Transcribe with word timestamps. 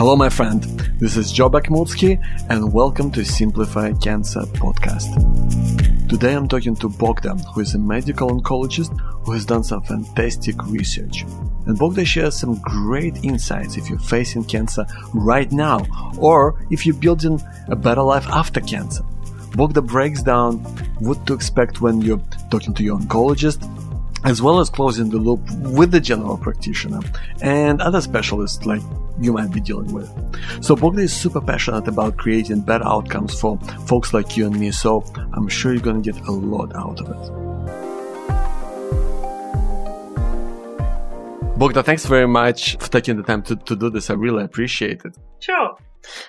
Hello, 0.00 0.16
my 0.16 0.30
friend. 0.30 0.62
This 0.98 1.18
is 1.18 1.30
Joe 1.30 1.50
Bakhmutsky, 1.50 2.18
and 2.48 2.72
welcome 2.72 3.10
to 3.10 3.22
Simplify 3.22 3.92
Cancer 3.92 4.40
podcast. 4.56 5.10
Today 6.08 6.32
I'm 6.32 6.48
talking 6.48 6.74
to 6.76 6.88
Bogdan, 6.88 7.38
who 7.52 7.60
is 7.60 7.74
a 7.74 7.78
medical 7.78 8.30
oncologist 8.30 8.98
who 9.26 9.32
has 9.32 9.44
done 9.44 9.62
some 9.62 9.82
fantastic 9.82 10.56
research. 10.68 11.26
And 11.66 11.78
Bogdan 11.78 12.06
shares 12.06 12.34
some 12.34 12.58
great 12.62 13.22
insights 13.24 13.76
if 13.76 13.90
you're 13.90 13.98
facing 13.98 14.44
cancer 14.44 14.86
right 15.12 15.52
now, 15.52 15.84
or 16.16 16.64
if 16.70 16.86
you're 16.86 16.96
building 16.96 17.38
a 17.68 17.76
better 17.76 18.00
life 18.00 18.26
after 18.28 18.62
cancer. 18.62 19.04
Bogdan 19.54 19.84
breaks 19.84 20.22
down 20.22 20.60
what 21.00 21.26
to 21.26 21.34
expect 21.34 21.82
when 21.82 22.00
you're 22.00 22.22
talking 22.50 22.72
to 22.72 22.82
your 22.82 22.98
oncologist, 22.98 23.68
as 24.24 24.40
well 24.40 24.60
as 24.60 24.70
closing 24.70 25.10
the 25.10 25.18
loop 25.18 25.40
with 25.60 25.90
the 25.90 26.00
general 26.00 26.38
practitioner 26.38 27.00
and 27.42 27.82
other 27.82 28.00
specialists 28.00 28.64
like 28.64 28.80
you 29.20 29.32
might 29.32 29.50
be 29.50 29.60
dealing 29.60 29.92
with. 29.92 30.10
So 30.62 30.74
Bogdan 30.74 31.04
is 31.04 31.12
super 31.12 31.40
passionate 31.40 31.86
about 31.88 32.16
creating 32.16 32.62
better 32.62 32.86
outcomes 32.86 33.38
for 33.38 33.58
folks 33.86 34.12
like 34.14 34.36
you 34.36 34.46
and 34.46 34.58
me, 34.58 34.70
so 34.70 35.04
I'm 35.34 35.48
sure 35.48 35.72
you're 35.72 35.82
gonna 35.82 36.00
get 36.00 36.18
a 36.20 36.32
lot 36.32 36.74
out 36.74 37.00
of 37.00 37.08
it. 37.10 37.50
Bogdan, 41.58 41.84
thanks 41.84 42.06
very 42.06 42.26
much 42.26 42.76
for 42.78 42.90
taking 42.90 43.18
the 43.18 43.22
time 43.22 43.42
to, 43.42 43.54
to 43.54 43.76
do 43.76 43.90
this. 43.90 44.08
I 44.08 44.14
really 44.14 44.44
appreciate 44.44 45.04
it. 45.04 45.14
Sure. 45.40 45.76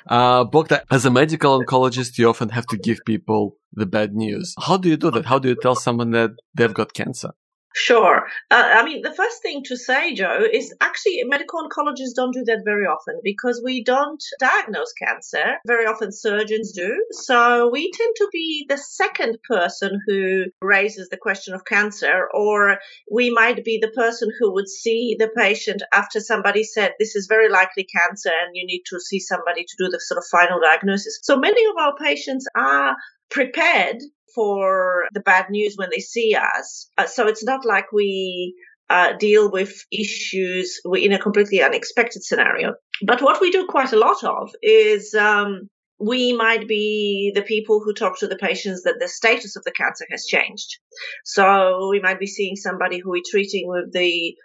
Uh, 0.05 0.43
Bogdan, 0.43 0.81
as 0.91 1.05
a 1.05 1.09
medical 1.09 1.57
oncologist, 1.57 2.17
you 2.17 2.27
often 2.27 2.49
have 2.49 2.65
to 2.67 2.77
give 2.77 2.99
people 3.05 3.55
the 3.71 3.85
bad 3.85 4.13
news. 4.13 4.53
How 4.59 4.75
do 4.75 4.89
you 4.89 4.97
do 4.97 5.09
that? 5.11 5.25
How 5.25 5.39
do 5.39 5.47
you 5.47 5.55
tell 5.55 5.75
someone 5.75 6.11
that 6.11 6.31
they've 6.53 6.73
got 6.73 6.93
cancer? 6.93 7.31
Sure. 7.73 8.27
Uh, 8.49 8.69
I 8.75 8.83
mean, 8.83 9.01
the 9.01 9.13
first 9.13 9.41
thing 9.41 9.63
to 9.65 9.77
say, 9.77 10.13
Joe, 10.13 10.43
is 10.51 10.73
actually 10.81 11.23
medical 11.23 11.61
oncologists 11.61 12.15
don't 12.15 12.33
do 12.33 12.43
that 12.45 12.63
very 12.65 12.85
often 12.85 13.19
because 13.23 13.61
we 13.63 13.83
don't 13.83 14.21
diagnose 14.39 14.91
cancer. 14.93 15.57
Very 15.65 15.85
often 15.85 16.11
surgeons 16.11 16.73
do. 16.73 17.03
So 17.11 17.69
we 17.71 17.91
tend 17.91 18.15
to 18.17 18.27
be 18.31 18.65
the 18.67 18.77
second 18.77 19.37
person 19.47 19.99
who 20.05 20.45
raises 20.61 21.07
the 21.09 21.17
question 21.17 21.53
of 21.53 21.63
cancer, 21.63 22.27
or 22.33 22.77
we 23.09 23.29
might 23.29 23.63
be 23.63 23.79
the 23.81 23.91
person 23.95 24.29
who 24.39 24.53
would 24.53 24.67
see 24.67 25.15
the 25.17 25.29
patient 25.35 25.81
after 25.93 26.19
somebody 26.19 26.63
said, 26.63 26.93
this 26.99 27.15
is 27.15 27.27
very 27.27 27.49
likely 27.49 27.85
cancer 27.85 28.31
and 28.43 28.51
you 28.53 28.65
need 28.65 28.83
to 28.87 28.99
see 28.99 29.19
somebody 29.19 29.63
to 29.63 29.75
do 29.77 29.89
the 29.89 29.99
sort 30.01 30.17
of 30.17 30.25
final 30.29 30.59
diagnosis. 30.59 31.19
So 31.23 31.37
many 31.37 31.63
of 31.69 31.77
our 31.79 31.95
patients 31.95 32.45
are 32.55 32.95
prepared 33.31 33.97
for 34.35 35.05
the 35.13 35.21
bad 35.21 35.49
news 35.49 35.75
when 35.75 35.89
they 35.89 35.99
see 35.99 36.35
us. 36.35 36.89
Uh, 36.97 37.05
so 37.05 37.27
it's 37.27 37.43
not 37.43 37.65
like 37.65 37.91
we 37.91 38.55
uh, 38.89 39.13
deal 39.17 39.49
with 39.49 39.85
issues 39.91 40.79
in 40.95 41.13
a 41.13 41.19
completely 41.19 41.61
unexpected 41.61 42.23
scenario. 42.23 42.73
But 43.05 43.21
what 43.21 43.41
we 43.41 43.51
do 43.51 43.65
quite 43.67 43.93
a 43.93 43.99
lot 43.99 44.23
of 44.23 44.51
is 44.61 45.13
um, 45.13 45.69
we 45.99 46.33
might 46.33 46.67
be 46.67 47.31
the 47.33 47.41
people 47.41 47.81
who 47.83 47.93
talk 47.93 48.19
to 48.19 48.27
the 48.27 48.35
patients 48.35 48.83
that 48.83 48.95
the 48.99 49.07
status 49.07 49.55
of 49.55 49.63
the 49.63 49.71
cancer 49.71 50.05
has 50.11 50.25
changed. 50.25 50.79
So 51.23 51.89
we 51.89 51.99
might 52.01 52.19
be 52.19 52.27
seeing 52.27 52.55
somebody 52.55 52.99
who 52.99 53.11
we're 53.11 53.23
treating 53.29 53.67
with 53.67 53.93
the 53.93 54.35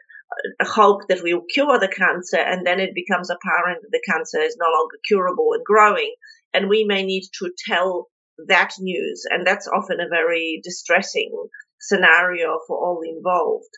uh, 0.60 0.64
hope 0.64 1.08
that 1.08 1.22
we 1.22 1.34
will 1.34 1.44
cure 1.52 1.78
the 1.78 1.88
cancer, 1.88 2.38
and 2.38 2.66
then 2.66 2.78
it 2.78 2.94
becomes 2.94 3.30
apparent 3.30 3.82
that 3.82 3.90
the 3.90 4.02
cancer 4.08 4.40
is 4.40 4.56
no 4.60 4.66
longer 4.66 4.96
curable 5.08 5.54
and 5.54 5.64
growing. 5.64 6.12
And 6.52 6.68
we 6.68 6.84
may 6.84 7.04
need 7.04 7.24
to 7.40 7.50
tell 7.68 8.08
that 8.48 8.72
news. 8.78 9.24
And 9.30 9.46
that's 9.46 9.68
often 9.68 10.00
a 10.00 10.08
very 10.08 10.60
distressing 10.62 11.32
scenario 11.80 12.58
for 12.66 12.76
all 12.76 13.00
involved. 13.06 13.70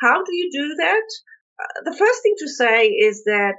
How 0.00 0.22
do 0.22 0.34
you 0.34 0.50
do 0.52 0.74
that? 0.76 1.04
Uh, 1.60 1.90
the 1.90 1.96
first 1.96 2.22
thing 2.22 2.34
to 2.38 2.48
say 2.48 2.86
is 2.86 3.24
that 3.24 3.58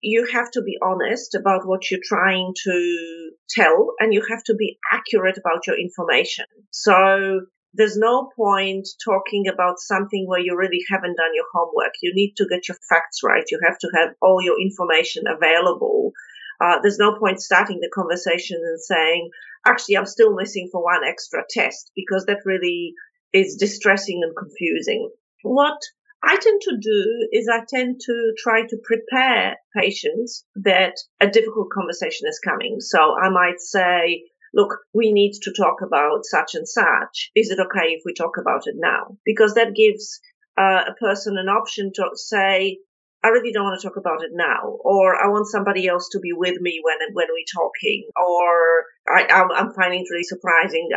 you 0.00 0.28
have 0.32 0.50
to 0.52 0.62
be 0.62 0.78
honest 0.82 1.34
about 1.34 1.66
what 1.66 1.90
you're 1.90 2.00
trying 2.04 2.52
to 2.64 3.30
tell 3.50 3.94
and 3.98 4.14
you 4.14 4.22
have 4.28 4.44
to 4.44 4.54
be 4.54 4.78
accurate 4.92 5.38
about 5.38 5.66
your 5.66 5.78
information. 5.78 6.44
So 6.70 7.40
there's 7.74 7.96
no 7.96 8.30
point 8.36 8.88
talking 9.04 9.46
about 9.52 9.78
something 9.78 10.26
where 10.26 10.40
you 10.40 10.56
really 10.56 10.80
haven't 10.88 11.16
done 11.16 11.34
your 11.34 11.46
homework. 11.52 11.92
You 12.02 12.12
need 12.14 12.34
to 12.36 12.46
get 12.48 12.68
your 12.68 12.76
facts 12.88 13.20
right. 13.24 13.44
You 13.50 13.60
have 13.64 13.78
to 13.78 13.88
have 13.94 14.10
all 14.20 14.40
your 14.42 14.60
information 14.60 15.24
available. 15.26 16.12
Uh, 16.60 16.80
there's 16.82 16.98
no 16.98 17.18
point 17.18 17.40
starting 17.40 17.80
the 17.80 17.90
conversation 17.92 18.58
and 18.62 18.80
saying, 18.80 19.30
actually, 19.66 19.96
I'm 19.96 20.06
still 20.06 20.34
missing 20.34 20.68
for 20.70 20.82
one 20.82 21.04
extra 21.04 21.42
test 21.48 21.90
because 21.94 22.26
that 22.26 22.44
really 22.44 22.94
is 23.32 23.56
distressing 23.56 24.20
and 24.22 24.34
confusing. 24.36 25.10
What 25.42 25.78
I 26.22 26.36
tend 26.36 26.60
to 26.62 26.76
do 26.80 27.28
is 27.32 27.48
I 27.48 27.60
tend 27.68 28.00
to 28.00 28.32
try 28.38 28.62
to 28.66 28.76
prepare 28.82 29.56
patients 29.76 30.44
that 30.56 30.94
a 31.20 31.28
difficult 31.28 31.68
conversation 31.72 32.28
is 32.28 32.40
coming. 32.44 32.80
So 32.80 33.14
I 33.16 33.28
might 33.28 33.60
say, 33.60 34.24
look, 34.52 34.78
we 34.92 35.12
need 35.12 35.34
to 35.42 35.52
talk 35.52 35.76
about 35.82 36.24
such 36.24 36.54
and 36.54 36.66
such. 36.66 37.30
Is 37.36 37.50
it 37.50 37.60
okay 37.60 37.90
if 37.90 38.02
we 38.04 38.14
talk 38.14 38.36
about 38.40 38.62
it 38.66 38.74
now? 38.76 39.16
Because 39.24 39.54
that 39.54 39.76
gives 39.76 40.20
uh, 40.58 40.84
a 40.88 40.94
person 40.94 41.38
an 41.38 41.48
option 41.48 41.92
to 41.94 42.10
say, 42.14 42.78
I 43.24 43.28
really 43.28 43.50
don't 43.52 43.64
want 43.64 43.80
to 43.80 43.86
talk 43.86 43.96
about 43.96 44.22
it 44.22 44.30
now, 44.32 44.78
or 44.80 45.16
I 45.16 45.28
want 45.28 45.48
somebody 45.48 45.88
else 45.88 46.08
to 46.12 46.20
be 46.20 46.32
with 46.32 46.60
me 46.60 46.80
when 46.82 46.98
when 47.14 47.26
we're 47.28 47.52
talking, 47.52 48.08
or 48.16 48.84
I, 49.08 49.26
am 49.58 49.72
finding 49.74 50.00
it 50.00 50.10
really 50.10 50.22
surprising. 50.22 50.88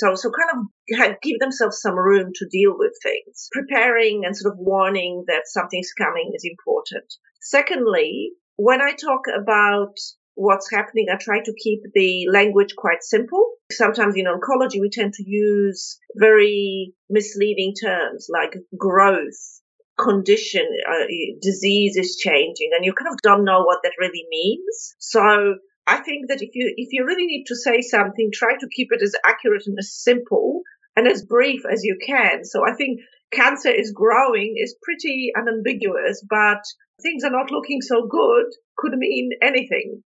So 0.00 0.16
so 0.16 0.30
kind 0.30 1.12
of 1.12 1.20
give 1.22 1.38
themselves 1.38 1.80
some 1.80 1.94
room 1.94 2.32
to 2.34 2.48
deal 2.50 2.74
with 2.76 2.92
things. 3.02 3.48
Preparing 3.52 4.22
and 4.24 4.36
sort 4.36 4.52
of 4.52 4.58
warning 4.58 5.24
that 5.28 5.42
something's 5.46 5.92
coming 5.92 6.32
is 6.34 6.44
important. 6.44 7.06
Secondly, 7.40 8.32
when 8.56 8.82
I 8.82 8.92
talk 8.92 9.22
about 9.32 9.94
what's 10.34 10.70
happening, 10.72 11.06
I 11.12 11.16
try 11.16 11.40
to 11.40 11.54
keep 11.62 11.82
the 11.94 12.26
language 12.32 12.74
quite 12.76 13.02
simple. 13.02 13.52
Sometimes 13.70 14.16
in 14.16 14.26
oncology, 14.26 14.80
we 14.80 14.90
tend 14.90 15.12
to 15.14 15.24
use 15.24 15.98
very 16.16 16.94
misleading 17.08 17.74
terms 17.80 18.26
like 18.28 18.56
growth 18.76 19.59
condition, 20.02 20.66
uh, 20.88 21.06
disease 21.40 21.96
is 21.96 22.16
changing 22.16 22.70
and 22.74 22.84
you 22.84 22.92
kind 22.92 23.12
of 23.12 23.20
don't 23.22 23.44
know 23.44 23.62
what 23.62 23.80
that 23.82 23.92
really 23.98 24.24
means. 24.30 24.94
So 24.98 25.56
I 25.86 25.98
think 25.98 26.28
that 26.28 26.42
if 26.42 26.50
you, 26.54 26.72
if 26.76 26.88
you 26.92 27.04
really 27.04 27.26
need 27.26 27.44
to 27.48 27.56
say 27.56 27.82
something, 27.82 28.30
try 28.32 28.54
to 28.58 28.68
keep 28.74 28.88
it 28.90 29.02
as 29.02 29.14
accurate 29.24 29.64
and 29.66 29.76
as 29.78 29.92
simple 29.92 30.62
and 30.96 31.06
as 31.06 31.24
brief 31.24 31.62
as 31.70 31.84
you 31.84 31.98
can. 32.04 32.44
So 32.44 32.60
I 32.66 32.74
think 32.74 33.00
cancer 33.32 33.70
is 33.70 33.92
growing 33.92 34.56
is 34.58 34.76
pretty 34.82 35.32
unambiguous, 35.36 36.24
but 36.28 36.62
things 37.02 37.24
are 37.24 37.30
not 37.30 37.50
looking 37.50 37.80
so 37.80 38.06
good 38.06 38.46
could 38.76 38.92
mean 38.92 39.30
anything. 39.42 40.02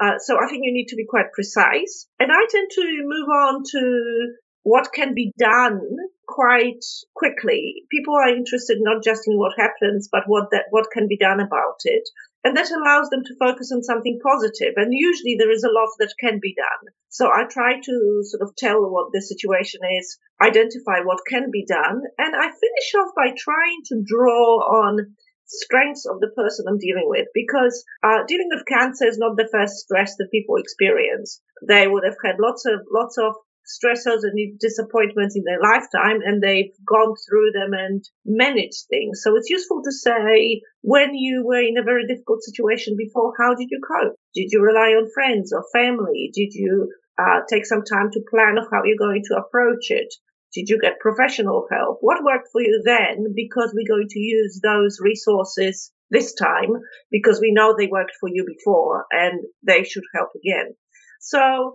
Uh, 0.00 0.18
so 0.18 0.36
I 0.36 0.48
think 0.48 0.62
you 0.64 0.74
need 0.74 0.88
to 0.88 0.96
be 0.96 1.06
quite 1.08 1.32
precise. 1.32 2.06
And 2.20 2.30
I 2.30 2.46
tend 2.50 2.70
to 2.72 2.84
move 3.04 3.28
on 3.28 3.62
to 3.72 4.32
what 4.66 4.92
can 4.92 5.14
be 5.14 5.32
done 5.38 5.80
quite 6.26 6.82
quickly. 7.14 7.86
People 7.88 8.16
are 8.16 8.34
interested 8.34 8.78
not 8.80 9.00
just 9.00 9.28
in 9.28 9.38
what 9.38 9.52
happens, 9.56 10.08
but 10.10 10.24
what 10.26 10.50
that, 10.50 10.64
what 10.70 10.90
can 10.92 11.06
be 11.06 11.16
done 11.16 11.38
about 11.38 11.78
it. 11.84 12.02
And 12.42 12.56
that 12.56 12.72
allows 12.72 13.08
them 13.08 13.22
to 13.22 13.38
focus 13.38 13.70
on 13.70 13.84
something 13.84 14.18
positive. 14.20 14.74
And 14.74 14.90
usually 14.90 15.36
there 15.38 15.52
is 15.52 15.62
a 15.62 15.70
lot 15.70 15.90
that 16.00 16.14
can 16.18 16.40
be 16.42 16.52
done. 16.58 16.92
So 17.10 17.28
I 17.28 17.44
try 17.48 17.78
to 17.78 18.22
sort 18.24 18.42
of 18.42 18.56
tell 18.56 18.82
what 18.90 19.12
the 19.12 19.22
situation 19.22 19.82
is, 20.00 20.18
identify 20.42 20.98
what 21.04 21.22
can 21.30 21.52
be 21.52 21.64
done. 21.64 22.02
And 22.18 22.34
I 22.34 22.50
finish 22.50 22.88
off 22.98 23.14
by 23.14 23.38
trying 23.38 23.82
to 23.90 24.02
draw 24.04 24.82
on 24.82 25.14
strengths 25.46 26.06
of 26.06 26.18
the 26.18 26.34
person 26.34 26.66
I'm 26.68 26.78
dealing 26.78 27.06
with 27.06 27.28
because 27.32 27.84
uh, 28.02 28.26
dealing 28.26 28.48
with 28.50 28.66
cancer 28.66 29.06
is 29.06 29.16
not 29.16 29.36
the 29.36 29.48
first 29.52 29.86
stress 29.86 30.16
that 30.16 30.32
people 30.32 30.56
experience. 30.56 31.40
They 31.62 31.86
would 31.86 32.02
have 32.04 32.16
had 32.24 32.36
lots 32.40 32.66
of 32.66 32.80
lots 32.92 33.16
of 33.16 33.34
stressors 33.66 34.22
and 34.22 34.58
disappointments 34.58 35.36
in 35.36 35.44
their 35.44 35.60
lifetime 35.60 36.20
and 36.24 36.42
they've 36.42 36.72
gone 36.86 37.14
through 37.26 37.50
them 37.52 37.72
and 37.72 38.04
managed 38.24 38.86
things. 38.88 39.20
So 39.22 39.36
it's 39.36 39.50
useful 39.50 39.82
to 39.82 39.92
say 39.92 40.62
when 40.82 41.14
you 41.14 41.44
were 41.44 41.60
in 41.60 41.78
a 41.78 41.84
very 41.84 42.06
difficult 42.06 42.42
situation 42.42 42.96
before, 42.96 43.34
how 43.38 43.54
did 43.54 43.68
you 43.70 43.80
cope? 43.82 44.14
Did 44.34 44.48
you 44.52 44.62
rely 44.62 44.94
on 44.94 45.10
friends 45.12 45.52
or 45.52 45.64
family? 45.72 46.30
Did 46.32 46.54
you 46.54 46.92
uh, 47.18 47.40
take 47.48 47.66
some 47.66 47.82
time 47.82 48.10
to 48.12 48.24
plan 48.30 48.58
of 48.58 48.68
how 48.70 48.84
you're 48.84 48.96
going 48.98 49.22
to 49.28 49.36
approach 49.36 49.90
it? 49.90 50.14
Did 50.54 50.68
you 50.68 50.78
get 50.80 51.00
professional 51.00 51.66
help? 51.70 51.98
What 52.00 52.24
worked 52.24 52.48
for 52.52 52.62
you 52.62 52.82
then? 52.84 53.34
Because 53.34 53.74
we're 53.74 53.94
going 53.94 54.08
to 54.08 54.20
use 54.20 54.60
those 54.62 54.98
resources 55.00 55.92
this 56.10 56.34
time 56.34 56.70
because 57.10 57.40
we 57.40 57.52
know 57.52 57.74
they 57.76 57.88
worked 57.88 58.12
for 58.20 58.28
you 58.28 58.46
before 58.46 59.06
and 59.10 59.40
they 59.66 59.82
should 59.82 60.04
help 60.14 60.30
again. 60.36 60.74
So 61.20 61.72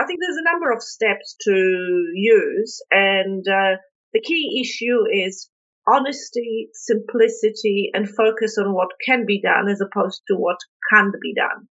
I 0.00 0.06
think 0.06 0.20
there's 0.20 0.36
a 0.36 0.50
number 0.52 0.70
of 0.70 0.82
steps 0.82 1.36
to 1.42 2.12
use, 2.14 2.80
and 2.90 3.46
uh, 3.48 3.76
the 4.12 4.20
key 4.20 4.60
issue 4.60 5.04
is 5.12 5.50
honesty, 5.86 6.68
simplicity, 6.72 7.90
and 7.92 8.08
focus 8.08 8.56
on 8.58 8.72
what 8.74 8.88
can 9.06 9.26
be 9.26 9.40
done 9.40 9.68
as 9.68 9.80
opposed 9.80 10.22
to 10.28 10.34
what 10.36 10.58
can't 10.92 11.14
be 11.20 11.34
done. 11.34 11.68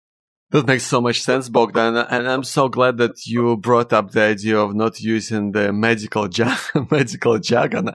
That 0.52 0.68
makes 0.68 0.84
so 0.84 1.02
much 1.02 1.22
sense, 1.22 1.50
Bogdan. 1.50 1.98
And 1.98 2.30
I'm 2.30 2.44
so 2.44 2.69
glad 2.69 2.98
that 2.98 3.25
you 3.25 3.57
brought 3.57 3.92
up 3.92 4.12
the 4.12 4.22
idea 4.22 4.58
of 4.60 4.75
not 4.75 5.01
using 5.01 5.51
the 5.51 5.74
medical 5.74 6.30
medical 6.92 7.40
jargon. 7.40 7.90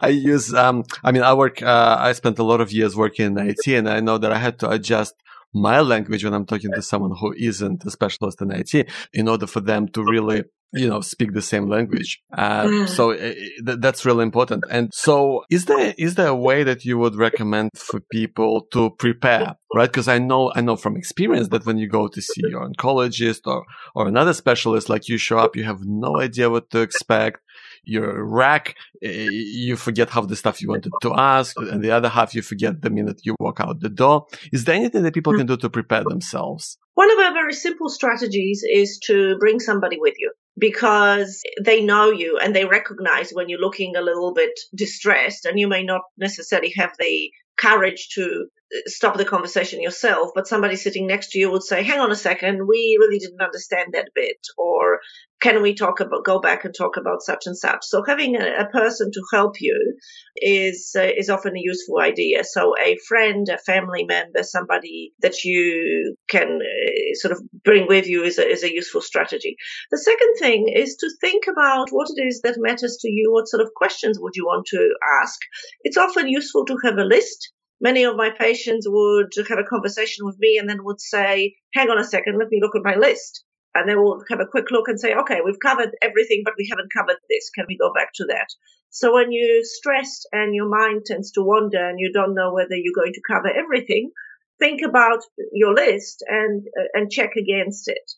I 0.00 0.08
use, 0.08 0.52
um, 0.54 0.84
I 1.02 1.10
mean, 1.10 1.22
I 1.22 1.32
work, 1.32 1.62
uh, 1.62 1.96
I 1.98 2.12
spent 2.12 2.38
a 2.38 2.44
lot 2.44 2.60
of 2.60 2.70
years 2.70 2.94
working 2.94 3.26
in 3.26 3.38
IT 3.38 3.66
and 3.66 3.88
I 3.88 4.00
know 4.00 4.18
that 4.18 4.30
I 4.30 4.38
had 4.38 4.58
to 4.60 4.70
adjust 4.70 5.14
my 5.52 5.80
language 5.80 6.24
when 6.24 6.34
I'm 6.34 6.46
talking 6.46 6.72
to 6.72 6.82
someone 6.82 7.12
who 7.18 7.34
isn't 7.36 7.84
a 7.84 7.90
specialist 7.90 8.40
in 8.40 8.50
IT 8.52 8.88
in 9.12 9.28
order 9.28 9.46
for 9.46 9.60
them 9.60 9.88
to 9.88 10.04
really 10.04 10.44
you 10.72 10.88
know 10.88 11.00
speak 11.00 11.32
the 11.32 11.42
same 11.42 11.68
language. 11.68 12.22
Uh, 12.32 12.64
mm. 12.64 12.88
so 12.88 13.12
uh, 13.12 13.16
th- 13.16 13.78
that's 13.80 14.04
really 14.04 14.22
important. 14.22 14.64
And 14.70 14.90
so 14.92 15.44
is 15.50 15.64
there 15.64 15.94
is 15.98 16.14
there 16.14 16.28
a 16.28 16.34
way 16.34 16.62
that 16.62 16.84
you 16.84 16.98
would 16.98 17.16
recommend 17.16 17.70
for 17.74 18.00
people 18.10 18.66
to 18.72 18.90
prepare 18.90 19.56
right? 19.74 19.90
Because 19.90 20.08
i 20.08 20.18
know 20.18 20.52
i 20.54 20.60
know 20.60 20.76
from 20.76 20.96
experience 20.96 21.48
that 21.48 21.66
when 21.66 21.78
you 21.78 21.88
go 21.88 22.08
to 22.08 22.20
see 22.20 22.42
your 22.48 22.68
oncologist 22.68 23.40
or 23.46 23.64
or 23.94 24.08
another 24.08 24.32
specialist 24.32 24.88
like 24.88 25.08
you 25.08 25.18
show 25.18 25.38
up 25.38 25.56
you 25.56 25.64
have 25.64 25.80
no 25.84 26.20
idea 26.20 26.50
what 26.50 26.70
to 26.70 26.80
expect 26.80 27.40
your 27.84 28.24
rack 28.24 28.76
eh, 29.02 29.28
you 29.30 29.76
forget 29.76 30.10
half 30.10 30.28
the 30.28 30.36
stuff 30.36 30.60
you 30.60 30.68
wanted 30.68 30.92
to 31.02 31.14
ask 31.14 31.56
and 31.58 31.82
the 31.82 31.90
other 31.90 32.08
half 32.08 32.34
you 32.34 32.42
forget 32.42 32.82
the 32.82 32.90
minute 32.90 33.20
you 33.24 33.34
walk 33.40 33.60
out 33.60 33.80
the 33.80 33.88
door. 33.88 34.26
Is 34.52 34.64
there 34.64 34.74
anything 34.74 35.02
that 35.02 35.14
people 35.14 35.32
mm. 35.32 35.38
can 35.38 35.46
do 35.46 35.56
to 35.56 35.70
prepare 35.70 36.04
themselves? 36.04 36.78
One 36.94 37.10
of 37.10 37.18
our 37.18 37.32
very 37.32 37.54
simple 37.54 37.88
strategies 37.88 38.62
is 38.68 38.98
to 39.04 39.38
bring 39.38 39.60
somebody 39.60 39.98
with 39.98 40.14
you 40.18 40.32
because 40.58 41.42
they 41.62 41.82
know 41.82 42.10
you 42.10 42.38
and 42.38 42.54
they 42.54 42.64
recognize 42.64 43.30
when 43.30 43.48
you're 43.48 43.60
looking 43.60 43.96
a 43.96 44.02
little 44.02 44.34
bit 44.34 44.58
distressed 44.74 45.46
and 45.46 45.58
you 45.58 45.68
may 45.68 45.82
not 45.82 46.02
necessarily 46.18 46.72
have 46.76 46.92
the 46.98 47.30
courage 47.56 48.08
to 48.14 48.46
stop 48.86 49.16
the 49.16 49.24
conversation 49.24 49.82
yourself, 49.82 50.30
but 50.34 50.46
somebody 50.46 50.76
sitting 50.76 51.06
next 51.06 51.30
to 51.30 51.38
you 51.38 51.50
would 51.50 51.62
say, 51.62 51.82
hang 51.82 52.00
on 52.00 52.12
a 52.12 52.16
second, 52.16 52.66
we 52.66 52.96
really 53.00 53.18
didn't 53.18 53.40
understand 53.40 53.92
that 53.92 54.10
bit. 54.14 54.38
Or 54.56 55.00
can 55.40 55.62
we 55.62 55.74
talk 55.74 56.00
about, 56.00 56.24
go 56.24 56.38
back 56.38 56.64
and 56.64 56.74
talk 56.74 56.96
about 56.96 57.22
such 57.22 57.46
and 57.46 57.56
such? 57.56 57.84
So 57.84 58.02
having 58.06 58.36
a, 58.36 58.60
a 58.60 58.66
person 58.66 59.10
to 59.12 59.22
help 59.32 59.54
you 59.60 59.96
is, 60.36 60.94
uh, 60.96 61.08
is 61.16 61.30
often 61.30 61.56
a 61.56 61.60
useful 61.60 61.98
idea. 61.98 62.44
So 62.44 62.74
a 62.78 62.96
friend, 63.08 63.48
a 63.48 63.58
family 63.58 64.04
member, 64.04 64.42
somebody 64.42 65.12
that 65.20 65.42
you 65.42 66.14
can 66.28 66.60
uh, 66.60 67.14
sort 67.14 67.32
of 67.32 67.42
bring 67.64 67.88
with 67.88 68.06
you 68.06 68.22
is 68.22 68.38
a, 68.38 68.46
is 68.46 68.62
a 68.62 68.72
useful 68.72 69.00
strategy. 69.00 69.56
The 69.90 69.98
second 69.98 70.34
thing 70.38 70.72
is 70.72 70.96
to 70.96 71.10
think 71.20 71.44
about 71.50 71.88
what 71.90 72.08
it 72.14 72.22
is 72.22 72.42
that 72.42 72.54
matters 72.58 72.98
to 73.00 73.10
you. 73.10 73.32
What 73.32 73.48
sort 73.48 73.62
of 73.62 73.74
questions 73.74 74.18
would 74.20 74.36
you 74.36 74.44
want 74.44 74.66
to 74.66 74.94
ask? 75.22 75.40
It's 75.82 75.96
often 75.96 76.28
useful 76.28 76.66
to 76.66 76.78
have 76.84 76.98
a 76.98 77.04
list 77.04 77.52
many 77.80 78.04
of 78.04 78.16
my 78.16 78.30
patients 78.30 78.86
would 78.88 79.32
have 79.48 79.58
a 79.58 79.64
conversation 79.64 80.26
with 80.26 80.38
me 80.38 80.58
and 80.58 80.68
then 80.68 80.84
would 80.84 81.00
say, 81.00 81.56
hang 81.74 81.88
on 81.90 81.98
a 81.98 82.04
second, 82.04 82.38
let 82.38 82.50
me 82.50 82.60
look 82.60 82.76
at 82.76 82.84
my 82.84 82.96
list. 82.96 83.44
And 83.74 83.88
they 83.88 83.94
will 83.94 84.22
have 84.28 84.40
a 84.40 84.46
quick 84.46 84.70
look 84.70 84.88
and 84.88 84.98
say, 84.98 85.14
okay, 85.14 85.38
we've 85.44 85.60
covered 85.60 85.90
everything, 86.02 86.42
but 86.44 86.54
we 86.58 86.68
haven't 86.68 86.92
covered 86.92 87.18
this. 87.28 87.50
Can 87.50 87.66
we 87.68 87.78
go 87.78 87.92
back 87.92 88.10
to 88.14 88.24
that? 88.26 88.48
So 88.90 89.14
when 89.14 89.30
you're 89.30 89.62
stressed 89.62 90.28
and 90.32 90.54
your 90.54 90.68
mind 90.68 91.02
tends 91.06 91.30
to 91.32 91.42
wander 91.42 91.88
and 91.88 92.00
you 92.00 92.12
don't 92.12 92.34
know 92.34 92.52
whether 92.52 92.74
you're 92.74 92.94
going 92.94 93.12
to 93.12 93.22
cover 93.26 93.48
everything, 93.48 94.10
think 94.58 94.82
about 94.82 95.20
your 95.52 95.72
list 95.72 96.24
and, 96.28 96.64
uh, 96.78 96.88
and 96.94 97.10
check 97.10 97.30
against 97.36 97.88
it. 97.88 98.10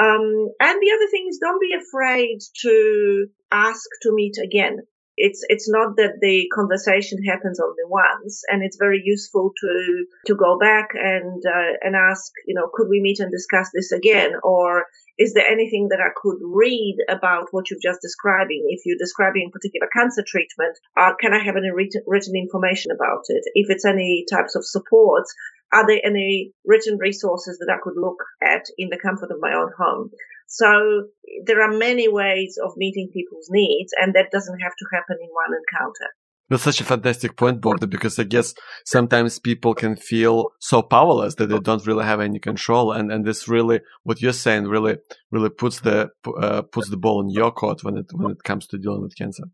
Um, 0.00 0.48
and 0.58 0.80
the 0.80 0.92
other 0.92 1.10
thing 1.10 1.26
is 1.28 1.38
don't 1.38 1.60
be 1.60 1.74
afraid 1.74 2.38
to 2.62 3.26
ask 3.52 3.84
to 4.02 4.14
meet 4.14 4.38
again 4.42 4.78
it's 5.16 5.44
it's 5.48 5.68
not 5.68 5.96
that 5.96 6.20
the 6.20 6.48
conversation 6.54 7.22
happens 7.22 7.60
only 7.60 7.84
once, 7.86 8.42
and 8.48 8.62
it's 8.62 8.76
very 8.76 9.00
useful 9.04 9.52
to 9.60 10.06
to 10.26 10.34
go 10.34 10.58
back 10.58 10.90
and 10.94 11.42
uh, 11.46 11.72
and 11.82 11.94
ask, 11.94 12.32
you 12.46 12.54
know, 12.54 12.68
could 12.72 12.88
we 12.88 13.00
meet 13.00 13.20
and 13.20 13.30
discuss 13.30 13.70
this 13.72 13.92
again, 13.92 14.32
or 14.42 14.86
is 15.16 15.32
there 15.34 15.46
anything 15.46 15.88
that 15.90 16.00
I 16.00 16.10
could 16.16 16.38
read 16.42 16.96
about 17.08 17.48
what 17.52 17.70
you've 17.70 17.82
just 17.82 18.00
describing? 18.02 18.66
If 18.68 18.80
you're 18.84 18.98
describing 18.98 19.50
particular 19.52 19.88
cancer 19.94 20.24
treatment, 20.26 20.76
uh, 20.96 21.12
can 21.20 21.32
I 21.32 21.38
have 21.38 21.56
any 21.56 21.70
written, 21.70 22.02
written 22.06 22.34
information 22.34 22.90
about 22.90 23.22
it? 23.28 23.44
If 23.54 23.70
it's 23.70 23.84
any 23.84 24.24
types 24.28 24.56
of 24.56 24.64
supports, 24.64 25.32
are 25.72 25.86
there 25.86 26.00
any 26.04 26.52
written 26.64 26.98
resources 26.98 27.58
that 27.58 27.72
I 27.72 27.78
could 27.82 27.96
look 27.96 28.18
at 28.42 28.64
in 28.76 28.90
the 28.90 28.98
comfort 28.98 29.30
of 29.30 29.38
my 29.40 29.54
own 29.54 29.70
home? 29.78 30.10
So 30.54 31.08
there 31.46 31.60
are 31.62 31.76
many 31.76 32.06
ways 32.06 32.56
of 32.64 32.74
meeting 32.76 33.10
people's 33.12 33.48
needs, 33.50 33.92
and 34.00 34.14
that 34.14 34.30
doesn't 34.30 34.60
have 34.60 34.76
to 34.78 34.86
happen 34.92 35.16
in 35.20 35.28
one 35.28 35.58
encounter. 35.58 36.10
That's 36.48 36.62
such 36.62 36.80
a 36.80 36.84
fantastic 36.84 37.36
point, 37.36 37.60
Bogda, 37.60 37.90
because 37.90 38.20
I 38.20 38.22
guess 38.22 38.54
sometimes 38.84 39.40
people 39.40 39.74
can 39.74 39.96
feel 39.96 40.50
so 40.60 40.80
powerless 40.82 41.34
that 41.36 41.48
they 41.48 41.58
don't 41.58 41.84
really 41.84 42.04
have 42.04 42.20
any 42.20 42.38
control, 42.38 42.92
and 42.92 43.10
and 43.10 43.24
this 43.24 43.48
really, 43.48 43.80
what 44.04 44.22
you're 44.22 44.32
saying, 44.32 44.66
really, 44.68 44.98
really 45.32 45.50
puts 45.50 45.80
the 45.80 46.10
uh, 46.40 46.62
puts 46.62 46.88
the 46.88 46.98
ball 46.98 47.20
in 47.20 47.30
your 47.30 47.50
court 47.50 47.82
when 47.82 47.96
it 47.96 48.06
when 48.12 48.30
it 48.30 48.44
comes 48.44 48.68
to 48.68 48.78
dealing 48.78 49.02
with 49.02 49.16
cancer. 49.16 49.44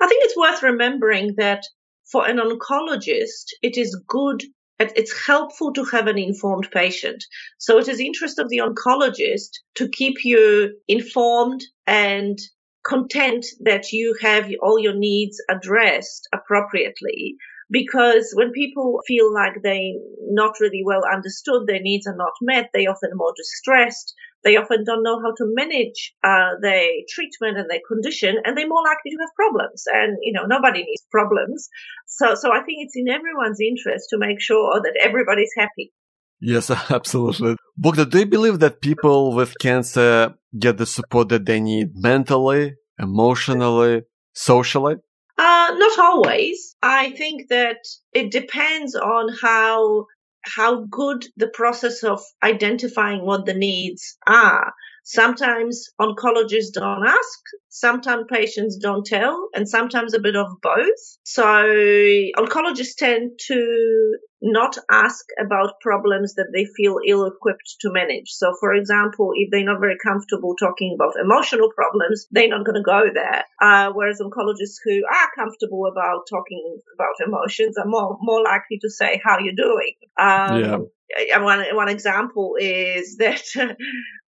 I 0.00 0.06
think 0.06 0.24
it's 0.24 0.38
worth 0.38 0.62
remembering 0.62 1.34
that 1.36 1.64
for 2.10 2.26
an 2.26 2.38
oncologist, 2.38 3.46
it 3.60 3.76
is 3.76 4.02
good 4.08 4.42
it's 4.80 5.26
helpful 5.26 5.72
to 5.74 5.84
have 5.84 6.06
an 6.06 6.18
informed 6.18 6.70
patient. 6.70 7.22
So 7.58 7.78
it 7.78 7.88
is 7.88 8.00
interest 8.00 8.38
of 8.38 8.48
the 8.48 8.58
oncologist 8.58 9.50
to 9.76 9.88
keep 9.88 10.24
you 10.24 10.76
informed 10.88 11.62
and 11.86 12.38
content 12.84 13.44
that 13.60 13.92
you 13.92 14.16
have 14.22 14.50
all 14.62 14.78
your 14.78 14.94
needs 14.94 15.36
addressed 15.50 16.28
appropriately 16.32 17.36
because 17.70 18.32
when 18.34 18.50
people 18.50 19.00
feel 19.06 19.32
like 19.32 19.62
they 19.62 19.94
not 20.28 20.54
really 20.60 20.82
well 20.84 21.02
understood, 21.10 21.66
their 21.66 21.80
needs 21.80 22.06
are 22.06 22.16
not 22.16 22.32
met, 22.42 22.70
they 22.72 22.86
often 22.86 23.10
more 23.14 23.32
distressed, 23.36 24.14
they 24.44 24.56
often 24.56 24.84
don't 24.84 25.02
know 25.02 25.20
how 25.20 25.32
to 25.36 25.52
manage 25.54 26.14
uh, 26.24 26.56
their 26.60 26.86
treatment 27.08 27.58
and 27.58 27.68
their 27.68 27.80
condition, 27.86 28.36
and 28.44 28.56
they're 28.56 28.68
more 28.68 28.82
likely 28.82 29.10
to 29.10 29.18
have 29.20 29.34
problems. 29.36 29.84
And 29.92 30.18
you 30.22 30.32
know, 30.32 30.46
nobody 30.46 30.84
needs 30.84 31.04
problems. 31.10 31.68
So, 32.06 32.34
so 32.34 32.52
I 32.52 32.62
think 32.62 32.78
it's 32.80 32.96
in 32.96 33.08
everyone's 33.08 33.60
interest 33.60 34.08
to 34.10 34.18
make 34.18 34.40
sure 34.40 34.80
that 34.82 34.98
everybody's 35.00 35.52
happy. 35.56 35.92
Yes, 36.40 36.70
absolutely. 36.90 37.56
Bogda, 37.80 38.08
do 38.10 38.18
you 38.18 38.26
believe 38.26 38.60
that 38.60 38.80
people 38.80 39.34
with 39.34 39.58
cancer 39.58 40.34
get 40.58 40.78
the 40.78 40.86
support 40.86 41.28
that 41.28 41.46
they 41.46 41.60
need 41.60 41.90
mentally, 41.94 42.74
emotionally, 42.98 44.02
socially? 44.32 44.96
Uh, 45.38 45.74
not 45.74 45.98
always. 45.98 46.76
I 46.82 47.10
think 47.12 47.48
that 47.48 47.78
it 48.12 48.30
depends 48.30 48.94
on 48.94 49.30
how 49.40 50.06
how 50.42 50.84
good 50.84 51.26
the 51.36 51.48
process 51.48 52.02
of 52.02 52.22
identifying 52.42 53.24
what 53.24 53.46
the 53.46 53.54
needs 53.54 54.16
are. 54.26 54.72
Sometimes 55.04 55.88
oncologists 56.00 56.72
don't 56.72 57.06
ask, 57.06 57.40
sometimes 57.68 58.24
patients 58.30 58.76
don't 58.76 59.04
tell, 59.04 59.48
and 59.54 59.68
sometimes 59.68 60.14
a 60.14 60.20
bit 60.20 60.36
of 60.36 60.46
both. 60.62 61.00
So 61.24 61.42
oncologists 61.42 62.96
tend 62.96 63.38
to 63.48 64.16
not 64.42 64.76
ask 64.90 65.24
about 65.38 65.80
problems 65.80 66.34
that 66.34 66.50
they 66.54 66.64
feel 66.76 66.96
ill 67.06 67.26
equipped 67.26 67.76
to 67.80 67.92
manage. 67.92 68.30
So, 68.30 68.54
for 68.58 68.72
example, 68.72 69.32
if 69.34 69.50
they're 69.50 69.64
not 69.64 69.80
very 69.80 69.96
comfortable 70.02 70.54
talking 70.56 70.96
about 70.98 71.14
emotional 71.22 71.70
problems, 71.74 72.26
they're 72.30 72.48
not 72.48 72.64
going 72.64 72.76
to 72.76 72.82
go 72.82 73.10
there. 73.12 73.44
Uh, 73.60 73.92
whereas 73.92 74.20
oncologists 74.20 74.78
who 74.82 75.02
are 75.04 75.30
comfortable 75.36 75.86
about 75.86 76.26
talking 76.28 76.78
about 76.94 77.26
emotions 77.26 77.76
are 77.76 77.86
more, 77.86 78.16
more 78.20 78.42
likely 78.42 78.78
to 78.80 78.90
say, 78.90 79.20
how 79.22 79.38
you 79.38 79.54
doing? 79.54 79.94
Um, 80.18 80.60
yeah 80.60 80.78
one 81.36 81.64
one 81.72 81.88
example 81.88 82.54
is 82.58 83.16
that 83.18 83.42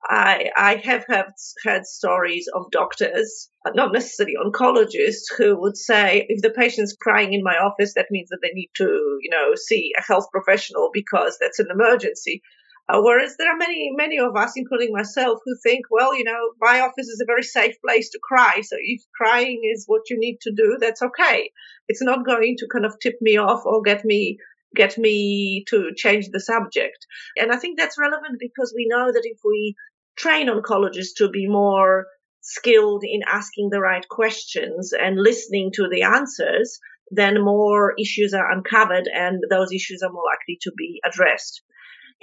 I 0.05 0.51
I 0.57 0.75
have 0.77 1.05
had 1.09 1.33
heard 1.65 1.87
stories 1.87 2.49
of 2.53 2.71
doctors, 2.71 3.51
not 3.75 3.93
necessarily 3.93 4.37
oncologists, 4.37 5.33
who 5.37 5.61
would 5.61 5.77
say 5.77 6.27
if 6.29 6.43
the 6.43 6.51
patient's 6.51 6.97
crying 7.01 7.33
in 7.33 7.43
my 7.43 7.57
office, 7.57 7.95
that 7.95 8.11
means 8.11 8.29
that 8.31 8.39
they 8.43 8.53
need 8.53 8.71
to 8.77 8.85
you 8.85 9.31
know 9.31 9.55
see 9.55 9.93
a 9.97 10.03
health 10.03 10.27
professional 10.33 10.91
because 10.93 11.39
that's 11.41 11.59
an 11.59 11.69
emergency. 11.71 12.43
Uh, 12.89 13.01
whereas 13.01 13.37
there 13.37 13.51
are 13.51 13.57
many, 13.57 13.93
many 13.95 14.19
of 14.19 14.35
us, 14.37 14.55
including 14.57 14.93
myself, 14.93 15.39
who 15.45 15.57
think, 15.63 15.87
well, 15.89 16.17
you 16.17 16.25
know, 16.25 16.51
my 16.61 16.81
office 16.81 17.07
is 17.07 17.21
a 17.23 17.27
very 17.27 17.45
safe 17.45 17.77
place 17.81 18.11
to 18.11 18.19
cry. 18.21 18.61
So 18.61 18.77
if 18.79 19.03
crying 19.17 19.61
is 19.73 19.85
what 19.87 20.11
you 20.11 20.19
need 20.19 20.39
to 20.43 20.53
do, 20.53 20.79
that's 20.81 21.01
okay. 21.01 21.53
It's 21.87 22.03
not 22.03 22.27
going 22.27 22.57
to 22.59 22.67
kind 22.73 22.85
of 22.85 22.99
tip 22.99 23.15
me 23.21 23.37
off 23.37 23.65
or 23.65 23.83
get 23.83 24.05
me 24.05 24.39
get 24.75 24.99
me 24.99 25.65
to 25.69 25.91
change 25.97 26.29
the 26.29 26.41
subject. 26.41 27.07
And 27.37 27.53
I 27.53 27.57
think 27.57 27.79
that's 27.79 27.99
relevant 27.99 28.39
because 28.39 28.73
we 28.75 28.87
know 28.89 29.13
that 29.13 29.23
if 29.25 29.39
we 29.45 29.75
train 30.17 30.49
oncologists 30.49 31.17
to 31.17 31.29
be 31.29 31.47
more 31.49 32.07
skilled 32.41 33.05
in 33.05 33.21
asking 33.27 33.71
the 33.71 33.81
right 33.81 34.07
questions 34.09 34.93
and 34.93 35.17
listening 35.17 35.71
to 35.75 35.89
the 35.89 36.03
answers, 36.03 36.79
then 37.11 37.43
more 37.43 37.95
issues 38.01 38.35
are 38.35 38.51
uncovered 38.51 39.09
and 39.13 39.43
those 39.51 39.73
issues 39.73 40.03
are 40.03 40.13
more 40.13 40.25
likely 40.33 40.59
to 40.63 40.73
be 40.77 41.01
addressed. 41.05 41.63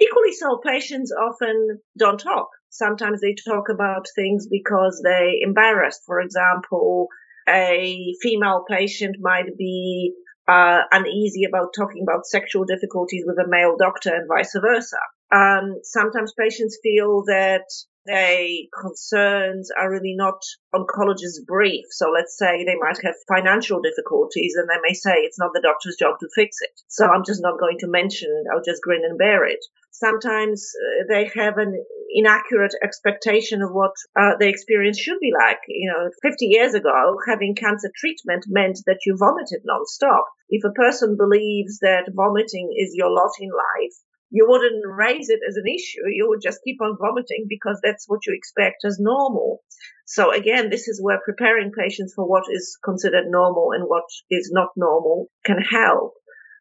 Equally 0.00 0.32
so, 0.32 0.60
patients 0.64 1.12
often 1.12 1.78
don't 1.98 2.18
talk. 2.18 2.48
Sometimes 2.70 3.20
they 3.20 3.34
talk 3.34 3.68
about 3.68 4.06
things 4.14 4.46
because 4.50 5.00
they're 5.04 5.34
embarrassed. 5.42 6.02
For 6.06 6.20
example, 6.20 7.08
a 7.48 8.14
female 8.22 8.64
patient 8.68 9.16
might 9.20 9.56
be 9.58 10.14
uh, 10.50 10.82
uneasy 10.90 11.44
about 11.44 11.74
talking 11.76 12.02
about 12.02 12.26
sexual 12.26 12.64
difficulties 12.64 13.24
with 13.26 13.38
a 13.38 13.48
male 13.48 13.76
doctor 13.78 14.12
and 14.14 14.26
vice 14.26 14.56
versa. 14.60 14.98
Um, 15.32 15.76
sometimes 15.84 16.32
patients 16.38 16.78
feel 16.82 17.22
that 17.26 17.66
their 18.10 18.48
concerns 18.74 19.70
are 19.70 19.90
really 19.90 20.14
not 20.16 20.42
oncologist 20.74 21.46
brief. 21.46 21.84
So 21.90 22.10
let's 22.10 22.36
say 22.36 22.64
they 22.64 22.74
might 22.74 22.98
have 23.04 23.14
financial 23.28 23.80
difficulties 23.80 24.54
and 24.56 24.68
they 24.68 24.80
may 24.82 24.94
say 24.94 25.12
it's 25.18 25.38
not 25.38 25.52
the 25.54 25.62
doctor's 25.62 25.96
job 25.96 26.18
to 26.20 26.28
fix 26.34 26.56
it. 26.60 26.80
So 26.88 27.06
I'm 27.06 27.24
just 27.24 27.42
not 27.42 27.60
going 27.60 27.78
to 27.80 27.86
mention 27.86 28.30
it. 28.30 28.50
I'll 28.52 28.64
just 28.64 28.82
grin 28.82 29.04
and 29.04 29.16
bear 29.16 29.46
it. 29.46 29.60
Sometimes 29.92 30.72
uh, 30.74 31.04
they 31.08 31.30
have 31.34 31.58
an 31.58 31.84
inaccurate 32.12 32.74
expectation 32.82 33.62
of 33.62 33.70
what 33.70 33.92
uh, 34.18 34.34
the 34.40 34.48
experience 34.48 34.98
should 34.98 35.20
be 35.20 35.32
like. 35.32 35.58
You 35.68 35.92
know, 35.92 36.10
50 36.22 36.46
years 36.46 36.74
ago, 36.74 37.16
having 37.28 37.54
cancer 37.54 37.90
treatment 37.94 38.44
meant 38.48 38.80
that 38.86 39.00
you 39.06 39.16
vomited 39.16 39.62
nonstop. 39.62 40.24
If 40.48 40.64
a 40.64 40.72
person 40.72 41.16
believes 41.16 41.78
that 41.80 42.10
vomiting 42.12 42.74
is 42.76 42.94
your 42.94 43.10
lot 43.10 43.30
in 43.38 43.50
life, 43.50 43.94
you 44.30 44.46
wouldn't 44.48 44.84
raise 44.86 45.28
it 45.28 45.40
as 45.46 45.56
an 45.56 45.66
issue. 45.66 46.06
You 46.06 46.28
would 46.28 46.40
just 46.42 46.60
keep 46.64 46.80
on 46.80 46.96
vomiting 46.98 47.46
because 47.48 47.80
that's 47.82 48.04
what 48.08 48.20
you 48.26 48.34
expect 48.34 48.84
as 48.84 48.98
normal. 49.00 49.62
So 50.06 50.32
again, 50.32 50.70
this 50.70 50.88
is 50.88 51.00
where 51.02 51.20
preparing 51.24 51.72
patients 51.72 52.14
for 52.14 52.28
what 52.28 52.44
is 52.50 52.78
considered 52.84 53.26
normal 53.26 53.72
and 53.72 53.84
what 53.84 54.04
is 54.30 54.50
not 54.52 54.70
normal 54.76 55.26
can 55.44 55.60
help. 55.60 56.14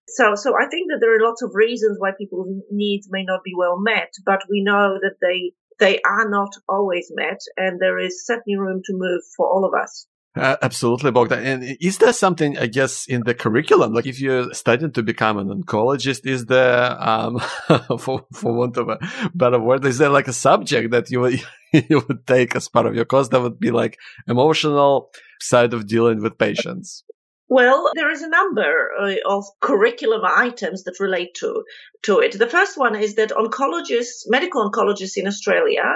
So, 0.08 0.34
so 0.34 0.54
I 0.60 0.68
think 0.68 0.90
that 0.90 0.98
there 1.00 1.16
are 1.16 1.28
lots 1.28 1.44
of 1.44 1.52
reasons 1.54 1.98
why 2.00 2.12
people's 2.18 2.64
needs 2.72 3.08
may 3.12 3.24
not 3.24 3.44
be 3.44 3.54
well 3.56 3.80
met, 3.80 4.12
but 4.26 4.42
we 4.50 4.64
know 4.64 4.98
that 5.00 5.18
they, 5.22 5.54
they 5.80 6.00
are 6.02 6.28
not 6.28 6.50
always 6.68 7.12
met 7.14 7.40
and 7.56 7.80
there 7.80 8.00
is 8.00 8.26
certainly 8.26 8.58
room 8.58 8.82
to 8.86 8.94
move 8.94 9.22
for 9.38 9.48
all 9.48 9.66
of 9.66 9.80
us. 9.80 10.08
Uh, 10.36 10.56
absolutely, 10.62 11.12
Bogdan. 11.12 11.44
And 11.44 11.78
is 11.82 11.98
there 11.98 12.14
something, 12.14 12.58
I 12.58 12.68
guess, 12.68 13.08
in 13.08 13.24
the 13.26 13.34
curriculum? 13.34 13.94
Like 13.94 14.06
if 14.06 14.20
you're 14.22 14.54
studying 14.54 14.92
to 14.92 15.04
become 15.04 15.38
an 15.40 15.50
oncologist, 15.50 16.26
is 16.26 16.46
there, 16.46 16.96
um, 17.02 17.40
for, 18.00 18.26
for 18.34 18.54
want 18.54 18.78
of 18.78 18.90
a 18.90 19.00
better 19.34 19.60
word, 19.60 19.86
is 19.86 19.98
there 19.98 20.10
like 20.10 20.28
a 20.28 20.34
subject 20.34 20.92
that 20.92 21.10
you 21.10 21.22
would, 21.22 21.42
you 21.74 22.04
would 22.08 22.28
take 22.28 22.56
as 22.56 22.70
part 22.70 22.86
of 22.86 22.96
your 22.96 23.06
course 23.06 23.30
that 23.30 23.42
would 23.42 23.60
be 23.60 23.72
like 23.72 23.98
emotional 24.28 25.10
side 25.42 25.74
of 25.74 25.88
dealing 25.88 26.22
with 26.22 26.38
patients? 26.38 27.04
Well, 27.52 27.90
there 27.96 28.12
is 28.12 28.22
a 28.22 28.30
number 28.30 28.92
uh, 29.02 29.16
of 29.26 29.46
curriculum 29.60 30.22
items 30.24 30.84
that 30.84 31.00
relate 31.00 31.34
to, 31.40 31.64
to 32.04 32.20
it. 32.20 32.38
The 32.38 32.48
first 32.48 32.78
one 32.78 32.96
is 32.96 33.16
that 33.16 33.32
oncologists, 33.32 34.26
medical 34.28 34.70
oncologists 34.70 35.18
in 35.18 35.26
Australia 35.26 35.96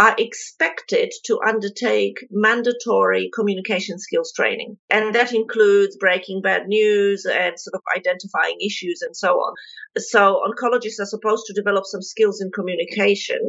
are 0.00 0.14
expected 0.16 1.12
to 1.26 1.38
undertake 1.46 2.26
mandatory 2.30 3.28
communication 3.34 3.98
skills 3.98 4.32
training. 4.34 4.78
And 4.88 5.14
that 5.14 5.34
includes 5.34 5.98
breaking 5.98 6.40
bad 6.40 6.68
news 6.68 7.26
and 7.26 7.60
sort 7.60 7.74
of 7.74 7.82
identifying 7.94 8.56
issues 8.64 9.02
and 9.02 9.14
so 9.14 9.34
on. 9.34 9.54
So 9.98 10.40
oncologists 10.48 11.00
are 11.00 11.06
supposed 11.06 11.44
to 11.46 11.52
develop 11.52 11.84
some 11.84 12.00
skills 12.00 12.40
in 12.40 12.50
communication. 12.50 13.40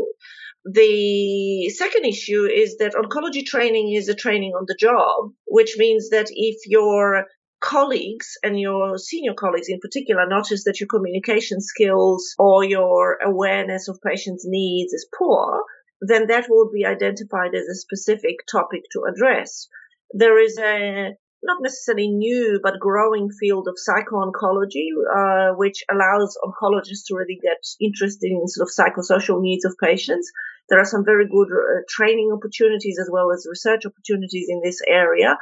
The 0.66 1.70
second 1.70 2.04
issue 2.04 2.44
is 2.44 2.76
that 2.80 2.96
oncology 2.96 3.46
training 3.46 3.94
is 3.94 4.10
a 4.10 4.14
training 4.14 4.52
on 4.52 4.66
the 4.68 4.76
job, 4.78 5.32
which 5.48 5.76
means 5.78 6.10
that 6.10 6.28
if 6.32 6.58
your 6.66 7.28
colleagues 7.62 8.38
and 8.44 8.60
your 8.60 8.98
senior 8.98 9.34
colleagues 9.36 9.70
in 9.70 9.80
particular 9.80 10.28
notice 10.28 10.66
that 10.66 10.82
your 10.82 10.88
communication 10.88 11.62
skills 11.62 12.36
or 12.38 12.66
your 12.66 13.20
awareness 13.24 13.88
of 13.88 14.02
patients' 14.06 14.44
needs 14.46 14.92
is 14.92 15.08
poor, 15.18 15.64
then 16.02 16.28
that 16.28 16.50
will 16.50 16.70
be 16.72 16.86
identified 16.86 17.54
as 17.54 17.68
a 17.68 17.76
specific 17.76 18.38
topic 18.52 18.82
to 18.92 19.04
address. 19.04 19.68
There 20.14 20.40
is 20.40 20.58
a 20.58 21.16
not 21.44 21.62
necessarily 21.62 22.08
new 22.08 22.60
but 22.62 22.80
growing 22.80 23.30
field 23.32 23.68
of 23.68 23.78
psycho-oncology, 23.78 24.90
uh, 25.16 25.56
which 25.56 25.84
allows 25.92 26.38
oncologists 26.44 27.06
to 27.08 27.16
really 27.16 27.40
get 27.42 27.58
interested 27.80 28.32
in 28.32 28.48
sort 28.48 28.68
of 28.68 28.74
psychosocial 28.74 29.42
needs 29.42 29.66
of 29.66 29.76
patients. 29.82 30.32
There 30.70 30.80
are 30.80 30.86
some 30.86 31.04
very 31.06 31.28
good 31.28 31.50
uh, 31.52 31.82
training 31.90 32.32
opportunities 32.32 32.98
as 33.00 33.10
well 33.12 33.32
as 33.32 33.48
research 33.50 33.86
opportunities 33.86 34.48
in 34.50 34.62
this 34.64 34.82
area. 34.88 35.38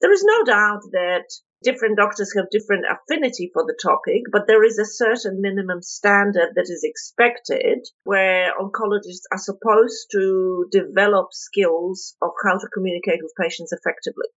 There 0.00 0.12
is 0.12 0.24
no 0.24 0.44
doubt 0.44 0.82
that 0.92 1.24
different 1.64 1.96
doctors 1.96 2.32
have 2.36 2.50
different 2.50 2.84
affinity 2.84 3.50
for 3.52 3.64
the 3.64 3.76
topic, 3.82 4.22
but 4.30 4.46
there 4.46 4.62
is 4.62 4.78
a 4.78 4.84
certain 4.84 5.40
minimum 5.40 5.82
standard 5.82 6.54
that 6.54 6.68
is 6.68 6.84
expected 6.84 7.78
where 8.04 8.52
oncologists 8.60 9.26
are 9.32 9.38
supposed 9.38 10.06
to 10.12 10.66
develop 10.70 11.28
skills 11.32 12.14
of 12.22 12.30
how 12.44 12.58
to 12.58 12.68
communicate 12.72 13.20
with 13.22 13.32
patients 13.40 13.72
effectively. 13.72 14.28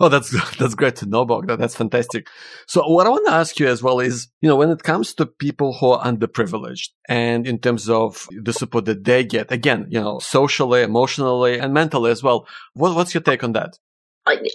Oh, 0.00 0.08
that's 0.08 0.30
that's 0.58 0.74
great 0.74 0.96
to 0.96 1.06
know, 1.06 1.24
Bogdan. 1.26 1.60
That's 1.60 1.76
fantastic. 1.76 2.26
So, 2.66 2.88
what 2.88 3.06
I 3.06 3.10
want 3.10 3.26
to 3.26 3.34
ask 3.34 3.60
you 3.60 3.68
as 3.68 3.82
well 3.82 4.00
is, 4.00 4.28
you 4.40 4.48
know, 4.48 4.56
when 4.56 4.70
it 4.70 4.82
comes 4.82 5.14
to 5.14 5.26
people 5.26 5.74
who 5.74 5.90
are 5.90 6.04
underprivileged, 6.04 6.88
and 7.08 7.46
in 7.46 7.58
terms 7.58 7.88
of 7.90 8.26
the 8.30 8.54
support 8.54 8.86
that 8.86 9.04
they 9.04 9.24
get, 9.24 9.52
again, 9.52 9.86
you 9.90 10.00
know, 10.00 10.18
socially, 10.18 10.82
emotionally, 10.82 11.58
and 11.58 11.74
mentally 11.74 12.10
as 12.10 12.22
well, 12.22 12.48
what, 12.72 12.96
what's 12.96 13.12
your 13.12 13.22
take 13.22 13.44
on 13.44 13.52
that? 13.52 13.78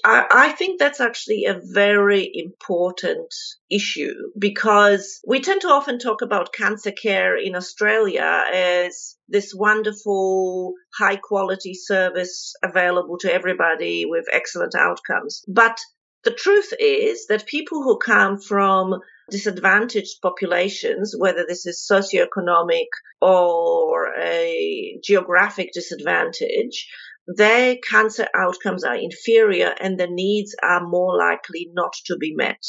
I, 0.04 0.26
I 0.30 0.50
think 0.52 0.80
that's 0.80 1.00
actually 1.00 1.46
a 1.46 1.60
very 1.62 2.30
important 2.34 3.34
issue 3.70 4.32
because 4.38 5.20
we 5.28 5.42
tend 5.42 5.62
to 5.62 5.70
often 5.70 6.00
talk 6.00 6.22
about 6.22 6.54
cancer 6.54 6.92
care 6.92 7.38
in 7.38 7.56
Australia 7.56 8.44
as 8.54 9.16
this 9.28 9.54
wonderful 9.56 10.74
high 10.98 11.18
quality 11.18 11.74
service 11.74 12.54
available 12.64 13.18
to 13.20 13.34
everybody 13.34 14.06
with 14.06 14.26
excellent 14.32 14.76
outcomes. 14.76 15.44
But 15.48 15.80
the 16.24 16.34
truth 16.34 16.74
is 16.80 17.28
that 17.28 17.46
people 17.46 17.84
who 17.84 17.98
come 17.98 18.40
from 18.40 19.00
disadvantaged 19.30 20.22
populations, 20.22 21.16
whether 21.18 21.46
this 21.48 21.66
is 21.66 21.88
socioeconomic 21.90 22.88
or 23.22 24.14
a 24.20 25.00
geographic 25.04 25.72
disadvantage, 25.74 26.88
their 27.28 27.76
cancer 27.78 28.28
outcomes 28.36 28.84
are 28.84 28.96
inferior 28.96 29.74
and 29.80 30.00
the 30.00 30.08
needs 30.08 30.56
are 30.62 30.86
more 30.86 31.18
likely 31.18 31.70
not 31.74 31.94
to 32.06 32.18
be 32.18 32.36
met. 32.36 32.64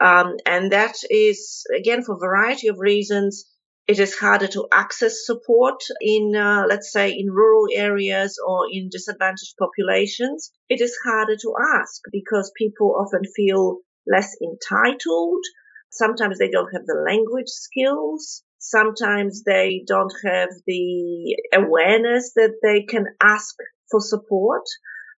Um, 0.00 0.36
and 0.46 0.72
that 0.72 0.96
is, 1.10 1.64
again, 1.76 2.02
for 2.02 2.14
a 2.14 2.18
variety 2.18 2.68
of 2.68 2.78
reasons, 2.78 3.44
it 3.86 3.98
is 3.98 4.14
harder 4.14 4.46
to 4.46 4.68
access 4.72 5.26
support 5.26 5.82
in, 6.00 6.34
uh, 6.36 6.64
let's 6.68 6.92
say, 6.92 7.10
in 7.10 7.26
rural 7.30 7.66
areas 7.74 8.38
or 8.46 8.66
in 8.70 8.88
disadvantaged 8.88 9.56
populations. 9.58 10.52
It 10.68 10.80
is 10.80 10.96
harder 11.04 11.36
to 11.36 11.54
ask 11.74 12.00
because 12.12 12.52
people 12.56 12.94
often 12.96 13.22
feel 13.34 13.78
less 14.06 14.36
entitled. 14.40 15.44
Sometimes 15.90 16.38
they 16.38 16.50
don't 16.50 16.72
have 16.72 16.86
the 16.86 17.02
language 17.04 17.48
skills. 17.48 18.44
Sometimes 18.60 19.42
they 19.42 19.82
don't 19.86 20.12
have 20.22 20.50
the 20.66 21.36
awareness 21.54 22.34
that 22.34 22.56
they 22.62 22.82
can 22.82 23.06
ask 23.20 23.56
for 23.90 24.00
support. 24.00 24.64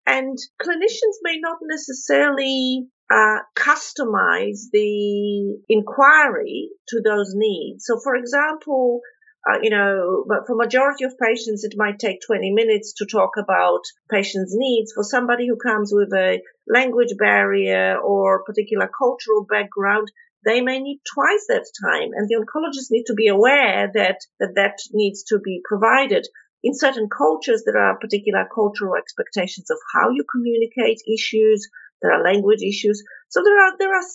And 0.05 0.38
clinicians 0.62 1.17
may 1.24 1.39
not 1.39 1.57
necessarily 1.63 2.88
uh, 3.12 3.39
customize 3.57 4.69
the 4.71 5.57
inquiry 5.67 6.69
to 6.89 7.01
those 7.03 7.33
needs. 7.36 7.86
So, 7.86 8.00
for 8.00 8.15
example, 8.15 9.01
uh, 9.50 9.57
you 9.63 9.71
know, 9.71 10.24
but 10.27 10.45
for 10.45 10.55
majority 10.55 11.03
of 11.03 11.17
patients, 11.17 11.63
it 11.63 11.74
might 11.75 11.98
take 11.98 12.19
20 12.25 12.53
minutes 12.53 12.93
to 12.98 13.07
talk 13.07 13.31
about 13.38 13.81
patient's 14.10 14.53
needs. 14.55 14.93
For 14.93 15.03
somebody 15.03 15.48
who 15.48 15.57
comes 15.57 15.91
with 15.91 16.13
a 16.13 16.41
language 16.67 17.15
barrier 17.17 17.98
or 17.98 18.43
particular 18.43 18.88
cultural 18.95 19.45
background, 19.50 20.12
they 20.45 20.62
may 20.62 20.79
need 20.79 21.01
twice 21.13 21.45
that 21.50 21.65
time. 21.83 22.12
And 22.13 22.27
the 22.27 22.36
oncologists 22.36 22.91
need 22.91 23.05
to 23.07 23.13
be 23.13 23.27
aware 23.27 23.91
that, 23.93 24.19
that 24.39 24.55
that 24.55 24.77
needs 24.93 25.24
to 25.25 25.39
be 25.39 25.62
provided 25.63 26.27
in 26.63 26.75
certain 26.75 27.10
cultures, 27.10 27.63
there 27.65 27.81
are 27.81 27.98
particular 27.98 28.48
cultural 28.53 28.95
expectations 28.95 29.71
of 29.71 29.77
how 29.93 30.10
you 30.12 30.24
communicate 30.31 31.01
issues. 31.07 31.67
There 32.01 32.12
are 32.12 32.24
language 32.24 32.62
issues. 32.62 33.03
So 33.29 33.41
there 33.43 33.60
are, 33.60 33.74
there 33.79 33.95
are, 33.95 34.05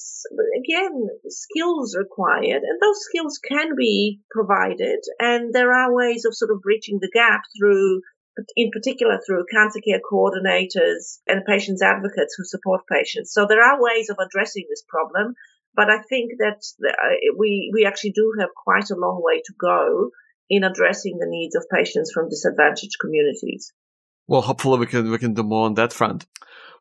again, 0.59 1.09
skills 1.28 1.97
required 1.97 2.62
and 2.62 2.78
those 2.80 3.00
skills 3.02 3.38
can 3.38 3.75
be 3.76 4.21
provided. 4.30 5.00
And 5.18 5.52
there 5.52 5.73
are 5.73 5.95
ways 5.95 6.25
of 6.25 6.37
sort 6.37 6.50
of 6.50 6.62
bridging 6.62 6.99
the 7.00 7.11
gap 7.12 7.42
through, 7.59 8.02
in 8.56 8.71
particular 8.71 9.21
through 9.25 9.47
cancer 9.52 9.80
care 9.80 10.00
coordinators 10.00 11.18
and 11.26 11.47
patients 11.47 11.83
advocates 11.83 12.35
who 12.37 12.45
support 12.45 12.83
patients. 12.90 13.33
So 13.33 13.47
there 13.49 13.62
are 13.62 13.83
ways 13.83 14.11
of 14.11 14.18
addressing 14.21 14.66
this 14.68 14.85
problem. 14.88 15.35
But 15.76 15.90
I 15.90 15.99
think 16.09 16.33
that 16.38 16.62
uh, 16.88 17.35
we, 17.37 17.71
we 17.73 17.85
actually 17.87 18.12
do 18.12 18.33
have 18.40 18.49
quite 18.56 18.90
a 18.90 18.97
long 18.97 19.21
way 19.23 19.42
to 19.45 19.52
go 19.61 20.11
in 20.49 20.64
addressing 20.64 21.18
the 21.18 21.26
needs 21.28 21.54
of 21.54 21.66
patients 21.71 22.11
from 22.12 22.30
disadvantaged 22.30 22.97
communities. 23.00 23.73
Well, 24.26 24.40
hopefully 24.42 24.80
we 24.80 24.87
can 24.87 25.11
we 25.11 25.18
can 25.18 25.35
do 25.35 25.42
more 25.42 25.66
on 25.66 25.75
that 25.75 25.92
front. 25.92 26.26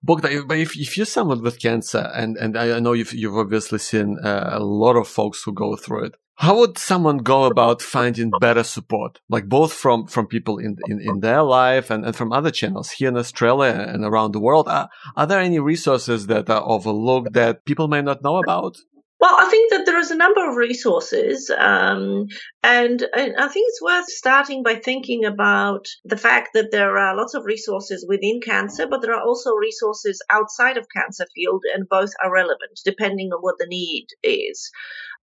But 0.02 0.24
if, 0.26 0.78
if 0.78 0.98
you're 0.98 1.06
someone 1.06 1.42
with 1.42 1.60
cancer, 1.60 2.12
and, 2.14 2.38
and 2.38 2.58
I 2.58 2.80
know 2.80 2.94
you've, 2.94 3.14
you've 3.14 3.38
obviously 3.38 3.80
seen 3.80 4.20
uh, 4.24 4.50
a 4.52 4.64
lot 4.64 4.96
of 4.96 5.08
folks 5.08 5.42
who 5.44 5.52
go 5.52 5.76
through 5.76 6.06
it, 6.06 6.16
how 6.38 6.60
would 6.60 6.78
someone 6.78 7.20
go 7.20 7.46
about 7.46 7.82
finding 7.82 8.30
better 8.42 8.64
support, 8.64 9.20
like 9.30 9.48
both 9.48 9.72
from, 9.74 10.08
from 10.08 10.28
people 10.28 10.58
in, 10.58 10.78
in, 10.88 11.00
in 11.00 11.20
their 11.22 11.42
life 11.42 11.90
and, 11.90 12.06
and 12.06 12.16
from 12.16 12.34
other 12.34 12.52
channels 12.52 12.92
here 12.92 13.08
in 13.10 13.18
Australia 13.18 13.86
and 13.88 14.04
around 14.04 14.34
the 14.34 14.40
world? 14.40 14.68
Are, 14.68 14.90
are 15.16 15.26
there 15.26 15.40
any 15.40 15.60
resources 15.60 16.28
that 16.28 16.50
are 16.50 16.64
overlooked 16.64 17.34
that 17.34 17.64
people 17.66 17.88
may 17.88 18.02
not 18.02 18.22
know 18.22 18.38
about? 18.38 18.78
Well, 19.26 19.38
I 19.40 19.50
think 19.50 19.72
that 19.72 19.88
there 19.88 19.98
is 19.98 20.12
a 20.12 20.16
number 20.16 20.48
of 20.48 20.56
resources, 20.56 21.50
um, 21.50 22.28
and, 22.62 23.02
and, 23.02 23.36
I 23.38 23.48
think 23.48 23.66
it's 23.70 23.82
worth 23.82 24.06
starting 24.08 24.62
by 24.62 24.76
thinking 24.76 25.26
about 25.26 25.88
the 26.04 26.16
fact 26.16 26.50
that 26.54 26.70
there 26.70 26.96
are 27.00 27.18
lots 27.18 27.34
of 27.34 27.44
resources 27.44 28.06
within 28.08 28.40
cancer, 28.40 28.86
but 28.86 29.02
there 29.02 29.16
are 29.16 29.24
also 29.24 29.56
resources 29.56 30.22
outside 30.30 30.78
of 30.78 30.86
cancer 30.96 31.26
field, 31.34 31.64
and 31.74 31.90
both 31.90 32.12
are 32.24 32.32
relevant 32.32 32.80
depending 32.86 33.32
on 33.34 33.40
what 33.42 33.56
the 33.58 33.66
need 33.66 34.06
is. 34.22 34.70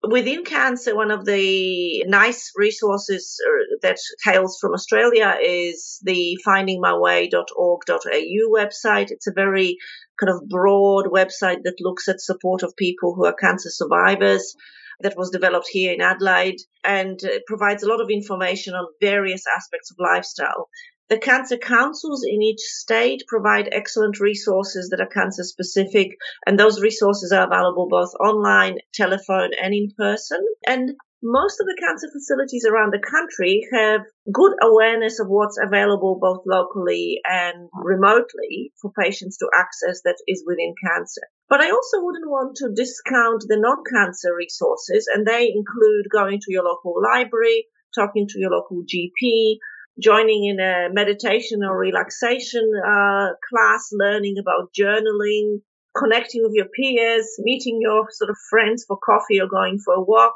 Within 0.03 0.43
cancer, 0.43 0.97
one 0.97 1.13
of 1.13 1.25
the 1.25 2.03
nice 2.09 2.51
resources 2.57 3.39
uh, 3.47 3.62
that 3.83 3.99
hails 4.25 4.59
from 4.61 4.73
Australia 4.73 5.37
is 5.43 5.99
the 6.03 6.39
findingmyway.org.au 6.47 8.51
website. 8.51 9.11
It's 9.11 9.27
a 9.27 9.33
very 9.33 9.79
kind 10.19 10.31
of 10.31 10.49
broad 10.49 11.07
website 11.07 11.63
that 11.65 11.81
looks 11.81 12.09
at 12.09 12.21
support 12.21 12.63
of 12.63 12.77
people 12.77 13.15
who 13.15 13.27
are 13.27 13.35
cancer 13.35 13.71
survivors 13.71 14.57
that 15.01 15.17
was 15.17 15.31
developed 15.31 15.69
here 15.71 15.93
in 15.93 16.01
Adelaide 16.01 16.61
and 16.85 17.19
provides 17.47 17.83
a 17.83 17.89
lot 17.89 18.01
of 18.01 18.11
information 18.11 18.75
on 18.75 18.87
various 19.01 19.45
aspects 19.57 19.91
of 19.91 19.97
lifestyle. 19.99 20.69
The 21.13 21.19
cancer 21.19 21.59
councils 21.59 22.25
in 22.27 22.41
each 22.41 22.61
state 22.61 23.25
provide 23.29 23.69
excellent 23.71 24.19
resources 24.19 24.89
that 24.89 25.01
are 25.03 25.07
cancer 25.07 25.45
specific, 25.45 26.17
and 26.47 26.59
those 26.59 26.81
resources 26.81 27.33
are 27.33 27.47
available 27.47 27.87
both 27.87 28.15
online, 28.15 28.79
telephone, 28.95 29.51
and 29.63 29.75
in 29.75 29.91
person. 29.95 30.41
And 30.67 30.97
most 31.23 31.61
of 31.61 31.67
the 31.67 31.77
cancer 31.79 32.09
facilities 32.11 32.65
around 32.65 32.95
the 32.95 32.99
country 32.99 33.61
have 33.75 34.01
good 34.33 34.55
awareness 34.63 35.21
of 35.21 35.29
what's 35.29 35.59
available 35.63 36.19
both 36.19 36.45
locally 36.47 37.21
and 37.27 37.69
remotely 37.75 38.73
for 38.81 38.91
patients 38.99 39.37
to 39.37 39.51
access 39.55 40.01
that 40.05 40.17
is 40.27 40.43
within 40.47 40.73
cancer. 40.83 41.29
But 41.47 41.61
I 41.61 41.69
also 41.69 42.01
wouldn't 42.01 42.31
want 42.31 42.57
to 42.57 42.73
discount 42.75 43.45
the 43.49 43.61
non-cancer 43.61 44.35
resources 44.35 45.07
and 45.13 45.27
they 45.27 45.53
include 45.55 46.07
going 46.11 46.41
to 46.41 46.53
your 46.53 46.65
local 46.65 46.95
library, 47.03 47.67
talking 47.95 48.27
to 48.29 48.39
your 48.39 48.51
local 48.51 48.83
GP, 48.83 49.59
joining 50.01 50.47
in 50.47 50.61
a 50.61 50.89
meditation 50.93 51.63
or 51.65 51.79
relaxation 51.79 52.71
uh, 52.77 53.29
class, 53.49 53.91
learning 53.93 54.37
about 54.39 54.71
journaling, 54.79 55.61
connecting 55.97 56.43
with 56.43 56.53
your 56.55 56.67
peers, 56.67 57.27
meeting 57.39 57.81
your 57.81 58.07
sort 58.11 58.31
of 58.31 58.37
friends 58.49 58.85
for 58.87 58.99
coffee 59.05 59.41
or 59.41 59.49
going 59.49 59.79
for 59.79 59.95
a 59.95 60.03
walk, 60.03 60.35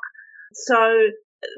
so 0.52 0.74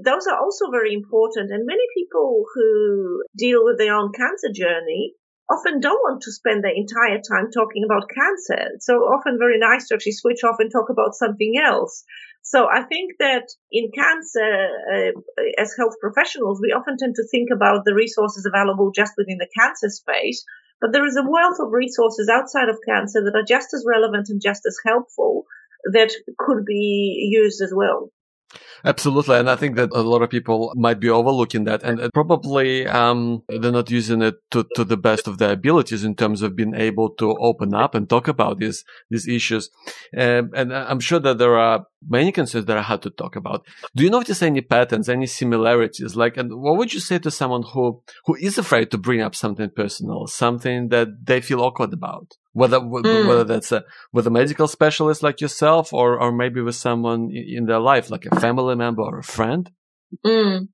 those 0.04 0.26
are 0.26 0.38
also 0.38 0.70
very 0.70 0.92
important. 0.92 1.50
And 1.50 1.64
many 1.66 1.84
people 1.96 2.44
who 2.54 3.22
deal 3.36 3.64
with 3.64 3.78
their 3.78 3.94
own 3.94 4.12
cancer 4.12 4.50
journey 4.52 5.14
often 5.50 5.80
don't 5.80 6.02
want 6.02 6.22
to 6.22 6.32
spend 6.32 6.62
their 6.62 6.74
entire 6.74 7.20
time 7.20 7.50
talking 7.50 7.84
about 7.84 8.10
cancer. 8.10 8.76
So 8.80 9.04
often 9.04 9.38
very 9.38 9.58
nice 9.58 9.88
to 9.88 9.94
actually 9.94 10.12
switch 10.12 10.44
off 10.44 10.56
and 10.58 10.70
talk 10.70 10.90
about 10.90 11.14
something 11.14 11.54
else. 11.62 12.04
So 12.42 12.66
I 12.70 12.82
think 12.82 13.14
that 13.18 13.48
in 13.70 13.90
cancer, 13.94 14.68
uh, 14.94 15.42
as 15.58 15.74
health 15.76 15.94
professionals, 16.00 16.60
we 16.62 16.72
often 16.72 16.96
tend 16.96 17.14
to 17.16 17.28
think 17.30 17.48
about 17.52 17.84
the 17.84 17.94
resources 17.94 18.46
available 18.46 18.92
just 18.94 19.12
within 19.16 19.38
the 19.38 19.48
cancer 19.58 19.90
space. 19.90 20.44
But 20.80 20.92
there 20.92 21.06
is 21.06 21.16
a 21.16 21.28
wealth 21.28 21.58
of 21.60 21.72
resources 21.72 22.28
outside 22.28 22.68
of 22.68 22.78
cancer 22.86 23.24
that 23.24 23.36
are 23.36 23.44
just 23.44 23.74
as 23.74 23.84
relevant 23.86 24.28
and 24.28 24.40
just 24.40 24.62
as 24.66 24.78
helpful 24.86 25.44
that 25.92 26.12
could 26.38 26.64
be 26.64 27.28
used 27.30 27.60
as 27.60 27.72
well. 27.74 28.10
Absolutely. 28.84 29.36
And 29.36 29.50
I 29.50 29.56
think 29.56 29.76
that 29.76 29.90
a 29.92 30.02
lot 30.02 30.22
of 30.22 30.30
people 30.30 30.72
might 30.76 31.00
be 31.00 31.10
overlooking 31.10 31.64
that 31.64 31.82
and 31.82 32.12
probably, 32.12 32.86
um, 32.86 33.42
they're 33.48 33.72
not 33.72 33.90
using 33.90 34.22
it 34.22 34.36
to, 34.50 34.66
to 34.74 34.84
the 34.84 34.96
best 34.96 35.28
of 35.28 35.38
their 35.38 35.52
abilities 35.52 36.04
in 36.04 36.14
terms 36.14 36.42
of 36.42 36.56
being 36.56 36.74
able 36.74 37.10
to 37.10 37.36
open 37.38 37.74
up 37.74 37.94
and 37.94 38.08
talk 38.08 38.28
about 38.28 38.58
these, 38.58 38.84
these 39.10 39.26
issues. 39.28 39.70
Um, 40.16 40.50
and 40.54 40.74
I'm 40.74 41.00
sure 41.00 41.20
that 41.20 41.38
there 41.38 41.58
are 41.58 41.86
many 42.08 42.30
concerns 42.30 42.66
that 42.66 42.76
are 42.76 42.82
hard 42.82 43.02
to 43.02 43.10
talk 43.10 43.36
about. 43.36 43.66
Do 43.96 44.04
you 44.04 44.10
notice 44.10 44.42
any 44.42 44.60
patterns, 44.60 45.08
any 45.08 45.26
similarities? 45.26 46.14
Like, 46.14 46.36
and 46.36 46.54
what 46.60 46.76
would 46.76 46.94
you 46.94 47.00
say 47.00 47.18
to 47.18 47.30
someone 47.30 47.62
who, 47.62 48.02
who 48.26 48.36
is 48.36 48.58
afraid 48.58 48.90
to 48.92 48.98
bring 48.98 49.20
up 49.20 49.34
something 49.34 49.70
personal, 49.70 50.26
something 50.26 50.88
that 50.90 51.08
they 51.24 51.40
feel 51.40 51.60
awkward 51.60 51.92
about? 51.92 52.34
Whether, 52.52 52.80
mm. 52.80 53.28
whether 53.28 53.44
that's 53.44 53.70
a, 53.70 53.84
with 54.12 54.26
a 54.26 54.30
medical 54.30 54.66
specialist 54.66 55.22
like 55.22 55.40
yourself 55.40 55.92
or, 55.92 56.20
or 56.20 56.32
maybe 56.32 56.60
with 56.60 56.74
someone 56.74 57.30
in 57.30 57.66
their 57.66 57.78
life, 57.78 58.10
like 58.10 58.26
a 58.26 58.40
family 58.40 58.67
member 58.76 59.02
or 59.02 59.18
a 59.18 59.24
friend? 59.24 59.70
Mm. 60.24 60.68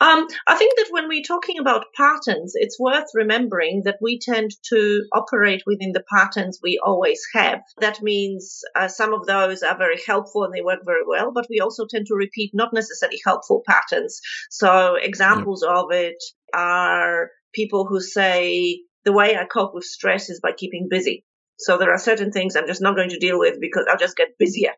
Um, 0.00 0.26
I 0.46 0.56
think 0.56 0.76
that 0.76 0.88
when 0.90 1.08
we're 1.08 1.22
talking 1.22 1.58
about 1.58 1.92
patterns, 1.94 2.52
it's 2.54 2.80
worth 2.80 3.08
remembering 3.14 3.82
that 3.84 3.98
we 4.00 4.18
tend 4.18 4.52
to 4.70 5.04
operate 5.12 5.62
within 5.66 5.92
the 5.92 6.04
patterns 6.10 6.58
we 6.62 6.80
always 6.82 7.20
have. 7.34 7.60
That 7.80 8.00
means 8.00 8.62
uh, 8.74 8.88
some 8.88 9.12
of 9.12 9.26
those 9.26 9.62
are 9.62 9.76
very 9.76 10.00
helpful 10.06 10.44
and 10.44 10.54
they 10.54 10.62
work 10.62 10.80
very 10.86 11.02
well, 11.06 11.32
but 11.32 11.46
we 11.50 11.60
also 11.60 11.86
tend 11.86 12.06
to 12.06 12.14
repeat 12.14 12.52
not 12.54 12.72
necessarily 12.72 13.20
helpful 13.24 13.62
patterns. 13.68 14.20
So 14.50 14.96
examples 14.96 15.62
of 15.62 15.90
it 15.90 16.22
are 16.54 17.30
people 17.52 17.86
who 17.86 18.00
say, 18.00 18.80
the 19.04 19.12
way 19.12 19.36
I 19.36 19.44
cope 19.44 19.74
with 19.74 19.84
stress 19.84 20.28
is 20.28 20.40
by 20.40 20.52
keeping 20.52 20.88
busy. 20.88 21.24
So 21.58 21.76
there 21.76 21.92
are 21.92 21.98
certain 21.98 22.30
things 22.30 22.56
I'm 22.56 22.66
just 22.66 22.82
not 22.82 22.96
going 22.96 23.10
to 23.10 23.18
deal 23.18 23.38
with 23.38 23.60
because 23.60 23.86
I'll 23.88 23.98
just 23.98 24.16
get 24.16 24.38
busier 24.38 24.72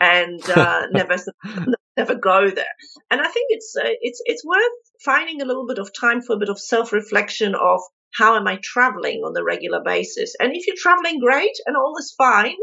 and 0.00 0.40
uh, 0.50 0.86
never 0.90 1.16
never 1.96 2.14
go 2.14 2.50
there. 2.50 2.74
And 3.10 3.20
I 3.20 3.28
think 3.28 3.46
it's 3.50 3.74
uh, 3.76 3.88
it's 4.00 4.22
it's 4.24 4.44
worth 4.44 4.72
finding 5.04 5.42
a 5.42 5.44
little 5.44 5.66
bit 5.66 5.78
of 5.78 5.90
time 5.92 6.22
for 6.22 6.34
a 6.34 6.38
bit 6.38 6.48
of 6.48 6.60
self 6.60 6.92
reflection 6.92 7.54
of 7.54 7.80
how 8.14 8.36
am 8.36 8.46
I 8.46 8.58
traveling 8.62 9.22
on 9.24 9.36
a 9.36 9.44
regular 9.44 9.82
basis. 9.82 10.34
And 10.38 10.54
if 10.54 10.66
you're 10.66 10.76
traveling 10.78 11.20
great 11.20 11.56
and 11.66 11.76
all 11.76 11.96
is 11.98 12.14
fine 12.16 12.56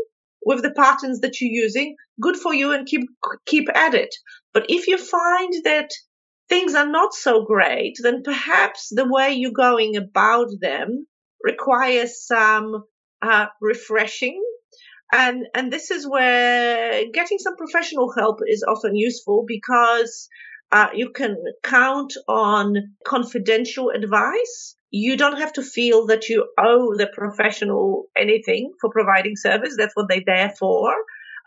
with 0.46 0.62
the 0.62 0.72
patterns 0.72 1.22
that 1.22 1.42
you're 1.42 1.64
using, 1.64 1.96
good 2.22 2.38
for 2.38 2.54
you 2.54 2.72
and 2.72 2.88
keep 2.88 3.02
keep 3.46 3.68
at 3.76 3.94
it. 3.94 4.14
But 4.54 4.66
if 4.70 4.88
you 4.88 4.98
find 4.98 5.54
that 5.64 5.92
things 6.48 6.74
are 6.76 6.88
not 6.88 7.14
so 7.14 7.46
great, 7.46 7.96
then 8.02 8.24
perhaps 8.24 8.90
the 8.90 9.08
way 9.08 9.34
you're 9.34 9.52
going 9.52 9.96
about 9.96 10.48
them 10.60 11.06
requires 11.44 12.26
some 12.26 12.84
uh, 13.22 13.48
refreshing. 13.62 14.42
And, 15.12 15.48
and 15.56 15.72
this 15.74 15.90
is 15.90 16.08
where 16.08 17.06
getting 17.12 17.40
some 17.40 17.56
professional 17.58 18.14
help 18.16 18.40
is 18.48 18.64
often 18.68 18.96
useful 18.96 19.44
because 19.48 20.30
uh, 20.72 20.90
you 20.94 21.10
can 21.10 21.36
count 21.64 22.14
on 22.28 22.96
confidential 23.06 23.90
advice. 23.90 24.76
You 24.92 25.18
don't 25.18 25.40
have 25.40 25.54
to 25.54 25.64
feel 25.64 26.08
that 26.08 26.30
you 26.30 26.48
owe 26.58 26.96
the 26.96 27.08
professional 27.08 28.06
anything 28.18 28.74
for 28.80 28.92
providing 28.92 29.36
service. 29.36 29.76
That's 29.78 29.96
what 29.96 30.08
they're 30.10 30.22
there 30.26 30.54
for. 30.60 30.94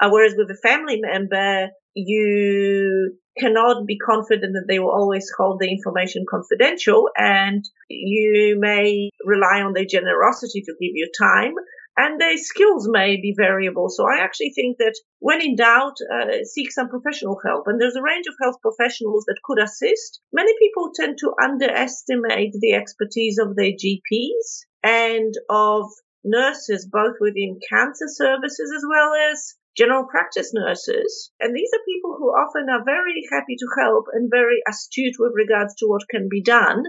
Uh, 0.00 0.08
whereas 0.10 0.34
with 0.36 0.50
a 0.50 0.58
family 0.60 0.98
member, 1.00 1.68
you 1.94 3.16
cannot 3.38 3.86
be 3.86 3.98
confident 3.98 4.52
that 4.54 4.66
they 4.68 4.78
will 4.78 4.90
always 4.90 5.30
hold 5.36 5.60
the 5.60 5.70
information 5.70 6.24
confidential 6.28 7.08
and 7.16 7.64
you 7.88 8.58
may 8.60 9.10
rely 9.24 9.62
on 9.62 9.72
their 9.72 9.86
generosity 9.86 10.60
to 10.62 10.72
give 10.72 10.92
you 10.94 11.10
time 11.18 11.54
and 11.96 12.20
their 12.20 12.38
skills 12.38 12.88
may 12.88 13.16
be 13.16 13.34
variable. 13.36 13.88
So 13.90 14.04
I 14.04 14.22
actually 14.22 14.52
think 14.54 14.78
that 14.78 14.98
when 15.18 15.42
in 15.42 15.56
doubt, 15.56 15.96
uh, 16.00 16.44
seek 16.44 16.72
some 16.72 16.88
professional 16.88 17.38
help. 17.44 17.64
And 17.66 17.80
there's 17.80 17.96
a 17.96 18.02
range 18.02 18.26
of 18.26 18.34
health 18.40 18.56
professionals 18.62 19.24
that 19.26 19.40
could 19.44 19.58
assist. 19.62 20.20
Many 20.32 20.52
people 20.58 20.92
tend 20.94 21.18
to 21.18 21.34
underestimate 21.42 22.54
the 22.58 22.74
expertise 22.74 23.38
of 23.38 23.56
their 23.56 23.72
GPs 23.72 24.64
and 24.82 25.34
of 25.50 25.90
nurses, 26.24 26.88
both 26.90 27.16
within 27.20 27.60
cancer 27.68 28.06
services 28.08 28.72
as 28.74 28.84
well 28.88 29.12
as 29.30 29.54
general 29.76 30.06
practice 30.06 30.52
nurses. 30.54 31.30
And 31.40 31.54
these 31.54 31.70
are 31.74 31.84
people 31.86 32.16
who 32.18 32.28
often 32.28 32.68
are 32.70 32.84
very 32.84 33.22
happy 33.30 33.56
to 33.56 33.68
help 33.78 34.06
and 34.12 34.30
very 34.30 34.62
astute 34.68 35.16
with 35.18 35.32
regards 35.34 35.74
to 35.76 35.86
what 35.86 36.08
can 36.10 36.28
be 36.30 36.42
done. 36.42 36.84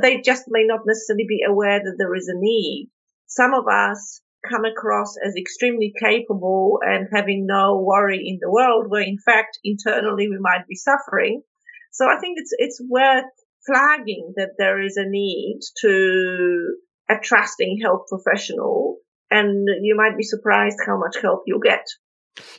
They 0.00 0.20
just 0.20 0.44
may 0.48 0.64
not 0.64 0.86
necessarily 0.86 1.26
be 1.28 1.42
aware 1.46 1.80
that 1.80 1.96
there 1.98 2.14
is 2.14 2.28
a 2.28 2.38
need. 2.38 2.90
Some 3.34 3.54
of 3.54 3.64
us 3.66 4.20
come 4.48 4.64
across 4.64 5.14
as 5.24 5.34
extremely 5.36 5.92
capable 5.98 6.80
and 6.82 7.08
having 7.12 7.46
no 7.46 7.80
worry 7.80 8.18
in 8.26 8.38
the 8.40 8.50
world 8.50 8.86
where 8.88 9.02
in 9.02 9.16
fact 9.18 9.58
internally 9.64 10.28
we 10.28 10.38
might 10.38 10.66
be 10.68 10.74
suffering. 10.74 11.42
So 11.92 12.06
I 12.06 12.18
think 12.20 12.36
it's, 12.38 12.52
it's 12.58 12.82
worth 12.88 13.24
flagging 13.66 14.34
that 14.36 14.50
there 14.58 14.82
is 14.82 14.96
a 14.96 15.08
need 15.08 15.60
to 15.80 16.76
a 17.08 17.14
trusting 17.22 17.80
health 17.82 18.06
professional 18.08 18.98
and 19.30 19.66
you 19.82 19.96
might 19.96 20.18
be 20.18 20.24
surprised 20.24 20.78
how 20.86 20.98
much 20.98 21.16
help 21.22 21.44
you'll 21.46 21.60
get. 21.60 21.86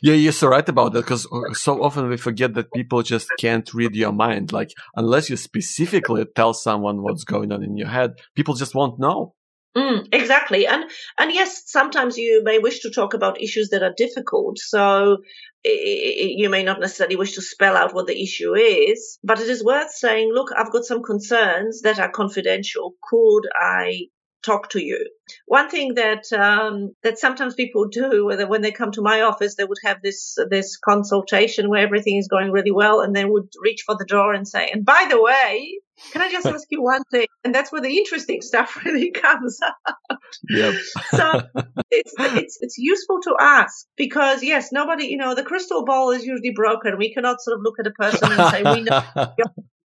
Yeah, 0.02 0.14
you're 0.14 0.32
so 0.32 0.48
right 0.48 0.68
about 0.68 0.92
that 0.92 1.02
because 1.02 1.26
uh, 1.32 1.52
so 1.52 1.82
often 1.82 2.08
we 2.08 2.16
forget 2.16 2.54
that 2.54 2.72
people 2.72 3.02
just 3.02 3.28
can't 3.38 3.72
read 3.74 3.94
your 3.94 4.12
mind. 4.12 4.52
Like, 4.52 4.70
unless 4.94 5.28
you 5.28 5.36
specifically 5.36 6.24
tell 6.36 6.54
someone 6.54 7.02
what's 7.02 7.24
going 7.24 7.52
on 7.52 7.62
in 7.62 7.76
your 7.76 7.88
head, 7.88 8.12
people 8.36 8.54
just 8.54 8.74
won't 8.74 9.00
know. 9.00 9.33
Mm, 9.76 10.06
exactly. 10.12 10.66
And, 10.66 10.84
and 11.18 11.32
yes, 11.32 11.64
sometimes 11.66 12.16
you 12.16 12.42
may 12.44 12.58
wish 12.58 12.80
to 12.80 12.90
talk 12.90 13.12
about 13.12 13.40
issues 13.42 13.70
that 13.70 13.82
are 13.82 13.92
difficult. 13.96 14.58
So 14.58 15.18
you 15.64 16.48
may 16.48 16.62
not 16.62 16.78
necessarily 16.80 17.16
wish 17.16 17.32
to 17.34 17.42
spell 17.42 17.76
out 17.76 17.94
what 17.94 18.06
the 18.06 18.22
issue 18.22 18.54
is, 18.54 19.18
but 19.24 19.40
it 19.40 19.48
is 19.48 19.64
worth 19.64 19.90
saying, 19.92 20.30
look, 20.32 20.50
I've 20.56 20.70
got 20.70 20.84
some 20.84 21.02
concerns 21.02 21.80
that 21.82 21.98
are 21.98 22.10
confidential. 22.10 22.94
Could 23.02 23.48
I 23.56 24.06
talk 24.44 24.70
to 24.70 24.82
you. 24.82 25.08
One 25.46 25.70
thing 25.70 25.94
that 25.94 26.32
um, 26.32 26.94
that 27.02 27.18
sometimes 27.18 27.54
people 27.54 27.88
do, 27.88 28.26
whether 28.26 28.46
when 28.46 28.62
they 28.62 28.72
come 28.72 28.92
to 28.92 29.02
my 29.02 29.22
office, 29.22 29.54
they 29.56 29.64
would 29.64 29.78
have 29.84 30.02
this 30.02 30.36
this 30.50 30.76
consultation 30.76 31.68
where 31.68 31.82
everything 31.82 32.16
is 32.16 32.28
going 32.28 32.50
really 32.50 32.70
well, 32.70 33.00
and 33.00 33.14
they 33.14 33.24
would 33.24 33.48
reach 33.62 33.82
for 33.86 33.96
the 33.98 34.04
door 34.04 34.34
and 34.34 34.46
say, 34.46 34.68
"And 34.72 34.84
by 34.84 35.06
the 35.08 35.20
way, 35.20 35.78
can 36.12 36.22
I 36.22 36.30
just 36.30 36.46
ask 36.54 36.66
you 36.70 36.82
one 36.82 37.02
thing?" 37.10 37.26
And 37.42 37.54
that's 37.54 37.72
where 37.72 37.80
the 37.80 37.96
interesting 37.96 38.42
stuff 38.50 38.84
really 38.84 39.10
comes 39.10 39.58
out. 39.62 40.18
Yep. 40.48 40.74
so 41.10 41.40
it's 41.90 42.14
it's 42.18 42.58
it's 42.60 42.78
useful 42.78 43.20
to 43.22 43.36
ask 43.40 43.86
because 43.96 44.42
yes, 44.42 44.72
nobody, 44.72 45.06
you 45.06 45.16
know, 45.16 45.34
the 45.34 45.44
crystal 45.44 45.84
ball 45.84 46.10
is 46.10 46.24
usually 46.24 46.52
broken. 46.54 46.98
We 46.98 47.14
cannot 47.14 47.40
sort 47.40 47.56
of 47.56 47.62
look 47.62 47.78
at 47.80 47.86
a 47.86 47.92
person 47.92 48.30
and 48.30 48.50
say, 48.50 48.62
"We 48.62 48.82
know." 48.82 49.02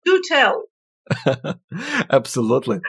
Do 0.06 0.22
tell. 0.28 0.64
Absolutely. 2.10 2.80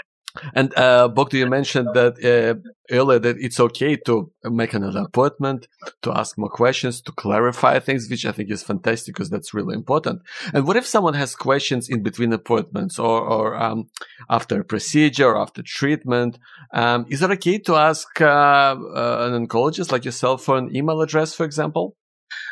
And 0.55 0.77
uh, 0.77 1.09
Bogda, 1.13 1.35
you 1.35 1.47
mentioned 1.47 1.89
that 1.95 2.15
uh, 2.25 2.69
earlier 2.91 3.19
that 3.19 3.37
it's 3.39 3.61
okay 3.61 3.97
to 3.97 4.31
make 4.45 4.75
another 4.75 5.01
appointment, 5.01 5.69
to 6.03 6.13
ask 6.13 6.37
more 6.39 6.51
questions, 6.51 7.01
to 7.03 7.13
clarify 7.13 7.79
things, 7.79 8.09
which 8.11 8.27
I 8.27 8.33
think 8.33 8.51
is 8.51 8.63
fantastic 8.63 9.15
because 9.15 9.31
that's 9.31 9.55
really 9.55 9.75
important. 9.75 10.23
And 10.53 10.67
what 10.67 10.77
if 10.77 10.87
someone 10.87 11.15
has 11.15 11.35
questions 11.35 11.89
in 11.89 12.03
between 12.03 12.33
appointments 12.33 12.99
or, 12.99 13.21
or 13.21 13.57
um, 13.57 13.89
after 14.29 14.61
a 14.61 14.65
procedure, 14.65 15.29
or 15.29 15.39
after 15.39 15.63
treatment? 15.63 16.39
Um, 16.73 17.07
is 17.09 17.23
it 17.23 17.31
okay 17.31 17.59
to 17.59 17.77
ask 17.77 18.21
uh, 18.21 18.25
uh 18.25 19.31
an 19.33 19.47
oncologist 19.47 19.93
like 19.93 20.05
yourself 20.05 20.45
for 20.45 20.57
an 20.57 20.75
email 20.75 21.01
address, 21.01 21.35
for 21.35 21.45
example? 21.45 21.97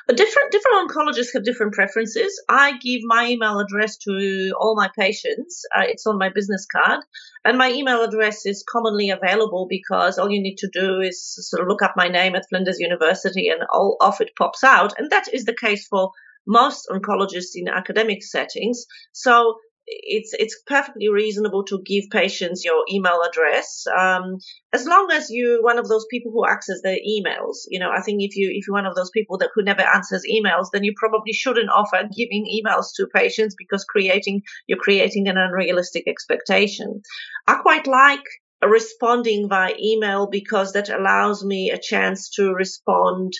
Different 0.08 0.52
different 0.52 0.90
oncologists 0.90 1.32
have 1.34 1.44
different 1.44 1.72
preferences. 1.72 2.40
I 2.48 2.78
give 2.78 3.02
my 3.04 3.26
email 3.26 3.58
address 3.58 3.96
to 3.98 4.52
all 4.58 4.74
my 4.76 4.88
patients. 4.98 5.64
Uh, 5.74 5.84
it's 5.86 6.06
on 6.06 6.18
my 6.18 6.30
business 6.30 6.66
card, 6.66 7.00
and 7.44 7.58
my 7.58 7.70
email 7.70 8.02
address 8.02 8.46
is 8.46 8.64
commonly 8.70 9.10
available 9.10 9.66
because 9.68 10.18
all 10.18 10.30
you 10.30 10.42
need 10.42 10.56
to 10.58 10.70
do 10.72 11.00
is 11.00 11.36
sort 11.48 11.62
of 11.62 11.68
look 11.68 11.82
up 11.82 11.94
my 11.96 12.08
name 12.08 12.34
at 12.34 12.48
Flinders 12.48 12.78
University, 12.78 13.48
and 13.48 13.62
all 13.72 13.96
of 14.00 14.20
it 14.20 14.30
pops 14.36 14.64
out. 14.64 14.94
And 14.98 15.10
that 15.10 15.26
is 15.32 15.44
the 15.44 15.56
case 15.56 15.86
for 15.86 16.10
most 16.46 16.88
oncologists 16.90 17.54
in 17.54 17.68
academic 17.68 18.22
settings. 18.22 18.86
So 19.12 19.58
it's 19.90 20.32
it's 20.34 20.60
perfectly 20.66 21.08
reasonable 21.08 21.64
to 21.64 21.82
give 21.84 22.04
patients 22.10 22.64
your 22.64 22.84
email 22.92 23.20
address 23.22 23.84
um, 23.98 24.36
as 24.72 24.86
long 24.86 25.10
as 25.12 25.28
you're 25.30 25.62
one 25.62 25.78
of 25.78 25.88
those 25.88 26.06
people 26.10 26.30
who 26.30 26.46
access 26.46 26.80
their 26.82 26.96
emails. 26.98 27.56
You 27.68 27.80
know 27.80 27.90
i 27.90 28.00
think 28.00 28.22
if 28.22 28.36
you 28.36 28.50
if 28.52 28.66
you're 28.66 28.74
one 28.74 28.86
of 28.86 28.94
those 28.94 29.10
people 29.10 29.38
that 29.38 29.50
who 29.54 29.62
never 29.62 29.82
answers 29.82 30.22
emails 30.30 30.66
then 30.72 30.84
you 30.84 30.92
probably 30.96 31.32
shouldn't 31.32 31.70
offer 31.70 32.08
giving 32.16 32.46
emails 32.46 32.86
to 32.96 33.06
patients 33.14 33.54
because 33.56 33.84
creating 33.84 34.42
you're 34.66 34.78
creating 34.78 35.28
an 35.28 35.38
unrealistic 35.38 36.04
expectation. 36.06 37.02
I 37.46 37.56
quite 37.56 37.86
like 37.86 38.24
responding 38.66 39.48
via 39.48 39.74
email 39.80 40.26
because 40.26 40.72
that 40.72 40.88
allows 40.88 41.44
me 41.44 41.70
a 41.70 41.78
chance 41.78 42.30
to 42.30 42.52
respond 42.52 43.32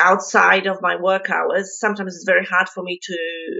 outside 0.00 0.66
of 0.66 0.82
my 0.82 0.96
work 0.96 1.30
hours. 1.30 1.78
Sometimes 1.78 2.14
it's 2.14 2.24
very 2.24 2.44
hard 2.44 2.68
for 2.68 2.82
me 2.82 2.98
to 3.02 3.16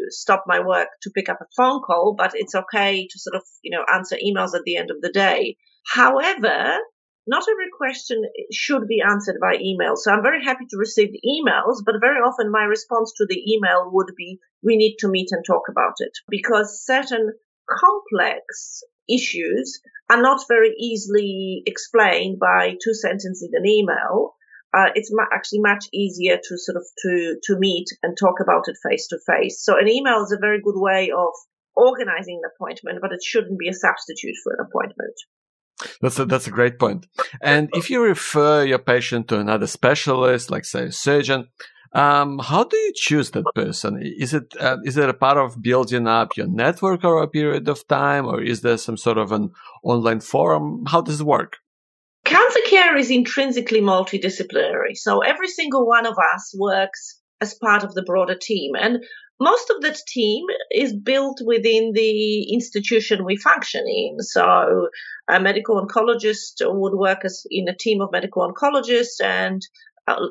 stop 0.08 0.44
my 0.46 0.60
work 0.60 0.88
to 1.02 1.10
pick 1.10 1.28
up 1.28 1.38
a 1.40 1.46
phone 1.56 1.80
call, 1.82 2.14
but 2.16 2.32
it's 2.34 2.54
okay 2.54 3.06
to 3.06 3.18
sort 3.18 3.36
of, 3.36 3.42
you 3.62 3.70
know, 3.76 3.84
answer 3.92 4.16
emails 4.16 4.54
at 4.54 4.64
the 4.64 4.76
end 4.76 4.90
of 4.90 5.00
the 5.00 5.12
day. 5.12 5.56
However, 5.86 6.78
not 7.26 7.44
every 7.48 7.68
question 7.76 8.22
should 8.52 8.88
be 8.88 9.02
answered 9.06 9.36
by 9.40 9.54
email. 9.60 9.94
So 9.96 10.10
I'm 10.10 10.22
very 10.22 10.44
happy 10.44 10.64
to 10.70 10.78
receive 10.78 11.10
emails, 11.24 11.82
but 11.84 12.00
very 12.00 12.18
often 12.18 12.50
my 12.50 12.64
response 12.64 13.12
to 13.16 13.26
the 13.28 13.52
email 13.52 13.90
would 13.92 14.12
be, 14.16 14.38
we 14.62 14.76
need 14.76 14.96
to 15.00 15.08
meet 15.08 15.28
and 15.30 15.44
talk 15.46 15.68
about 15.70 15.94
it 15.98 16.12
because 16.28 16.84
certain 16.84 17.32
complex 17.68 18.82
issues 19.08 19.80
are 20.10 20.20
not 20.20 20.40
very 20.48 20.74
easily 20.78 21.62
explained 21.66 22.38
by 22.40 22.76
two 22.82 22.94
sentences 22.94 23.48
in 23.52 23.62
an 23.62 23.66
email 23.66 24.34
uh, 24.76 24.90
it's 24.94 25.12
actually 25.32 25.60
much 25.60 25.86
easier 25.92 26.36
to 26.36 26.58
sort 26.58 26.76
of 26.76 26.84
to 27.02 27.36
to 27.44 27.58
meet 27.58 27.86
and 28.02 28.16
talk 28.16 28.36
about 28.40 28.68
it 28.68 28.76
face 28.88 29.08
to 29.08 29.18
face. 29.26 29.62
So 29.62 29.78
an 29.78 29.88
email 29.88 30.22
is 30.22 30.32
a 30.32 30.40
very 30.40 30.60
good 30.62 30.76
way 30.76 31.10
of 31.10 31.32
organizing 31.74 32.40
an 32.42 32.50
appointment, 32.54 32.98
but 33.00 33.12
it 33.12 33.22
shouldn't 33.22 33.58
be 33.58 33.68
a 33.68 33.74
substitute 33.74 34.36
for 34.42 34.52
an 34.54 34.66
appointment. 34.68 35.14
That's 36.02 36.18
a, 36.18 36.26
that's 36.26 36.46
a 36.46 36.50
great 36.50 36.78
point. 36.78 37.06
And 37.40 37.70
if 37.72 37.88
you 37.88 38.02
refer 38.02 38.64
your 38.64 38.78
patient 38.78 39.28
to 39.28 39.38
another 39.38 39.66
specialist, 39.66 40.50
like 40.50 40.66
say 40.66 40.86
a 40.86 40.92
surgeon, 40.92 41.48
um, 41.92 42.38
how 42.38 42.64
do 42.64 42.76
you 42.76 42.92
choose 42.94 43.30
that 43.30 43.46
person? 43.54 44.00
Is 44.02 44.34
it 44.34 44.54
uh, 44.60 44.76
is 44.84 44.96
it 44.96 45.08
a 45.08 45.14
part 45.14 45.38
of 45.38 45.60
building 45.60 46.06
up 46.06 46.36
your 46.36 46.46
network 46.46 47.04
over 47.04 47.22
a 47.22 47.28
period 47.28 47.68
of 47.68 47.86
time, 47.88 48.26
or 48.26 48.40
is 48.40 48.60
there 48.60 48.76
some 48.76 48.96
sort 48.96 49.18
of 49.18 49.32
an 49.32 49.50
online 49.82 50.20
forum? 50.20 50.84
How 50.86 51.00
does 51.00 51.20
it 51.20 51.26
work? 51.26 51.56
Cancer 52.30 52.60
care 52.68 52.96
is 52.96 53.10
intrinsically 53.10 53.80
multidisciplinary. 53.80 54.94
So 54.94 55.18
every 55.18 55.48
single 55.48 55.84
one 55.84 56.06
of 56.06 56.14
us 56.16 56.54
works 56.56 57.18
as 57.40 57.54
part 57.54 57.82
of 57.82 57.92
the 57.92 58.04
broader 58.04 58.36
team. 58.40 58.76
And 58.78 59.02
most 59.40 59.68
of 59.68 59.80
that 59.80 59.98
team 60.06 60.44
is 60.70 60.94
built 60.94 61.40
within 61.44 61.90
the 61.92 62.52
institution 62.52 63.24
we 63.24 63.36
function 63.36 63.84
in. 63.84 64.20
So 64.20 64.90
a 65.28 65.40
medical 65.40 65.84
oncologist 65.84 66.60
would 66.60 66.94
work 66.94 67.24
as 67.24 67.44
in 67.50 67.66
a 67.68 67.76
team 67.76 68.00
of 68.00 68.12
medical 68.12 68.48
oncologists 68.48 69.20
and 69.20 69.60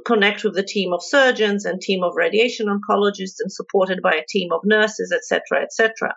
connect 0.06 0.44
with 0.44 0.56
the 0.56 0.64
team 0.64 0.94
of 0.94 1.04
surgeons 1.04 1.66
and 1.66 1.82
team 1.82 2.04
of 2.04 2.16
radiation 2.16 2.68
oncologists 2.68 3.40
and 3.40 3.52
supported 3.52 4.02
by 4.02 4.14
a 4.14 4.26
team 4.28 4.52
of 4.52 4.62
nurses, 4.64 5.12
etc., 5.12 5.64
etc. 5.64 6.16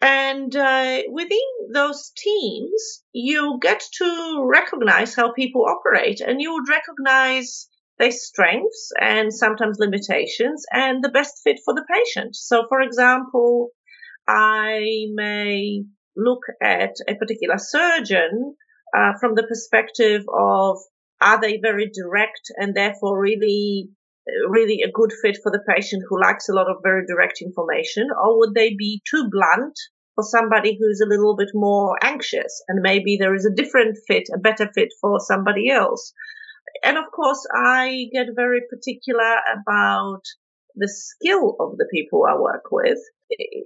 And 0.00 0.54
uh, 0.56 1.02
within 1.10 1.38
those 1.72 2.10
teams, 2.16 3.02
you 3.12 3.58
get 3.60 3.82
to 3.98 4.46
recognize 4.48 5.14
how 5.14 5.32
people 5.32 5.66
operate 5.66 6.20
and 6.20 6.40
you 6.40 6.52
would 6.54 6.68
recognize 6.68 7.68
their 7.98 8.10
strengths 8.10 8.90
and 8.98 9.32
sometimes 9.32 9.78
limitations 9.78 10.64
and 10.72 11.04
the 11.04 11.10
best 11.10 11.40
fit 11.44 11.60
for 11.64 11.74
the 11.74 11.84
patient. 11.92 12.34
So, 12.34 12.64
for 12.68 12.80
example, 12.80 13.68
I 14.26 15.06
may 15.12 15.84
look 16.16 16.42
at 16.62 16.94
a 17.06 17.14
particular 17.14 17.58
surgeon 17.58 18.54
uh, 18.96 19.12
from 19.20 19.34
the 19.34 19.42
perspective 19.42 20.24
of 20.32 20.78
are 21.20 21.40
they 21.40 21.58
very 21.58 21.90
direct 21.92 22.50
and 22.56 22.74
therefore 22.74 23.20
really 23.20 23.90
really 24.48 24.82
a 24.82 24.90
good 24.92 25.12
fit 25.22 25.38
for 25.42 25.50
the 25.50 25.62
patient 25.68 26.02
who 26.08 26.20
likes 26.20 26.48
a 26.48 26.52
lot 26.52 26.70
of 26.70 26.82
very 26.82 27.04
direct 27.06 27.40
information, 27.42 28.08
or 28.10 28.38
would 28.38 28.54
they 28.54 28.74
be 28.74 29.02
too 29.10 29.28
blunt 29.30 29.78
for 30.14 30.24
somebody 30.24 30.76
who's 30.78 31.00
a 31.00 31.08
little 31.08 31.36
bit 31.36 31.50
more 31.54 31.96
anxious 32.02 32.62
and 32.68 32.82
maybe 32.82 33.16
there 33.16 33.34
is 33.34 33.46
a 33.46 33.54
different 33.54 33.96
fit, 34.06 34.24
a 34.34 34.38
better 34.38 34.70
fit 34.74 34.88
for 35.00 35.18
somebody 35.20 35.70
else? 35.70 36.12
And 36.84 36.96
of 36.96 37.04
course, 37.14 37.46
I 37.54 38.06
get 38.12 38.28
very 38.34 38.60
particular 38.68 39.36
about 39.60 40.22
the 40.76 40.88
skill 40.88 41.56
of 41.58 41.76
the 41.78 41.88
people 41.92 42.24
I 42.28 42.38
work 42.38 42.64
with. 42.70 42.98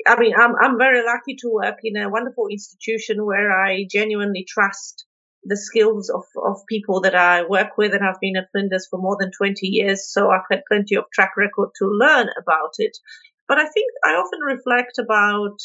I 0.06 0.18
mean, 0.18 0.34
I'm, 0.36 0.54
I'm 0.60 0.78
very 0.78 1.04
lucky 1.04 1.36
to 1.40 1.50
work 1.50 1.78
in 1.82 1.96
a 1.96 2.10
wonderful 2.10 2.48
institution 2.50 3.24
where 3.24 3.50
I 3.50 3.86
genuinely 3.90 4.46
trust 4.48 5.04
the 5.44 5.56
skills 5.56 6.10
of, 6.10 6.24
of 6.42 6.66
people 6.68 7.02
that 7.02 7.14
I 7.14 7.44
work 7.44 7.76
with, 7.76 7.92
and 7.92 8.04
I've 8.04 8.20
been 8.20 8.36
at 8.36 8.50
Flinders 8.52 8.86
for 8.90 8.98
more 8.98 9.16
than 9.18 9.30
20 9.36 9.66
years, 9.66 10.10
so 10.10 10.30
I've 10.30 10.48
had 10.50 10.62
plenty 10.68 10.96
of 10.96 11.04
track 11.12 11.32
record 11.36 11.70
to 11.78 11.86
learn 11.86 12.28
about 12.40 12.74
it. 12.78 12.96
But 13.46 13.58
I 13.58 13.66
think 13.66 13.92
I 14.04 14.12
often 14.12 14.40
reflect 14.40 14.98
about 14.98 15.56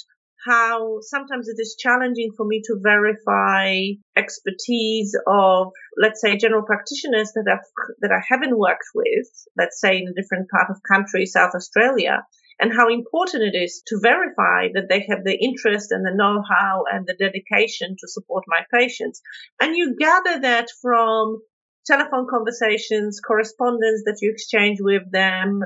how 0.46 1.00
sometimes 1.02 1.50
it 1.50 1.58
is 1.60 1.76
challenging 1.78 2.32
for 2.36 2.46
me 2.46 2.62
to 2.66 2.80
verify 2.82 3.76
expertise 4.16 5.16
of, 5.28 5.72
let's 5.98 6.22
say, 6.22 6.38
general 6.38 6.64
practitioners 6.64 7.32
that 7.34 7.46
I've, 7.52 7.96
that 8.02 8.12
I 8.12 8.22
haven't 8.28 8.58
worked 8.58 8.88
with, 8.96 9.28
let's 9.58 9.80
say 9.82 9.98
in 9.98 10.08
a 10.08 10.22
different 10.22 10.50
part 10.50 10.70
of 10.70 10.78
country, 10.90 11.26
South 11.26 11.56
Australia, 11.56 12.24
and 12.60 12.74
how 12.74 12.90
important 12.90 13.44
it 13.44 13.58
is 13.58 13.82
to 13.88 14.00
verify 14.02 14.68
that 14.74 14.90
they 14.90 15.06
have 15.10 15.24
the 15.24 15.38
interest 15.38 15.92
and 15.92 16.06
the 16.06 16.14
know-how 16.14 16.84
and 16.92 17.08
the 17.08 17.14
dedication 17.14 17.96
to 18.00 18.08
support 18.08 18.44
my 18.48 18.62
patients. 18.78 19.22
And 19.62 19.76
you 19.76 19.96
gather 19.98 20.42
that 20.42 20.68
from 20.82 21.40
telephone 21.88 22.28
conversations, 22.30 23.22
correspondence 23.26 24.04
that 24.06 24.20
you 24.22 24.32
exchange 24.32 24.80
with 24.82 25.04
them. 25.12 25.64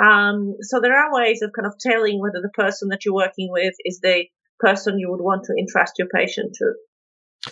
Um, 0.00 0.56
so 0.60 0.80
there 0.80 0.96
are 0.96 1.14
ways 1.14 1.40
of 1.40 1.52
kind 1.56 1.66
of 1.66 1.74
telling 1.80 2.20
whether 2.20 2.42
the 2.42 2.50
person 2.50 2.88
that 2.90 3.04
you're 3.04 3.14
working 3.14 3.48
with 3.50 3.74
is 3.84 4.00
the 4.00 4.26
person 4.60 4.98
you 4.98 5.10
would 5.10 5.22
want 5.22 5.44
to 5.44 5.54
entrust 5.58 5.94
your 5.98 6.08
patient 6.08 6.54
to. 6.56 6.72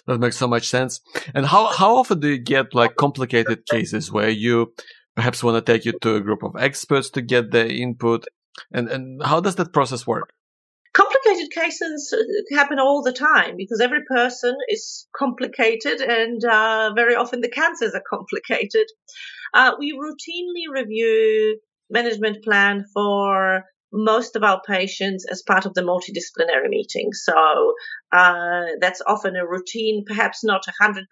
That 0.06 0.18
makes 0.18 0.36
so 0.36 0.48
much 0.48 0.68
sense. 0.68 1.00
And 1.34 1.46
how, 1.46 1.66
how 1.66 1.96
often 1.96 2.20
do 2.20 2.28
you 2.28 2.38
get 2.38 2.74
like 2.74 2.96
complicated 2.96 3.64
cases 3.66 4.12
where 4.12 4.28
you 4.28 4.74
perhaps 5.14 5.42
want 5.42 5.64
to 5.64 5.72
take 5.72 5.84
you 5.84 5.92
to 6.02 6.16
a 6.16 6.20
group 6.20 6.42
of 6.42 6.56
experts 6.58 7.10
to 7.10 7.22
get 7.22 7.50
their 7.50 7.66
input 7.66 8.26
and 8.72 8.88
and 8.88 9.22
how 9.22 9.40
does 9.40 9.56
that 9.56 9.72
process 9.72 10.06
work? 10.06 10.32
Complicated 10.92 11.50
cases 11.50 12.14
happen 12.52 12.78
all 12.78 13.02
the 13.02 13.12
time 13.12 13.56
because 13.56 13.80
every 13.80 14.04
person 14.04 14.56
is 14.68 15.08
complicated 15.16 16.00
and 16.00 16.44
uh, 16.44 16.92
very 16.94 17.16
often 17.16 17.40
the 17.40 17.48
cancers 17.50 17.94
are 17.94 18.02
complicated. 18.08 18.86
Uh, 19.52 19.72
we 19.78 19.92
routinely 19.92 20.72
review 20.72 21.58
management 21.90 22.44
plan 22.44 22.84
for 22.94 23.64
most 23.92 24.34
of 24.34 24.42
our 24.42 24.60
patients 24.66 25.24
as 25.30 25.42
part 25.42 25.66
of 25.66 25.74
the 25.74 25.82
multidisciplinary 25.82 26.68
meeting. 26.68 27.12
So 27.12 27.74
uh, 28.12 28.64
that's 28.80 29.00
often 29.06 29.36
a 29.36 29.46
routine, 29.46 30.04
perhaps 30.04 30.42
not 30.44 30.64
100%, 30.82 31.04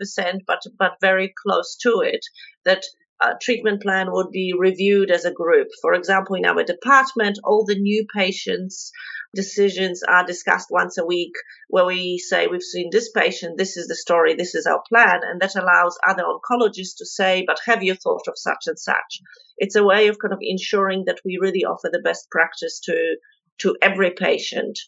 but 0.47 0.61
but 0.79 0.93
very 1.01 1.33
close 1.45 1.77
to 1.83 2.03
it. 2.05 2.21
That 2.65 2.83
uh, 3.23 3.35
treatment 3.41 3.83
plan 3.83 4.11
would 4.11 4.31
be 4.31 4.53
reviewed 4.57 5.11
as 5.11 5.25
a 5.25 5.33
group. 5.33 5.69
For 5.81 5.95
example, 5.95 6.37
in 6.37 6.45
our 6.45 6.63
department, 6.65 7.39
all 7.45 7.65
the 7.65 7.79
new 7.79 8.07
patients 8.15 8.93
decisions 9.35 10.03
are 10.03 10.27
discussed 10.27 10.69
once 10.71 10.99
a 10.99 11.07
week 11.07 11.33
where 11.69 11.87
we 11.87 12.19
say 12.19 12.47
we've 12.47 12.63
seen 12.63 12.91
this 12.91 13.11
patient, 13.11 13.57
this 13.57 13.77
is 13.77 13.89
the 13.89 13.95
story, 13.95 14.35
this 14.35 14.55
is 14.55 14.67
our 14.67 14.83
plan, 14.89 15.21
and 15.23 15.41
that 15.41 15.57
allows 15.57 15.99
other 16.07 16.25
oncologists 16.25 16.97
to 16.99 17.07
say, 17.07 17.45
but 17.47 17.59
have 17.65 17.83
you 17.83 17.95
thought 17.95 18.29
of 18.29 18.35
such 18.37 18.65
and 18.67 18.79
such? 18.79 19.21
It's 19.57 19.77
a 19.77 19.85
way 19.85 20.09
of 20.09 20.19
kind 20.19 20.35
of 20.35 20.41
ensuring 20.43 21.05
that 21.07 21.21
we 21.25 21.39
really 21.41 21.65
offer 21.65 21.89
the 21.91 22.01
best 22.01 22.31
practice 22.31 22.81
to 22.85 23.17
to 23.59 23.77
every 23.81 24.11
patient. 24.11 24.79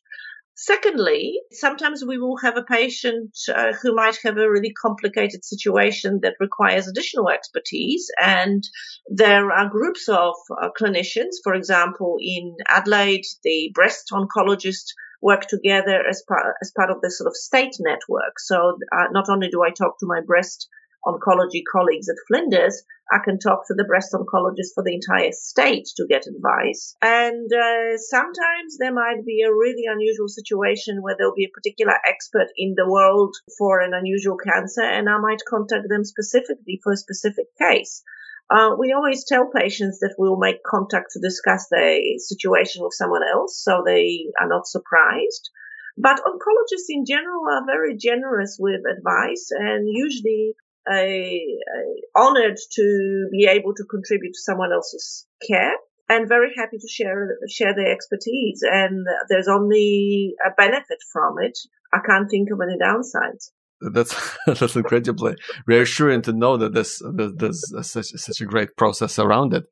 Secondly, 0.57 1.40
sometimes 1.51 2.05
we 2.05 2.17
will 2.17 2.37
have 2.37 2.57
a 2.57 2.62
patient 2.62 3.37
uh, 3.53 3.73
who 3.73 3.93
might 3.93 4.17
have 4.23 4.37
a 4.37 4.49
really 4.49 4.73
complicated 4.73 5.45
situation 5.45 6.21
that 6.23 6.37
requires 6.38 6.87
additional 6.87 7.29
expertise. 7.29 8.09
And 8.23 8.62
there 9.09 9.51
are 9.51 9.69
groups 9.69 10.09
of 10.09 10.35
uh, 10.62 10.69
clinicians, 10.81 11.43
for 11.43 11.55
example, 11.55 12.19
in 12.21 12.57
Adelaide, 12.69 13.25
the 13.43 13.73
breast 13.75 14.11
oncologist 14.12 14.95
work 15.21 15.47
together 15.49 16.07
as 16.09 16.23
part, 16.29 16.55
as 16.62 16.71
part 16.77 16.90
of 16.90 17.01
the 17.01 17.11
sort 17.11 17.27
of 17.27 17.35
state 17.35 17.75
network. 17.81 18.38
So 18.38 18.79
uh, 18.93 19.07
not 19.11 19.29
only 19.29 19.49
do 19.49 19.64
I 19.64 19.71
talk 19.71 19.99
to 19.99 20.07
my 20.07 20.21
breast 20.21 20.69
oncology 21.05 21.62
colleagues 21.71 22.09
at 22.09 22.17
Flinders, 22.29 22.85
I 23.11 23.19
can 23.25 23.38
talk 23.38 23.67
to 23.67 23.75
the 23.75 23.85
breast 23.85 24.12
oncologist 24.12 24.75
for 24.75 24.83
the 24.83 24.95
entire 24.95 25.33
state 25.33 25.88
to 25.97 26.07
get 26.09 26.27
advice. 26.27 26.97
And 27.03 27.51
uh, 27.53 27.99
sometimes 27.99 28.79
there 28.79 28.93
might 28.93 29.25
be 29.25 29.43
a 29.43 29.53
really 29.53 29.85
unusual 29.87 30.29
situation 30.29 31.03
where 31.03 31.14
there'll 31.17 31.35
be 31.35 31.45
a 31.45 31.55
particular 31.55 31.95
expert 32.07 32.49
in 32.57 32.75
the 32.77 32.88
world 32.88 33.35
for 33.59 33.81
an 33.81 33.93
unusual 33.95 34.37
cancer, 34.37 34.83
and 34.83 35.09
I 35.09 35.19
might 35.19 35.43
contact 35.49 35.88
them 35.88 36.05
specifically 36.05 36.81
for 36.83 36.93
a 36.93 36.97
specific 36.97 37.47
case. 37.59 38.03
Uh, 38.51 38.77
we 38.79 38.93
always 38.93 39.25
tell 39.25 39.51
patients 39.51 40.01
that 40.01 40.14
we'll 40.19 40.37
make 40.37 40.62
contact 40.64 41.12
to 41.12 41.21
discuss 41.21 41.69
the 41.71 42.19
situation 42.19 42.83
with 42.83 42.93
someone 42.93 43.23
else 43.23 43.62
so 43.62 43.83
they 43.85 44.27
are 44.40 44.49
not 44.49 44.67
surprised. 44.67 45.51
But 45.97 46.21
oncologists 46.27 46.90
in 46.90 47.05
general 47.07 47.49
are 47.49 47.64
very 47.64 47.97
generous 47.97 48.57
with 48.59 48.83
advice 48.85 49.51
and 49.51 49.88
usually 49.88 50.57
honored 50.88 52.57
to 52.73 53.29
be 53.33 53.47
able 53.51 53.75
to 53.75 53.85
contribute 53.90 54.33
to 54.33 54.40
someone 54.40 54.73
else's 54.73 55.27
care 55.47 55.75
and 56.09 56.29
very 56.29 56.53
happy 56.57 56.77
to 56.79 56.88
share 56.88 57.38
share 57.49 57.75
their 57.75 57.92
expertise. 57.92 58.62
And 58.62 59.07
there's 59.29 59.49
only 59.49 60.35
a 60.44 60.51
benefit 60.57 60.99
from 61.12 61.37
it. 61.40 61.59
I 61.92 62.01
can't 62.05 62.31
think 62.31 62.49
of 62.53 62.61
any 62.62 62.77
downsides. 62.79 63.51
That's 63.92 64.37
that's 64.47 64.77
incredibly 64.77 65.37
reassuring 65.66 66.23
to 66.23 66.33
know 66.33 66.57
that 66.57 66.75
there's 66.75 67.03
there's 67.14 67.90
such 67.90 68.07
such 68.07 68.40
a 68.40 68.47
great 68.47 68.77
process 68.77 69.18
around 69.18 69.55
it. 69.55 69.64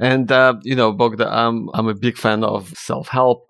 And 0.00 0.32
uh, 0.32 0.54
you 0.62 0.74
know, 0.74 0.92
Bogda, 0.92 1.30
I'm 1.30 1.68
I'm 1.74 1.88
a 1.88 1.94
big 1.94 2.16
fan 2.16 2.44
of 2.44 2.70
self 2.76 3.08
help, 3.08 3.46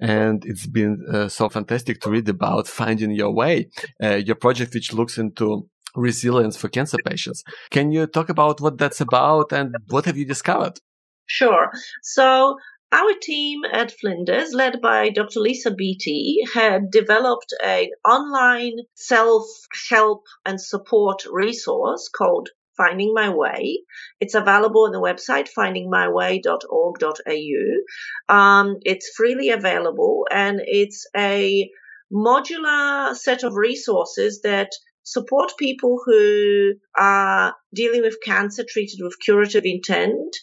and 0.00 0.44
it's 0.46 0.66
been 0.66 1.04
uh, 1.12 1.28
so 1.28 1.48
fantastic 1.48 2.00
to 2.00 2.10
read 2.10 2.28
about 2.28 2.68
finding 2.68 3.10
your 3.10 3.32
way, 3.32 3.68
uh, 4.02 4.14
your 4.14 4.36
project 4.36 4.72
which 4.72 4.92
looks 4.92 5.18
into 5.18 5.68
resilience 5.94 6.56
for 6.56 6.68
cancer 6.68 6.98
patients. 7.04 7.44
Can 7.70 7.92
you 7.92 8.06
talk 8.06 8.28
about 8.28 8.60
what 8.60 8.78
that's 8.78 9.00
about 9.00 9.52
and 9.52 9.74
what 9.88 10.04
have 10.04 10.16
you 10.16 10.24
discovered? 10.24 10.78
Sure. 11.26 11.70
So 12.02 12.56
our 12.92 13.12
team 13.22 13.60
at 13.72 13.92
Flinders, 13.92 14.52
led 14.52 14.80
by 14.80 15.10
Dr. 15.10 15.38
Lisa 15.40 15.70
Beatty, 15.70 16.38
had 16.52 16.90
developed 16.90 17.54
an 17.62 17.90
online 18.08 18.78
self-help 18.94 20.24
and 20.44 20.60
support 20.60 21.22
resource 21.30 22.08
called 22.08 22.48
Finding 22.76 23.14
My 23.14 23.28
Way. 23.28 23.82
It's 24.18 24.34
available 24.34 24.86
on 24.86 24.92
the 24.92 25.00
website 25.00 25.48
findingmyway.org.au. 25.56 28.34
Um, 28.34 28.76
it's 28.82 29.12
freely 29.16 29.50
available 29.50 30.26
and 30.30 30.60
it's 30.64 31.06
a 31.16 31.70
modular 32.12 33.14
set 33.14 33.44
of 33.44 33.54
resources 33.54 34.40
that 34.42 34.72
support 35.02 35.52
people 35.58 36.00
who 36.04 36.74
are 36.96 37.54
dealing 37.74 38.02
with 38.02 38.22
cancer 38.24 38.64
treated 38.68 39.00
with 39.02 39.18
curative 39.24 39.64
intent 39.64 40.36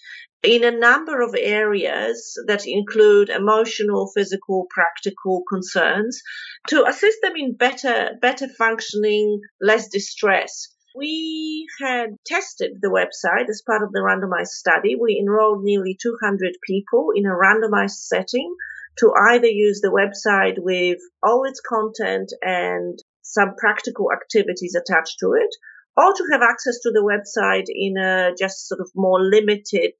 in 0.43 0.63
a 0.63 0.71
number 0.71 1.21
of 1.21 1.35
areas 1.37 2.37
that 2.47 2.65
include 2.65 3.29
emotional, 3.29 4.11
physical, 4.15 4.67
practical 4.69 5.43
concerns 5.49 6.21
to 6.67 6.85
assist 6.85 7.17
them 7.21 7.33
in 7.35 7.55
better, 7.55 8.11
better 8.21 8.47
functioning, 8.47 9.41
less 9.61 9.89
distress. 9.89 10.67
We 10.95 11.67
had 11.79 12.15
tested 12.25 12.77
the 12.81 12.89
website 12.89 13.49
as 13.49 13.61
part 13.65 13.83
of 13.83 13.91
the 13.91 13.99
randomized 13.99 14.47
study. 14.47 14.95
We 14.95 15.19
enrolled 15.19 15.63
nearly 15.63 15.97
200 16.01 16.53
people 16.65 17.09
in 17.15 17.25
a 17.25 17.29
randomized 17.29 17.99
setting 18.07 18.55
to 18.99 19.13
either 19.29 19.47
use 19.47 19.81
the 19.81 19.89
website 19.89 20.55
with 20.57 20.97
all 21.21 21.45
its 21.45 21.61
content 21.61 22.33
and 22.41 22.97
some 23.29 23.55
practical 23.57 24.11
activities 24.11 24.75
attached 24.75 25.17
to 25.19 25.33
it, 25.33 25.53
or 25.95 26.13
to 26.13 26.23
have 26.31 26.41
access 26.41 26.79
to 26.83 26.91
the 26.91 27.03
website 27.03 27.67
in 27.67 27.97
a 27.97 28.33
just 28.37 28.67
sort 28.67 28.81
of 28.81 28.89
more 28.95 29.19
limited, 29.21 29.93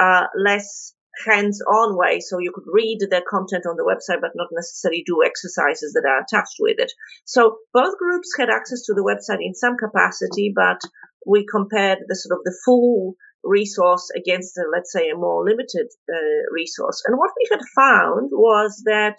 uh, 0.00 0.26
less 0.36 0.94
hands-on 1.24 1.96
way. 1.96 2.18
So 2.18 2.38
you 2.40 2.50
could 2.52 2.66
read 2.66 2.98
the 3.00 3.22
content 3.28 3.66
on 3.66 3.76
the 3.76 3.86
website, 3.86 4.20
but 4.20 4.32
not 4.34 4.48
necessarily 4.50 5.04
do 5.06 5.22
exercises 5.24 5.92
that 5.92 6.08
are 6.08 6.20
attached 6.20 6.56
with 6.58 6.78
it. 6.78 6.90
So 7.24 7.58
both 7.72 7.98
groups 7.98 8.30
had 8.36 8.50
access 8.50 8.82
to 8.86 8.94
the 8.94 9.06
website 9.06 9.38
in 9.40 9.54
some 9.54 9.76
capacity, 9.76 10.52
but 10.54 10.80
we 11.24 11.46
compared 11.46 11.98
the 12.08 12.16
sort 12.16 12.38
of 12.38 12.44
the 12.44 12.56
full 12.64 13.14
resource 13.44 14.10
against, 14.16 14.58
let's 14.72 14.90
say, 14.90 15.10
a 15.10 15.16
more 15.16 15.44
limited 15.44 15.86
uh, 16.12 16.50
resource. 16.50 17.02
And 17.06 17.16
what 17.16 17.30
we 17.36 17.46
had 17.52 17.60
found 17.76 18.30
was 18.32 18.82
that 18.86 19.18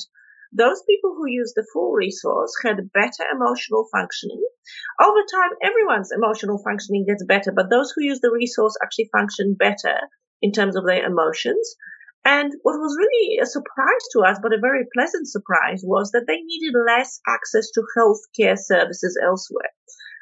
those 0.58 0.82
people 0.88 1.16
who 1.16 1.28
use 1.28 1.54
the 1.56 1.68
full 1.74 1.92
resource 1.92 2.54
had 2.64 2.92
better 2.94 3.24
emotional 3.32 3.88
functioning. 3.92 4.42
Over 5.02 5.20
time, 5.32 5.52
everyone's 5.62 6.12
emotional 6.12 6.62
functioning 6.64 7.06
gets 7.06 7.24
better, 7.26 7.52
but 7.52 7.70
those 7.70 7.92
who 7.92 8.04
use 8.04 8.22
the 8.22 8.32
resource 8.32 8.76
actually 8.82 9.10
function 9.12 9.56
better 9.60 10.00
in 10.42 10.52
terms 10.52 10.76
of 10.76 10.86
their 10.86 11.06
emotions. 11.06 11.76
And 12.24 12.52
what 12.64 12.80
was 12.80 12.98
really 12.98 13.38
a 13.38 13.46
surprise 13.46 14.06
to 14.14 14.22
us, 14.22 14.40
but 14.42 14.54
a 14.54 14.60
very 14.60 14.86
pleasant 14.94 15.28
surprise, 15.28 15.82
was 15.84 16.12
that 16.12 16.26
they 16.28 16.42
needed 16.42 16.74
less 16.88 17.20
access 17.28 17.70
to 17.72 17.84
healthcare 17.96 18.58
services 18.58 19.20
elsewhere. 19.22 19.70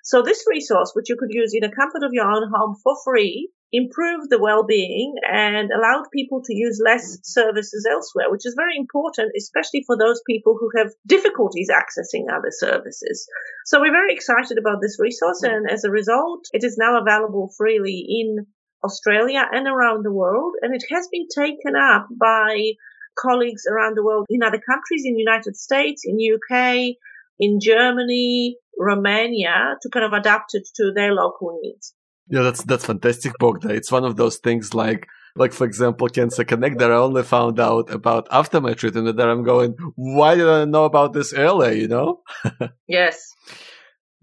So 0.03 0.21
this 0.21 0.43
resource, 0.49 0.91
which 0.93 1.07
you 1.07 1.15
could 1.17 1.31
use 1.31 1.53
in 1.53 1.61
the 1.61 1.73
comfort 1.73 2.03
of 2.03 2.11
your 2.11 2.29
own 2.29 2.51
home 2.53 2.75
for 2.83 2.95
free, 3.05 3.49
improved 3.73 4.29
the 4.29 4.39
well-being 4.39 5.15
and 5.27 5.71
allowed 5.71 6.05
people 6.13 6.43
to 6.45 6.53
use 6.53 6.79
less 6.85 7.17
services 7.23 7.87
elsewhere, 7.89 8.29
which 8.29 8.45
is 8.45 8.53
very 8.55 8.77
important, 8.77 9.31
especially 9.35 9.83
for 9.87 9.97
those 9.97 10.21
people 10.27 10.55
who 10.59 10.69
have 10.77 10.93
difficulties 11.07 11.69
accessing 11.73 12.25
other 12.31 12.51
services. 12.51 13.27
So 13.65 13.81
we're 13.81 13.91
very 13.91 14.13
excited 14.13 14.59
about 14.59 14.77
this 14.79 14.97
resource. 14.99 15.41
And 15.41 15.69
as 15.69 15.83
a 15.83 15.89
result, 15.89 16.45
it 16.53 16.63
is 16.63 16.77
now 16.77 17.01
available 17.01 17.51
freely 17.57 18.05
in 18.07 18.45
Australia 18.83 19.43
and 19.51 19.67
around 19.67 20.05
the 20.05 20.13
world. 20.13 20.53
And 20.61 20.75
it 20.75 20.83
has 20.91 21.07
been 21.11 21.27
taken 21.35 21.75
up 21.75 22.07
by 22.11 22.73
colleagues 23.19 23.63
around 23.65 23.97
the 23.97 24.03
world 24.03 24.27
in 24.29 24.43
other 24.43 24.61
countries, 24.61 25.03
in 25.03 25.15
the 25.15 25.19
United 25.19 25.57
States, 25.57 26.03
in 26.05 26.17
UK, 26.17 26.95
in 27.39 27.59
Germany, 27.59 28.57
Romania 28.77 29.77
to 29.81 29.89
kind 29.89 30.05
of 30.05 30.13
adapt 30.13 30.53
it 30.53 30.67
to 30.75 30.91
their 30.93 31.13
local 31.13 31.59
needs. 31.61 31.93
Yeah, 32.27 32.41
that's 32.41 32.63
that's 32.63 32.85
fantastic, 32.85 33.33
Bogda. 33.41 33.69
It's 33.69 33.91
one 33.91 34.05
of 34.05 34.15
those 34.15 34.37
things 34.37 34.73
like 34.73 35.07
like 35.35 35.53
for 35.53 35.65
example, 35.65 36.07
Cancer 36.09 36.43
Connect 36.43 36.77
that 36.79 36.91
I 36.91 36.95
only 36.95 37.23
found 37.23 37.59
out 37.59 37.89
about 37.91 38.27
after 38.31 38.61
my 38.61 38.73
treatment 38.73 39.17
that 39.17 39.29
I'm 39.29 39.43
going, 39.43 39.75
why 39.95 40.35
did 40.35 40.47
I 40.47 40.65
know 40.65 40.85
about 40.85 41.13
this 41.13 41.33
earlier, 41.33 41.71
you 41.71 41.87
know? 41.87 42.21
yes. 42.87 43.31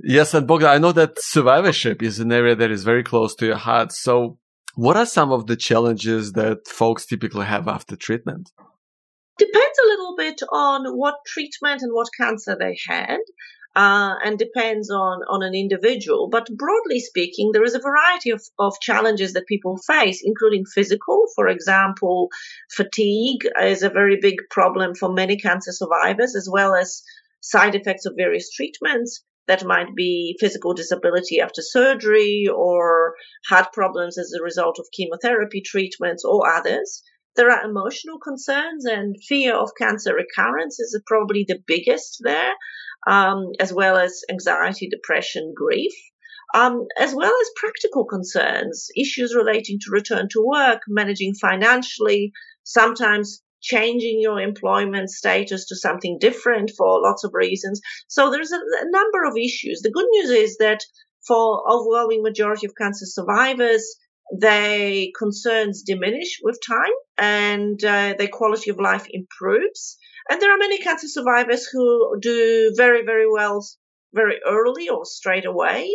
Yes, 0.02 0.32
and 0.34 0.48
Bogda, 0.48 0.68
I 0.68 0.78
know 0.78 0.92
that 0.92 1.20
survivorship 1.20 2.02
is 2.02 2.20
an 2.20 2.32
area 2.32 2.54
that 2.54 2.70
is 2.70 2.84
very 2.84 3.02
close 3.02 3.34
to 3.36 3.46
your 3.46 3.56
heart. 3.56 3.92
So 3.92 4.38
what 4.74 4.96
are 4.96 5.06
some 5.06 5.32
of 5.32 5.46
the 5.46 5.56
challenges 5.56 6.32
that 6.32 6.66
folks 6.66 7.06
typically 7.06 7.44
have 7.46 7.68
after 7.68 7.96
treatment? 7.96 8.50
Depends 9.36 9.78
a 9.82 9.86
little 9.86 10.14
bit 10.16 10.40
on 10.52 10.96
what 10.96 11.16
treatment 11.26 11.82
and 11.82 11.92
what 11.92 12.08
cancer 12.18 12.56
they 12.58 12.78
had 12.88 13.18
uh, 13.76 14.14
and 14.24 14.38
depends 14.38 14.90
on, 14.90 15.20
on 15.28 15.42
an 15.42 15.54
individual. 15.54 16.28
But 16.28 16.48
broadly 16.56 17.00
speaking, 17.00 17.50
there 17.52 17.64
is 17.64 17.74
a 17.74 17.80
variety 17.80 18.30
of, 18.30 18.42
of 18.58 18.80
challenges 18.80 19.32
that 19.34 19.46
people 19.46 19.78
face, 19.78 20.22
including 20.24 20.64
physical. 20.64 21.26
For 21.36 21.48
example, 21.48 22.28
fatigue 22.74 23.46
is 23.60 23.82
a 23.82 23.90
very 23.90 24.18
big 24.20 24.36
problem 24.50 24.94
for 24.94 25.12
many 25.12 25.36
cancer 25.36 25.72
survivors, 25.72 26.34
as 26.34 26.48
well 26.50 26.74
as 26.74 27.02
side 27.40 27.74
effects 27.74 28.06
of 28.06 28.14
various 28.16 28.50
treatments. 28.50 29.22
That 29.46 29.64
might 29.64 29.94
be 29.96 30.36
physical 30.38 30.74
disability 30.74 31.40
after 31.40 31.62
surgery 31.62 32.46
or 32.52 33.14
heart 33.48 33.72
problems 33.72 34.18
as 34.18 34.32
a 34.32 34.42
result 34.42 34.78
of 34.78 34.86
chemotherapy 34.92 35.60
treatments 35.60 36.24
or 36.24 36.48
others. 36.48 37.02
There 37.36 37.50
are 37.50 37.68
emotional 37.68 38.18
concerns 38.18 38.84
and 38.84 39.16
fear 39.22 39.54
of 39.54 39.70
cancer 39.78 40.14
recurrence 40.14 40.80
is 40.80 41.00
probably 41.06 41.44
the 41.46 41.62
biggest 41.66 42.18
there, 42.22 42.52
um, 43.06 43.52
as 43.60 43.72
well 43.72 43.96
as 43.96 44.22
anxiety, 44.30 44.88
depression, 44.88 45.54
grief. 45.56 45.92
Um, 46.52 46.86
as 46.98 47.14
well 47.14 47.32
as 47.32 47.50
practical 47.54 48.04
concerns, 48.04 48.88
issues 48.96 49.36
relating 49.36 49.78
to 49.82 49.92
return 49.92 50.28
to 50.32 50.44
work, 50.44 50.82
managing 50.88 51.34
financially, 51.34 52.32
sometimes 52.64 53.40
changing 53.60 54.20
your 54.20 54.40
employment 54.40 55.10
status 55.10 55.66
to 55.66 55.76
something 55.76 56.18
different 56.18 56.72
for 56.76 57.00
lots 57.00 57.24
of 57.24 57.34
reasons. 57.34 57.80
So 58.08 58.30
there's 58.30 58.52
a, 58.52 58.56
a 58.56 58.90
number 58.90 59.24
of 59.24 59.36
issues. 59.36 59.80
The 59.80 59.92
good 59.92 60.06
news 60.10 60.30
is 60.30 60.56
that 60.58 60.80
for 61.26 61.62
overwhelming 61.70 62.22
majority 62.22 62.66
of 62.66 62.74
cancer 62.76 63.06
survivors, 63.06 63.84
their 64.36 65.06
concerns 65.16 65.82
diminish 65.82 66.40
with 66.42 66.58
time 66.66 66.92
and 67.18 67.82
uh, 67.84 68.14
their 68.18 68.28
quality 68.28 68.70
of 68.70 68.78
life 68.78 69.06
improves. 69.10 69.98
And 70.28 70.40
there 70.40 70.52
are 70.52 70.58
many 70.58 70.78
cancer 70.78 71.08
survivors 71.08 71.66
who 71.66 72.18
do 72.20 72.72
very, 72.76 73.04
very 73.04 73.30
well 73.30 73.64
very 74.12 74.40
early 74.46 74.88
or 74.88 75.04
straight 75.04 75.44
away. 75.44 75.90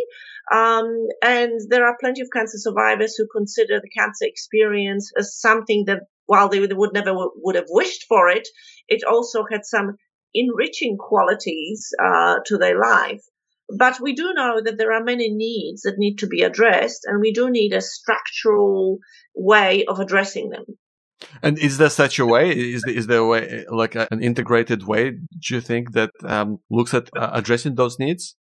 Um, 0.52 1.08
and 1.22 1.60
there 1.68 1.86
are 1.86 1.96
plenty 1.98 2.22
of 2.22 2.28
cancer 2.32 2.58
survivors 2.58 3.14
who 3.16 3.26
consider 3.26 3.80
the 3.80 3.90
cancer 3.90 4.24
experience 4.24 5.12
as 5.18 5.38
something 5.38 5.84
that 5.86 6.02
while 6.26 6.48
they 6.48 6.60
would 6.60 6.92
never 6.92 7.12
would 7.36 7.56
have 7.56 7.66
wished 7.68 8.06
for 8.08 8.28
it, 8.28 8.48
it 8.88 9.02
also 9.04 9.44
had 9.50 9.64
some 9.64 9.96
enriching 10.34 10.96
qualities 10.98 11.92
uh, 12.02 12.36
to 12.46 12.58
their 12.58 12.78
life. 12.78 13.22
But 13.68 14.00
we 14.00 14.14
do 14.14 14.32
know 14.34 14.60
that 14.62 14.78
there 14.78 14.92
are 14.92 15.02
many 15.02 15.28
needs 15.28 15.82
that 15.82 15.98
need 15.98 16.18
to 16.18 16.26
be 16.26 16.42
addressed, 16.42 17.00
and 17.04 17.20
we 17.20 17.32
do 17.32 17.50
need 17.50 17.72
a 17.72 17.80
structural 17.80 18.98
way 19.34 19.84
of 19.86 19.98
addressing 19.98 20.50
them. 20.50 20.64
And 21.42 21.58
is 21.58 21.78
there 21.78 21.90
such 21.90 22.18
a 22.18 22.26
way? 22.26 22.50
Is 22.50 22.82
there, 22.82 22.94
is 22.94 23.06
there 23.06 23.18
a 23.18 23.26
way, 23.26 23.64
like 23.68 23.94
a, 23.94 24.06
an 24.10 24.22
integrated 24.22 24.86
way, 24.86 25.10
do 25.10 25.54
you 25.54 25.60
think, 25.60 25.92
that 25.92 26.10
um, 26.24 26.58
looks 26.70 26.94
at 26.94 27.08
uh, 27.16 27.30
addressing 27.32 27.74
those 27.74 27.98
needs? 27.98 28.36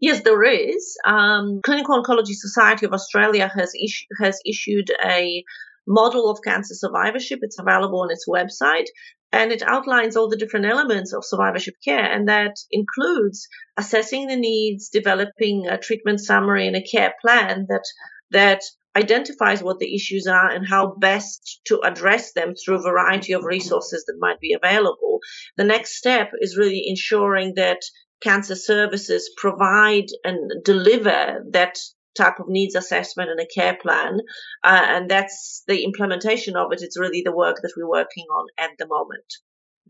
Yes, 0.00 0.22
there 0.22 0.42
is. 0.42 0.96
Um, 1.04 1.60
Clinical 1.64 2.02
Oncology 2.02 2.34
Society 2.34 2.86
of 2.86 2.92
Australia 2.92 3.50
has, 3.54 3.72
issu- 3.80 4.06
has 4.20 4.40
issued 4.44 4.90
a 5.04 5.44
model 5.86 6.30
of 6.30 6.40
cancer 6.42 6.74
survivorship. 6.74 7.40
It's 7.42 7.58
available 7.58 8.00
on 8.00 8.10
its 8.10 8.26
website 8.28 8.86
and 9.32 9.52
it 9.52 9.62
outlines 9.62 10.16
all 10.16 10.28
the 10.28 10.36
different 10.36 10.66
elements 10.66 11.12
of 11.12 11.24
survivorship 11.24 11.74
care. 11.84 12.04
And 12.04 12.28
that 12.28 12.56
includes 12.70 13.46
assessing 13.76 14.26
the 14.26 14.36
needs, 14.36 14.88
developing 14.88 15.66
a 15.68 15.78
treatment 15.78 16.20
summary 16.20 16.66
and 16.66 16.76
a 16.76 16.82
care 16.82 17.14
plan 17.20 17.66
that, 17.68 17.84
that 18.30 18.62
identifies 18.96 19.62
what 19.62 19.78
the 19.78 19.94
issues 19.94 20.26
are 20.26 20.50
and 20.50 20.66
how 20.66 20.94
best 20.98 21.60
to 21.66 21.80
address 21.84 22.32
them 22.32 22.54
through 22.54 22.78
a 22.78 22.90
variety 22.90 23.32
of 23.32 23.44
resources 23.44 24.04
that 24.06 24.16
might 24.18 24.40
be 24.40 24.54
available. 24.54 25.20
The 25.56 25.64
next 25.64 25.96
step 25.96 26.30
is 26.40 26.56
really 26.56 26.82
ensuring 26.86 27.54
that 27.56 27.80
cancer 28.20 28.56
services 28.56 29.30
provide 29.36 30.06
and 30.24 30.64
deliver 30.64 31.44
that 31.52 31.78
type 32.16 32.40
of 32.40 32.48
needs 32.48 32.74
assessment 32.74 33.30
and 33.30 33.40
a 33.40 33.46
care 33.46 33.76
plan. 33.80 34.20
Uh, 34.64 34.82
and 34.84 35.10
that's 35.10 35.62
the 35.66 35.84
implementation 35.84 36.56
of 36.56 36.72
it. 36.72 36.82
It's 36.82 36.98
really 36.98 37.22
the 37.22 37.34
work 37.34 37.56
that 37.62 37.72
we're 37.76 37.88
working 37.88 38.24
on 38.30 38.46
at 38.58 38.70
the 38.78 38.86
moment. 38.86 39.24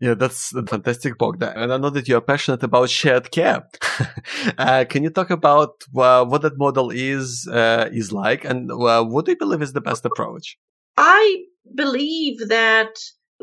Yeah, 0.01 0.13
that's 0.13 0.55
a 0.55 0.63
fantastic 0.63 1.17
book. 1.17 1.35
And 1.41 1.73
I 1.73 1.77
know 1.77 1.89
that 1.89 2.07
you're 2.07 2.21
passionate 2.21 2.63
about 2.63 2.89
shared 2.89 3.31
care. 3.31 3.67
uh, 4.57 4.85
can 4.89 5.03
you 5.03 5.09
talk 5.09 5.29
about 5.29 5.83
uh, 5.95 6.23
what 6.23 6.41
that 6.43 6.57
model 6.57 6.89
is 6.89 7.47
uh, 7.51 7.89
is 7.91 8.13
like, 8.13 8.45
and 8.45 8.71
uh, 8.71 9.03
what 9.03 9.25
do 9.25 9.31
you 9.31 9.37
believe 9.37 9.61
is 9.61 9.73
the 9.73 9.81
best 9.81 10.05
approach? 10.05 10.57
I 10.95 11.43
believe 11.75 12.47
that 12.47 12.95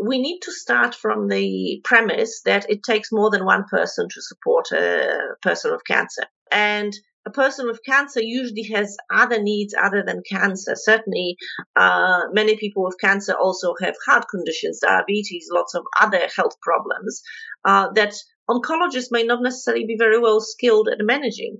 we 0.02 0.18
need 0.18 0.40
to 0.40 0.52
start 0.52 0.94
from 0.94 1.28
the 1.28 1.80
premise 1.84 2.40
that 2.46 2.68
it 2.70 2.82
takes 2.82 3.12
more 3.12 3.30
than 3.30 3.44
one 3.44 3.64
person 3.70 4.08
to 4.08 4.22
support 4.22 4.72
a 4.72 5.34
person 5.42 5.72
with 5.72 5.84
cancer, 5.86 6.24
and 6.50 6.94
a 7.26 7.30
person 7.30 7.66
with 7.66 7.84
cancer 7.84 8.20
usually 8.22 8.62
has 8.72 8.96
other 9.12 9.42
needs 9.42 9.74
other 9.74 10.02
than 10.06 10.22
cancer. 10.30 10.74
Certainly, 10.76 11.36
uh, 11.74 12.20
many 12.32 12.56
people 12.56 12.84
with 12.84 12.96
cancer 13.00 13.34
also 13.34 13.74
have 13.82 13.96
heart 14.06 14.26
conditions, 14.30 14.80
diabetes, 14.80 15.48
lots 15.52 15.74
of 15.74 15.84
other 16.00 16.28
health 16.34 16.54
problems 16.62 17.22
uh, 17.64 17.88
that 17.94 18.14
oncologists 18.48 19.10
may 19.10 19.24
not 19.24 19.42
necessarily 19.42 19.86
be 19.86 19.96
very 19.98 20.20
well 20.20 20.40
skilled 20.40 20.88
at 20.88 21.04
managing. 21.04 21.58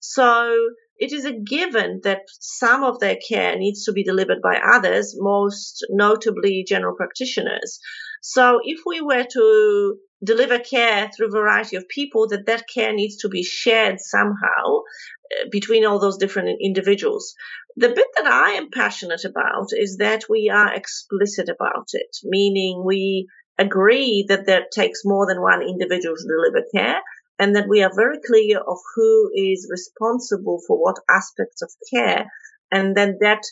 So 0.00 0.54
it 0.98 1.12
is 1.12 1.24
a 1.24 1.32
given 1.32 2.00
that 2.04 2.22
some 2.40 2.84
of 2.84 3.00
their 3.00 3.16
care 3.28 3.56
needs 3.56 3.84
to 3.84 3.92
be 3.92 4.04
delivered 4.04 4.40
by 4.40 4.60
others, 4.64 5.14
most 5.18 5.84
notably 5.90 6.64
general 6.66 6.96
practitioners. 6.96 7.80
So 8.22 8.60
if 8.64 8.80
we 8.86 9.00
were 9.00 9.24
to 9.32 9.96
deliver 10.22 10.58
care 10.58 11.10
through 11.10 11.28
a 11.28 11.30
variety 11.30 11.76
of 11.76 11.88
people, 11.88 12.28
that 12.28 12.46
that 12.46 12.68
care 12.72 12.92
needs 12.92 13.16
to 13.18 13.28
be 13.28 13.42
shared 13.42 14.00
somehow 14.00 14.78
uh, 14.78 15.48
between 15.50 15.84
all 15.84 15.98
those 15.98 16.18
different 16.18 16.58
individuals. 16.60 17.34
The 17.76 17.90
bit 17.90 18.08
that 18.16 18.26
I 18.26 18.52
am 18.52 18.70
passionate 18.70 19.24
about 19.24 19.68
is 19.72 19.98
that 19.98 20.24
we 20.28 20.50
are 20.50 20.74
explicit 20.74 21.48
about 21.48 21.88
it, 21.92 22.16
meaning 22.24 22.82
we 22.84 23.28
agree 23.58 24.24
that 24.28 24.46
that 24.46 24.70
takes 24.72 25.04
more 25.04 25.26
than 25.26 25.42
one 25.42 25.62
individual 25.62 26.16
to 26.16 26.28
deliver 26.28 26.64
care 26.74 27.00
and 27.38 27.54
that 27.54 27.68
we 27.68 27.82
are 27.82 27.94
very 27.94 28.18
clear 28.26 28.58
of 28.58 28.78
who 28.94 29.30
is 29.34 29.68
responsible 29.70 30.60
for 30.66 30.76
what 30.76 30.96
aspects 31.08 31.62
of 31.62 31.70
care. 31.92 32.26
And 32.70 32.96
then 32.96 33.18
that 33.20 33.42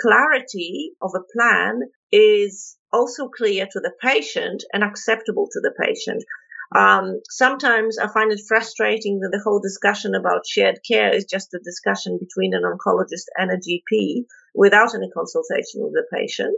clarity 0.00 0.92
of 1.00 1.12
a 1.14 1.24
plan 1.36 1.82
is 2.12 2.76
also 2.92 3.28
clear 3.28 3.66
to 3.70 3.80
the 3.80 3.92
patient 4.00 4.64
and 4.72 4.82
acceptable 4.82 5.48
to 5.52 5.60
the 5.60 5.74
patient. 5.78 6.22
Um, 6.74 7.20
sometimes 7.30 7.98
I 7.98 8.08
find 8.08 8.32
it 8.32 8.40
frustrating 8.46 9.20
that 9.20 9.30
the 9.30 9.42
whole 9.42 9.60
discussion 9.60 10.14
about 10.14 10.46
shared 10.46 10.80
care 10.88 11.14
is 11.14 11.24
just 11.24 11.54
a 11.54 11.60
discussion 11.62 12.18
between 12.18 12.54
an 12.54 12.62
oncologist 12.62 13.26
and 13.36 13.50
a 13.50 13.56
GP 13.56 14.24
without 14.54 14.94
any 14.94 15.10
consultation 15.10 15.82
with 15.82 15.92
the 15.92 16.04
patient. 16.12 16.56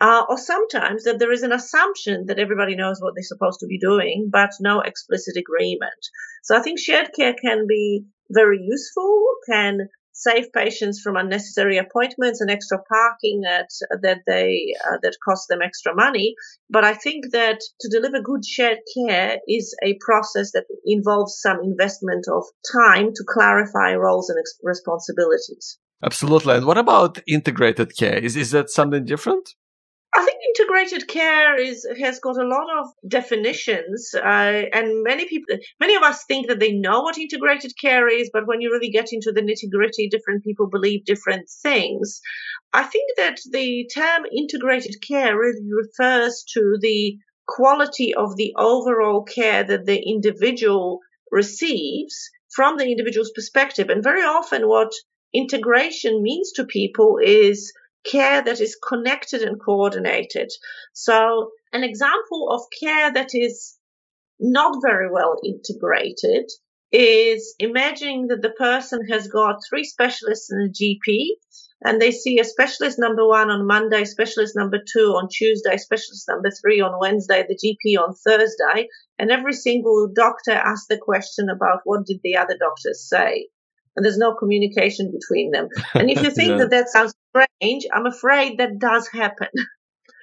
Uh, 0.00 0.24
or 0.28 0.38
sometimes 0.38 1.04
that 1.04 1.18
there 1.18 1.32
is 1.32 1.42
an 1.42 1.52
assumption 1.52 2.26
that 2.26 2.38
everybody 2.38 2.76
knows 2.76 3.00
what 3.00 3.14
they're 3.16 3.24
supposed 3.24 3.58
to 3.60 3.66
be 3.66 3.78
doing, 3.78 4.28
but 4.32 4.50
no 4.60 4.80
explicit 4.80 5.36
agreement. 5.36 6.06
So 6.44 6.56
I 6.56 6.62
think 6.62 6.78
shared 6.78 7.10
care 7.14 7.34
can 7.34 7.66
be 7.68 8.04
very 8.30 8.60
useful, 8.62 9.24
can 9.50 9.88
save 10.18 10.52
patients 10.52 11.00
from 11.00 11.16
unnecessary 11.16 11.78
appointments 11.78 12.40
and 12.40 12.50
extra 12.50 12.78
parking 12.82 13.42
at, 13.48 13.68
that 14.02 14.22
they 14.26 14.74
uh, 14.84 14.98
that 15.02 15.16
cost 15.24 15.48
them 15.48 15.62
extra 15.62 15.94
money. 15.94 16.34
But 16.68 16.84
I 16.84 16.94
think 16.94 17.30
that 17.32 17.60
to 17.80 17.88
deliver 17.88 18.20
good 18.20 18.44
shared 18.44 18.80
care 18.96 19.38
is 19.48 19.74
a 19.84 19.96
process 20.00 20.50
that 20.52 20.64
involves 20.84 21.40
some 21.40 21.60
investment 21.62 22.26
of 22.28 22.44
time 22.72 23.12
to 23.14 23.24
clarify 23.26 23.94
roles 23.94 24.28
and 24.28 24.38
responsibilities. 24.62 25.78
Absolutely. 26.02 26.56
And 26.56 26.66
what 26.66 26.78
about 26.78 27.20
integrated 27.26 27.96
care? 27.96 28.18
Is 28.18 28.36
is 28.36 28.50
that 28.50 28.70
something 28.70 29.04
different? 29.04 29.54
I 30.18 30.24
think 30.24 30.40
integrated 30.48 31.06
care 31.06 31.54
is 31.54 31.86
has 32.00 32.18
got 32.18 32.36
a 32.36 32.48
lot 32.48 32.66
of 32.80 32.86
definitions, 33.06 34.12
uh, 34.16 34.62
and 34.72 35.04
many 35.04 35.28
people, 35.28 35.58
many 35.78 35.94
of 35.94 36.02
us 36.02 36.24
think 36.24 36.48
that 36.48 36.58
they 36.58 36.72
know 36.72 37.02
what 37.02 37.18
integrated 37.18 37.74
care 37.80 38.08
is, 38.08 38.28
but 38.32 38.44
when 38.48 38.60
you 38.60 38.72
really 38.72 38.90
get 38.90 39.12
into 39.12 39.30
the 39.30 39.42
nitty 39.42 39.70
gritty, 39.70 40.08
different 40.08 40.42
people 40.42 40.66
believe 40.66 41.04
different 41.04 41.48
things. 41.62 42.20
I 42.72 42.82
think 42.82 43.16
that 43.16 43.38
the 43.52 43.88
term 43.94 44.24
integrated 44.36 44.96
care 45.06 45.38
really 45.38 45.68
refers 45.72 46.42
to 46.54 46.78
the 46.80 47.16
quality 47.46 48.12
of 48.12 48.34
the 48.34 48.54
overall 48.58 49.22
care 49.22 49.62
that 49.62 49.86
the 49.86 50.02
individual 50.02 50.98
receives 51.30 52.28
from 52.56 52.76
the 52.76 52.90
individual's 52.90 53.30
perspective, 53.32 53.88
and 53.88 54.02
very 54.02 54.22
often 54.22 54.66
what 54.66 54.90
integration 55.32 56.22
means 56.24 56.50
to 56.56 56.64
people 56.64 57.18
is 57.22 57.72
care 58.10 58.42
that 58.42 58.60
is 58.60 58.76
connected 58.76 59.42
and 59.42 59.60
coordinated. 59.60 60.50
So 60.92 61.50
an 61.72 61.84
example 61.84 62.50
of 62.50 62.62
care 62.80 63.12
that 63.12 63.34
is 63.34 63.76
not 64.40 64.78
very 64.82 65.10
well 65.10 65.36
integrated 65.44 66.50
is 66.90 67.54
imagining 67.58 68.28
that 68.28 68.40
the 68.40 68.50
person 68.50 69.06
has 69.10 69.28
got 69.28 69.60
three 69.68 69.84
specialists 69.84 70.50
in 70.50 70.58
a 70.60 70.72
GP 70.72 71.26
and 71.84 72.00
they 72.00 72.10
see 72.10 72.38
a 72.38 72.44
specialist 72.44 72.98
number 72.98 73.26
one 73.26 73.50
on 73.50 73.66
Monday, 73.66 74.04
specialist 74.04 74.56
number 74.56 74.78
two 74.78 75.12
on 75.14 75.28
Tuesday, 75.28 75.76
specialist 75.76 76.26
number 76.28 76.50
three 76.50 76.80
on 76.80 76.98
Wednesday, 76.98 77.44
the 77.46 77.54
GP 77.54 78.00
on 78.02 78.14
Thursday, 78.14 78.88
and 79.18 79.30
every 79.30 79.52
single 79.52 80.08
doctor 80.12 80.52
asks 80.52 80.86
the 80.88 80.98
question 80.98 81.48
about 81.48 81.80
what 81.84 82.06
did 82.06 82.20
the 82.24 82.36
other 82.36 82.56
doctors 82.58 83.06
say 83.08 83.48
and 83.98 84.04
there's 84.04 84.16
no 84.16 84.32
communication 84.32 85.10
between 85.10 85.50
them. 85.50 85.68
And 85.92 86.08
if 86.08 86.22
you 86.22 86.30
think 86.30 86.50
yeah. 86.50 86.56
that 86.58 86.70
that 86.70 86.88
sounds 86.88 87.12
strange, 87.30 87.84
I'm 87.92 88.06
afraid 88.06 88.58
that 88.58 88.78
does 88.78 89.08
happen. 89.08 89.48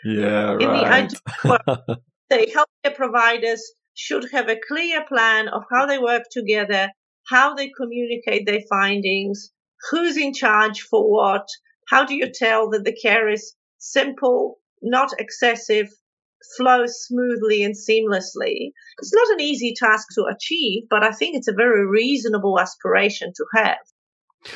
Yeah, 0.06 0.54
In 0.60 0.70
right. 0.70 1.14
the 1.44 2.00
the 2.30 2.48
healthcare 2.56 2.96
providers 2.96 3.62
should 3.94 4.32
have 4.32 4.48
a 4.48 4.56
clear 4.66 5.04
plan 5.06 5.50
of 5.50 5.64
how 5.70 5.88
they 5.88 5.98
work 5.98 6.24
together, 6.32 6.90
how 7.28 7.54
they 7.54 7.70
communicate 7.70 8.46
their 8.46 8.62
findings, 8.70 9.52
who's 9.92 10.16
in 10.16 10.34
charge 10.34 10.80
for 10.80 11.12
what, 11.12 11.46
how 11.90 12.06
do 12.06 12.16
you 12.16 12.32
tell 12.34 12.70
that 12.70 12.86
the 12.86 12.96
care 12.96 13.28
is 13.28 13.56
simple, 13.78 14.58
not 14.82 15.10
excessive, 15.20 15.90
flow 16.58 16.84
smoothly 16.86 17.64
and 17.64 17.76
seamlessly. 17.76 18.72
It's 19.00 19.14
not 19.14 19.30
an 19.34 19.42
easy 19.42 19.74
task 19.78 20.08
to 20.16 20.26
achieve, 20.34 20.84
but 20.90 21.04
I 21.04 21.12
think 21.12 21.36
it's 21.36 21.48
a 21.48 21.54
very 21.54 21.86
reasonable 21.86 22.60
aspiration 22.60 23.32
to 23.36 23.46
have. 23.56 23.78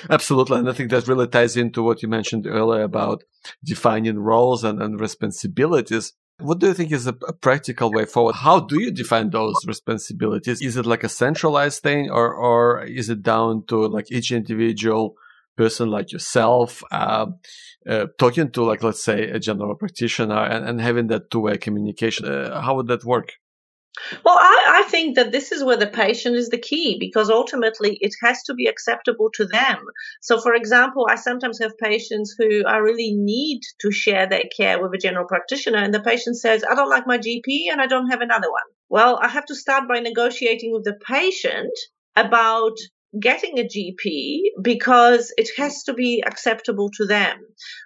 Absolutely. 0.09 0.59
And 0.59 0.69
I 0.69 0.73
think 0.73 0.91
that 0.91 1.07
really 1.07 1.27
ties 1.27 1.57
into 1.57 1.83
what 1.83 2.01
you 2.01 2.09
mentioned 2.09 2.45
earlier 2.47 2.83
about 2.83 3.23
defining 3.63 4.19
roles 4.19 4.63
and, 4.63 4.81
and 4.81 4.99
responsibilities. 4.99 6.13
What 6.39 6.59
do 6.59 6.67
you 6.67 6.73
think 6.73 6.91
is 6.91 7.07
a, 7.07 7.15
a, 7.27 7.33
practical 7.33 7.91
way 7.91 8.05
forward? 8.05 8.35
How 8.35 8.61
do 8.61 8.79
you 8.79 8.91
define 8.91 9.29
those 9.29 9.55
responsibilities? 9.67 10.61
Is 10.61 10.77
it 10.77 10.85
like 10.85 11.03
a 11.03 11.09
centralized 11.09 11.83
thing 11.83 12.09
or, 12.09 12.33
or 12.33 12.83
is 12.83 13.09
it 13.09 13.23
down 13.23 13.65
to 13.67 13.87
like 13.87 14.11
each 14.11 14.31
individual 14.31 15.15
person 15.63 15.89
like 15.97 16.09
yourself, 16.15 16.81
uh, 16.91 17.27
uh, 17.93 18.05
talking 18.17 18.49
to 18.51 18.63
like, 18.63 18.81
let's 18.87 19.03
say 19.03 19.19
a 19.37 19.39
general 19.47 19.75
practitioner 19.75 20.41
and, 20.53 20.61
and 20.67 20.79
having 20.79 21.07
that 21.07 21.29
two 21.31 21.41
way 21.45 21.57
communication? 21.57 22.23
Uh, 22.25 22.61
how 22.61 22.75
would 22.75 22.87
that 22.87 23.03
work? 23.03 23.29
Well, 24.23 24.37
I, 24.39 24.55
I, 24.79 24.83
think 24.89 25.15
that 25.15 25.31
this 25.31 25.51
is 25.51 25.63
where 25.63 25.81
the 25.83 25.87
patient 26.05 26.35
is 26.35 26.49
the 26.49 26.65
key 26.69 26.97
because 26.99 27.29
ultimately 27.29 27.97
it 27.99 28.13
has 28.23 28.43
to 28.43 28.53
be 28.53 28.67
acceptable 28.67 29.29
to 29.33 29.45
them. 29.45 29.79
So, 30.21 30.39
for 30.39 30.53
example, 30.53 31.07
I 31.09 31.15
sometimes 31.15 31.59
have 31.59 31.85
patients 31.91 32.35
who 32.37 32.63
I 32.65 32.77
really 32.77 33.13
need 33.15 33.61
to 33.81 33.91
share 33.91 34.27
their 34.27 34.47
care 34.55 34.81
with 34.81 34.93
a 34.93 35.03
general 35.05 35.27
practitioner, 35.27 35.79
and 35.79 35.93
the 35.93 36.07
patient 36.11 36.37
says, 36.37 36.63
I 36.63 36.75
don't 36.75 36.89
like 36.95 37.07
my 37.07 37.17
GP 37.17 37.71
and 37.71 37.81
I 37.81 37.87
don't 37.87 38.11
have 38.11 38.21
another 38.21 38.49
one. 38.49 38.69
Well, 38.89 39.19
I 39.21 39.27
have 39.27 39.47
to 39.47 39.55
start 39.55 39.89
by 39.89 39.99
negotiating 39.99 40.71
with 40.71 40.85
the 40.85 40.97
patient 41.05 41.75
about 42.15 42.77
getting 43.19 43.57
a 43.57 43.63
GP 43.63 44.41
because 44.61 45.33
it 45.37 45.49
has 45.57 45.83
to 45.83 45.93
be 45.93 46.23
acceptable 46.25 46.89
to 46.97 47.05
them. 47.05 47.37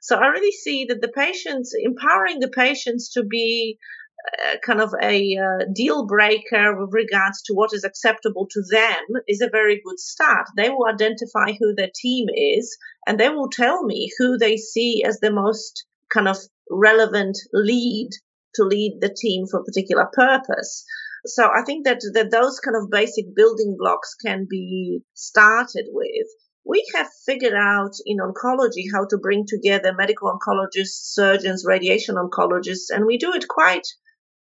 So 0.02 0.18
I 0.18 0.28
really 0.28 0.52
see 0.52 0.86
that 0.86 1.02
the 1.02 1.08
patients, 1.08 1.74
empowering 1.82 2.40
the 2.40 2.50
patients 2.50 3.14
to 3.14 3.24
be 3.24 3.78
uh, 4.26 4.56
kind 4.66 4.80
of 4.80 4.94
a 5.02 5.38
uh, 5.38 5.66
deal 5.74 6.06
breaker 6.06 6.80
with 6.80 6.94
regards 6.94 7.42
to 7.44 7.54
what 7.54 7.74
is 7.74 7.84
acceptable 7.84 8.48
to 8.52 8.64
them 8.70 9.04
is 9.28 9.42
a 9.42 9.50
very 9.50 9.82
good 9.84 10.00
start. 10.00 10.48
They 10.56 10.70
will 10.70 10.88
identify 10.88 11.54
who 11.60 11.74
their 11.76 11.90
team 11.94 12.28
is 12.36 12.78
and 13.06 13.20
they 13.20 13.30
will 13.30 13.50
tell 13.50 13.84
me 13.84 14.10
who 14.18 14.38
they 14.38 14.58
see 14.58 15.04
as 15.06 15.20
the 15.20 15.32
most 15.32 15.86
kind 16.12 16.28
of 16.28 16.38
relevant 16.70 17.38
lead 17.54 18.10
to 18.56 18.64
lead 18.64 19.00
the 19.02 19.14
team 19.14 19.46
for 19.48 19.60
a 19.60 19.64
particular 19.64 20.08
purpose. 20.14 20.86
So 21.26 21.46
I 21.46 21.64
think 21.64 21.86
that, 21.86 22.02
that 22.14 22.32
those 22.32 22.60
kind 22.60 22.76
of 22.76 22.92
basic 22.92 23.34
building 23.34 23.78
blocks 23.80 24.16
can 24.16 24.46
be 24.50 25.02
started 25.14 25.86
with. 25.92 26.28
We 26.66 26.86
have 26.96 27.08
figured 27.26 27.54
out 27.54 27.94
in 28.06 28.18
oncology 28.18 28.86
how 28.94 29.06
to 29.10 29.18
bring 29.18 29.46
together 29.48 29.94
medical 29.94 30.32
oncologists, 30.32 31.14
surgeons, 31.14 31.66
radiation 31.66 32.16
oncologists, 32.16 32.90
and 32.90 33.06
we 33.06 33.18
do 33.18 33.34
it 33.34 33.48
quite 33.48 33.88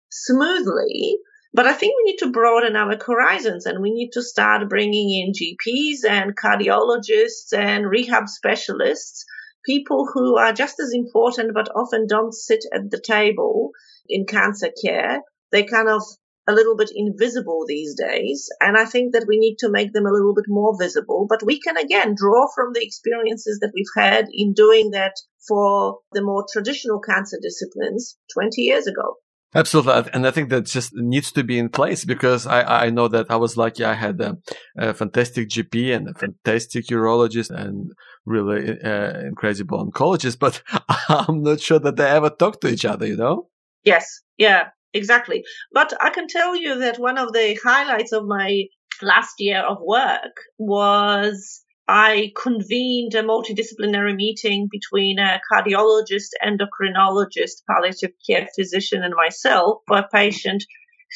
smoothly. 0.09 1.17
But 1.53 1.65
I 1.65 1.73
think 1.73 1.95
we 1.97 2.11
need 2.11 2.17
to 2.19 2.32
broaden 2.32 2.75
our 2.75 2.97
horizons 3.05 3.65
and 3.65 3.82
we 3.82 3.91
need 3.91 4.11
to 4.13 4.21
start 4.21 4.69
bringing 4.69 5.09
in 5.09 5.34
GPs 5.34 6.09
and 6.09 6.38
cardiologists 6.38 7.51
and 7.57 7.89
rehab 7.89 8.30
specialists, 8.30 9.25
people 9.65 10.07
who 10.13 10.38
are 10.38 10.53
just 10.53 10.80
as 10.80 10.93
important 10.93 11.53
but 11.53 11.69
often 11.75 12.05
don't 12.07 12.34
sit 12.34 12.63
at 12.73 12.91
the 12.91 13.01
table 13.01 13.71
in 14.07 14.25
cancer 14.25 14.69
care. 14.84 15.21
They 15.51 15.63
kind 15.63 15.89
of 15.89 16.03
a 16.49 16.53
little 16.53 16.75
bit 16.75 16.91
invisible 16.93 17.63
these 17.67 17.95
days. 17.95 18.49
And 18.59 18.75
I 18.75 18.85
think 18.85 19.13
that 19.13 19.25
we 19.27 19.37
need 19.37 19.57
to 19.59 19.69
make 19.69 19.93
them 19.93 20.07
a 20.07 20.11
little 20.11 20.33
bit 20.33 20.45
more 20.47 20.75
visible. 20.77 21.27
But 21.29 21.43
we 21.43 21.59
can 21.59 21.77
again 21.77 22.15
draw 22.15 22.47
from 22.55 22.73
the 22.73 22.83
experiences 22.83 23.59
that 23.59 23.71
we've 23.73 23.95
had 23.95 24.25
in 24.33 24.53
doing 24.53 24.91
that 24.91 25.13
for 25.47 25.99
the 26.11 26.23
more 26.23 26.45
traditional 26.51 26.99
cancer 26.99 27.37
disciplines 27.41 28.17
20 28.33 28.61
years 28.61 28.87
ago. 28.87 29.17
Absolutely. 29.53 30.11
And 30.13 30.27
I 30.27 30.31
think 30.31 30.49
that 30.49 30.65
just 30.65 30.93
needs 30.93 31.31
to 31.31 31.43
be 31.43 31.57
in 31.57 31.69
place 31.69 32.05
because 32.05 32.45
I, 32.45 32.85
I 32.85 32.89
know 32.91 33.07
that 33.07 33.31
I 33.31 33.35
was 33.35 33.57
lucky. 33.57 33.83
I 33.83 33.95
had 33.95 34.21
a, 34.21 34.37
a 34.77 34.93
fantastic 34.93 35.49
GP 35.49 35.95
and 35.95 36.09
a 36.09 36.13
fantastic 36.13 36.85
urologist 36.87 37.49
and 37.49 37.91
really 38.25 38.79
uh, 38.79 39.19
incredible 39.21 39.83
oncologist, 39.83 40.37
but 40.37 40.61
I'm 41.09 41.41
not 41.41 41.61
sure 41.61 41.79
that 41.79 41.95
they 41.95 42.07
ever 42.07 42.29
talk 42.29 42.61
to 42.61 42.67
each 42.67 42.85
other, 42.85 43.07
you 43.07 43.17
know? 43.17 43.49
Yes. 43.83 44.21
Yeah, 44.37 44.69
exactly. 44.93 45.43
But 45.71 45.93
I 46.01 46.09
can 46.09 46.27
tell 46.27 46.55
you 46.55 46.79
that 46.79 46.99
one 46.99 47.17
of 47.17 47.33
the 47.33 47.59
highlights 47.63 48.11
of 48.11 48.25
my 48.25 48.65
last 49.01 49.35
year 49.39 49.61
of 49.61 49.77
work 49.81 50.35
was 50.57 51.63
I 51.87 52.31
convened 52.35 53.15
a 53.15 53.23
multidisciplinary 53.23 54.15
meeting 54.15 54.67
between 54.69 55.17
a 55.17 55.41
cardiologist, 55.51 56.29
endocrinologist, 56.43 57.63
palliative 57.67 58.11
care 58.27 58.47
physician, 58.55 59.03
and 59.03 59.15
myself 59.15 59.79
for 59.87 59.97
a 59.97 60.07
patient 60.07 60.63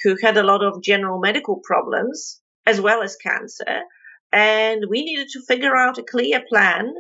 who 0.04 0.18
had 0.22 0.36
a 0.38 0.44
lot 0.44 0.64
of 0.64 0.82
general 0.82 1.20
medical 1.20 1.60
problems 1.64 2.42
as 2.66 2.82
well 2.82 3.04
as 3.04 3.16
cancer. 3.18 3.82
And 4.32 4.86
we 4.90 5.04
needed 5.04 5.28
to 5.34 5.46
figure 5.48 5.76
out 5.76 6.00
a 6.00 6.04
clear 6.04 6.42
plan 6.50 6.96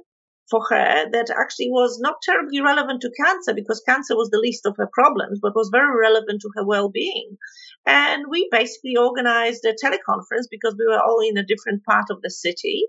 for 0.50 0.62
her 0.70 1.10
that 1.12 1.30
actually 1.30 1.70
was 1.70 2.00
not 2.00 2.22
terribly 2.22 2.62
relevant 2.62 3.02
to 3.02 3.12
cancer 3.12 3.54
because 3.54 3.82
cancer 3.88 4.16
was 4.16 4.30
the 4.30 4.39
least 4.39 4.66
of 4.66 4.76
her 4.78 4.89
problems, 4.91 5.39
but 5.41 5.56
was 5.56 5.70
very 5.72 5.98
relevant 6.00 6.41
to 6.41 6.52
her 6.56 6.66
well-being. 6.66 7.38
And 7.86 8.26
we 8.30 8.48
basically 8.52 8.96
organized 8.98 9.66
a 9.66 9.74
teleconference 9.74 10.48
because 10.50 10.76
we 10.78 10.86
were 10.86 11.02
all 11.02 11.20
in 11.22 11.38
a 11.38 11.46
different 11.46 11.84
part 11.84 12.06
of 12.10 12.22
the 12.22 12.30
city. 12.30 12.86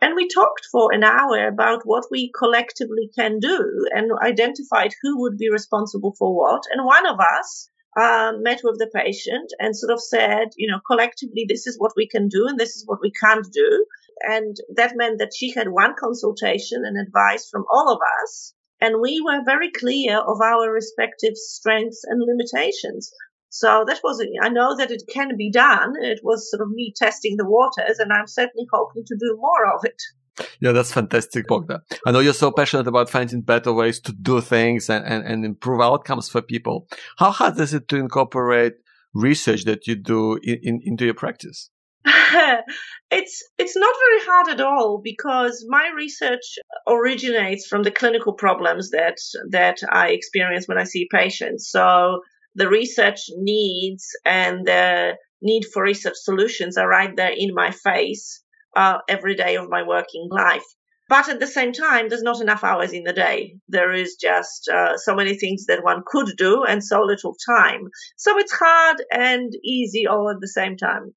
And 0.00 0.16
we 0.16 0.26
talked 0.26 0.66
for 0.70 0.92
an 0.92 1.04
hour 1.04 1.46
about 1.46 1.82
what 1.84 2.04
we 2.10 2.32
collectively 2.36 3.08
can 3.16 3.38
do 3.38 3.86
and 3.92 4.10
identified 4.20 4.92
who 5.00 5.20
would 5.20 5.38
be 5.38 5.50
responsible 5.50 6.14
for 6.18 6.34
what. 6.34 6.62
And 6.72 6.84
one 6.84 7.06
of 7.06 7.20
us 7.20 7.68
um, 8.00 8.42
met 8.42 8.62
with 8.64 8.78
the 8.78 8.90
patient 8.92 9.52
and 9.60 9.76
sort 9.76 9.92
of 9.92 10.02
said, 10.02 10.48
you 10.56 10.70
know, 10.70 10.80
collectively, 10.86 11.46
this 11.48 11.66
is 11.66 11.78
what 11.78 11.92
we 11.96 12.08
can 12.08 12.28
do 12.28 12.46
and 12.48 12.58
this 12.58 12.74
is 12.76 12.84
what 12.86 13.00
we 13.00 13.12
can't 13.12 13.46
do. 13.52 13.84
And 14.22 14.56
that 14.76 14.92
meant 14.96 15.18
that 15.18 15.32
she 15.36 15.52
had 15.52 15.68
one 15.68 15.94
consultation 15.98 16.82
and 16.84 16.96
advice 16.98 17.48
from 17.50 17.64
all 17.70 17.92
of 17.92 18.00
us. 18.22 18.54
And 18.80 19.00
we 19.00 19.20
were 19.24 19.44
very 19.44 19.70
clear 19.70 20.18
of 20.18 20.40
our 20.40 20.70
respective 20.70 21.36
strengths 21.36 22.02
and 22.04 22.20
limitations. 22.20 23.12
So 23.48 23.84
that 23.86 24.00
was, 24.02 24.24
I 24.42 24.48
know 24.48 24.76
that 24.76 24.90
it 24.90 25.02
can 25.12 25.36
be 25.36 25.50
done. 25.50 25.92
It 26.00 26.20
was 26.22 26.50
sort 26.50 26.62
of 26.62 26.70
me 26.70 26.92
testing 26.96 27.36
the 27.36 27.44
waters 27.44 27.98
and 27.98 28.10
I'm 28.12 28.26
certainly 28.26 28.66
hoping 28.72 29.04
to 29.06 29.16
do 29.20 29.36
more 29.38 29.74
of 29.74 29.84
it. 29.84 30.00
Yeah, 30.60 30.72
that's 30.72 30.92
fantastic, 30.92 31.46
Bogda. 31.46 31.80
I 32.06 32.10
know 32.10 32.20
you're 32.20 32.32
so 32.32 32.50
passionate 32.50 32.86
about 32.86 33.10
finding 33.10 33.42
better 33.42 33.72
ways 33.72 34.00
to 34.00 34.12
do 34.12 34.40
things 34.40 34.88
and, 34.88 35.04
and, 35.04 35.24
and 35.26 35.44
improve 35.44 35.82
outcomes 35.82 36.28
for 36.28 36.40
people. 36.40 36.88
How 37.18 37.30
hard 37.30 37.60
is 37.60 37.74
it 37.74 37.88
to 37.88 37.96
incorporate 37.96 38.74
research 39.14 39.64
that 39.64 39.86
you 39.86 39.96
do 39.96 40.38
in, 40.42 40.58
in, 40.62 40.80
into 40.82 41.04
your 41.04 41.14
practice? 41.14 41.70
it's 43.10 43.44
it's 43.58 43.76
not 43.76 43.94
very 44.00 44.26
hard 44.26 44.48
at 44.48 44.60
all 44.60 45.00
because 45.02 45.64
my 45.68 45.90
research 45.96 46.58
originates 46.88 47.66
from 47.66 47.84
the 47.84 47.92
clinical 47.92 48.32
problems 48.32 48.90
that 48.90 49.18
that 49.50 49.78
I 49.88 50.08
experience 50.08 50.66
when 50.66 50.78
I 50.78 50.84
see 50.84 51.08
patients. 51.12 51.70
So 51.70 52.20
the 52.54 52.68
research 52.68 53.20
needs 53.36 54.08
and 54.24 54.66
the 54.66 55.16
need 55.42 55.64
for 55.72 55.82
research 55.82 56.16
solutions 56.16 56.76
are 56.76 56.88
right 56.88 57.14
there 57.16 57.32
in 57.36 57.54
my 57.54 57.70
face 57.70 58.42
uh, 58.76 58.98
every 59.08 59.34
day 59.34 59.56
of 59.56 59.70
my 59.70 59.82
working 59.82 60.28
life. 60.30 60.64
But 61.08 61.28
at 61.28 61.40
the 61.40 61.46
same 61.46 61.72
time, 61.72 62.08
there's 62.08 62.22
not 62.22 62.40
enough 62.40 62.64
hours 62.64 62.92
in 62.92 63.04
the 63.04 63.12
day. 63.12 63.56
There 63.68 63.92
is 63.92 64.16
just 64.20 64.68
uh, 64.68 64.96
so 64.96 65.14
many 65.14 65.36
things 65.36 65.66
that 65.66 65.84
one 65.84 66.02
could 66.06 66.32
do 66.38 66.64
and 66.64 66.82
so 66.82 67.02
little 67.02 67.36
time. 67.46 67.88
So 68.16 68.38
it's 68.38 68.52
hard 68.52 69.02
and 69.12 69.52
easy 69.62 70.06
all 70.06 70.30
at 70.30 70.40
the 70.40 70.48
same 70.48 70.76
time. 70.76 71.12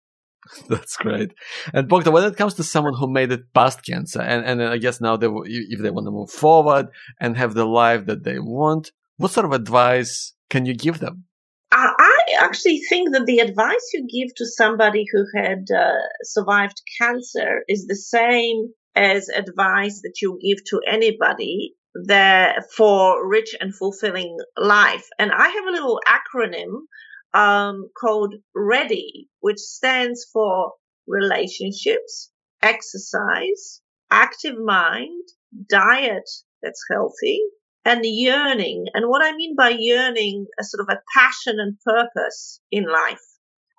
That's 0.69 0.97
great. 0.97 1.33
And 1.73 1.89
Bogda, 1.89 2.11
when 2.11 2.23
it 2.23 2.37
comes 2.37 2.53
to 2.55 2.63
someone 2.63 2.93
who 2.93 3.11
made 3.11 3.31
it 3.31 3.53
past 3.53 3.83
cancer, 3.83 4.21
and, 4.21 4.45
and 4.45 4.61
I 4.61 4.77
guess 4.77 5.01
now 5.01 5.17
they, 5.17 5.27
if 5.27 5.79
they 5.79 5.89
want 5.89 6.07
to 6.07 6.11
move 6.11 6.29
forward 6.29 6.87
and 7.19 7.37
have 7.37 7.53
the 7.53 7.65
life 7.65 8.05
that 8.05 8.23
they 8.23 8.39
want, 8.39 8.91
what 9.17 9.31
sort 9.31 9.45
of 9.45 9.53
advice 9.53 10.33
can 10.49 10.65
you 10.65 10.73
give 10.73 10.99
them? 10.99 11.25
I 11.71 12.35
actually 12.39 12.79
think 12.89 13.11
that 13.13 13.25
the 13.25 13.39
advice 13.39 13.91
you 13.93 14.07
give 14.07 14.33
to 14.35 14.45
somebody 14.45 15.05
who 15.11 15.25
had 15.35 15.65
uh, 15.75 15.93
survived 16.23 16.81
cancer 16.99 17.63
is 17.67 17.87
the 17.87 17.95
same 17.95 18.73
as 18.95 19.29
advice 19.29 20.01
that 20.01 20.15
you 20.21 20.39
give 20.41 20.63
to 20.65 20.81
anybody 20.87 21.73
that 22.05 22.71
for 22.71 23.27
rich 23.27 23.55
and 23.59 23.75
fulfilling 23.75 24.37
life. 24.57 25.05
And 25.19 25.31
I 25.31 25.47
have 25.47 25.65
a 25.67 25.71
little 25.71 25.99
acronym 26.07 26.83
um, 27.35 27.89
called 27.99 28.33
READY, 28.55 29.29
which 29.41 29.59
stands 29.59 30.25
for 30.31 30.71
relationships, 31.05 32.31
exercise, 32.63 33.81
active 34.09 34.57
mind, 34.57 35.21
diet 35.69 36.29
that's 36.63 36.81
healthy, 36.89 37.41
and 37.83 38.05
yearning. 38.05 38.85
And 38.93 39.09
what 39.09 39.21
I 39.21 39.35
mean 39.35 39.55
by 39.55 39.75
yearning, 39.77 40.47
a 40.59 40.63
sort 40.63 40.81
of 40.81 40.95
a 40.95 41.01
passion 41.15 41.59
and 41.59 41.77
purpose 41.81 42.61
in 42.71 42.85
life. 42.85 43.21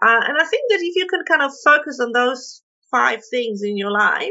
Uh, 0.04 0.20
and 0.22 0.36
I 0.38 0.44
think 0.44 0.70
that 0.70 0.80
if 0.82 0.94
you 0.94 1.06
can 1.06 1.24
kind 1.26 1.42
of 1.42 1.52
focus 1.64 1.98
on 1.98 2.12
those 2.12 2.62
five 2.90 3.22
things 3.30 3.62
in 3.62 3.78
your 3.78 3.90
life, 3.90 4.28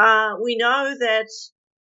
uh, 0.00 0.34
we 0.40 0.56
know 0.56 0.94
that 0.98 1.26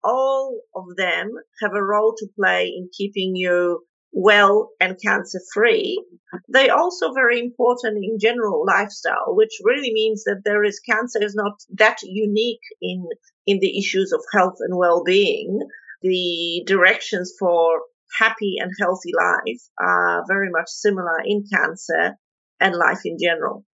all 0.03 0.61
of 0.75 0.95
them 0.97 1.31
have 1.61 1.73
a 1.75 1.83
role 1.83 2.15
to 2.17 2.27
play 2.35 2.67
in 2.67 2.89
keeping 2.97 3.35
you 3.35 3.85
well 4.17 4.69
and 4.79 4.99
cancer 4.99 5.39
free. 5.53 6.03
They're 6.47 6.75
also 6.75 7.13
very 7.13 7.39
important 7.39 8.03
in 8.03 8.17
general 8.19 8.65
lifestyle, 8.65 9.35
which 9.35 9.51
really 9.63 9.93
means 9.93 10.23
that 10.23 10.41
there 10.43 10.63
is 10.63 10.79
cancer 10.79 11.21
is 11.21 11.35
not 11.35 11.61
that 11.75 11.99
unique 12.01 12.65
in, 12.81 13.07
in 13.45 13.59
the 13.59 13.77
issues 13.77 14.11
of 14.11 14.21
health 14.33 14.55
and 14.59 14.75
well-being. 14.75 15.59
The 16.01 16.63
directions 16.65 17.33
for 17.39 17.81
happy 18.17 18.55
and 18.59 18.71
healthy 18.79 19.11
life 19.15 19.61
are 19.79 20.23
very 20.27 20.49
much 20.49 20.69
similar 20.69 21.21
in 21.23 21.43
cancer 21.53 22.17
and 22.59 22.75
life 22.75 23.01
in 23.05 23.17
general. 23.21 23.65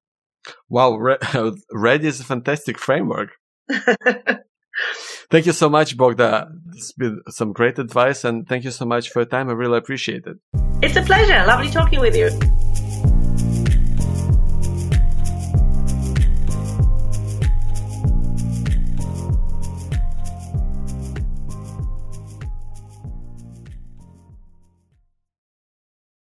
Wow, 0.70 0.98
READY 1.72 2.08
is 2.08 2.20
a 2.20 2.26
fantastic 2.26 2.78
framework. 2.78 3.30
thank 5.30 5.46
you 5.46 5.54
so 5.54 5.70
much, 5.70 5.98
Bogda. 5.98 6.52
It's 6.74 6.92
been 6.92 7.22
some 7.30 7.54
great 7.54 7.80
advice 7.80 8.24
and 8.24 8.48
thank 8.48 8.64
you 8.64 8.72
so 8.72 8.86
much 8.86 9.10
for 9.10 9.20
your 9.20 9.28
time. 9.28 9.50
I 9.50 9.54
really 9.54 9.78
appreciate 9.78 10.26
it. 10.26 10.38
It's 10.82 10.96
a 10.96 11.02
pleasure. 11.02 11.46
Lovely 11.46 11.70
talking 11.70 12.00
with 12.00 12.16
you. 12.16 12.30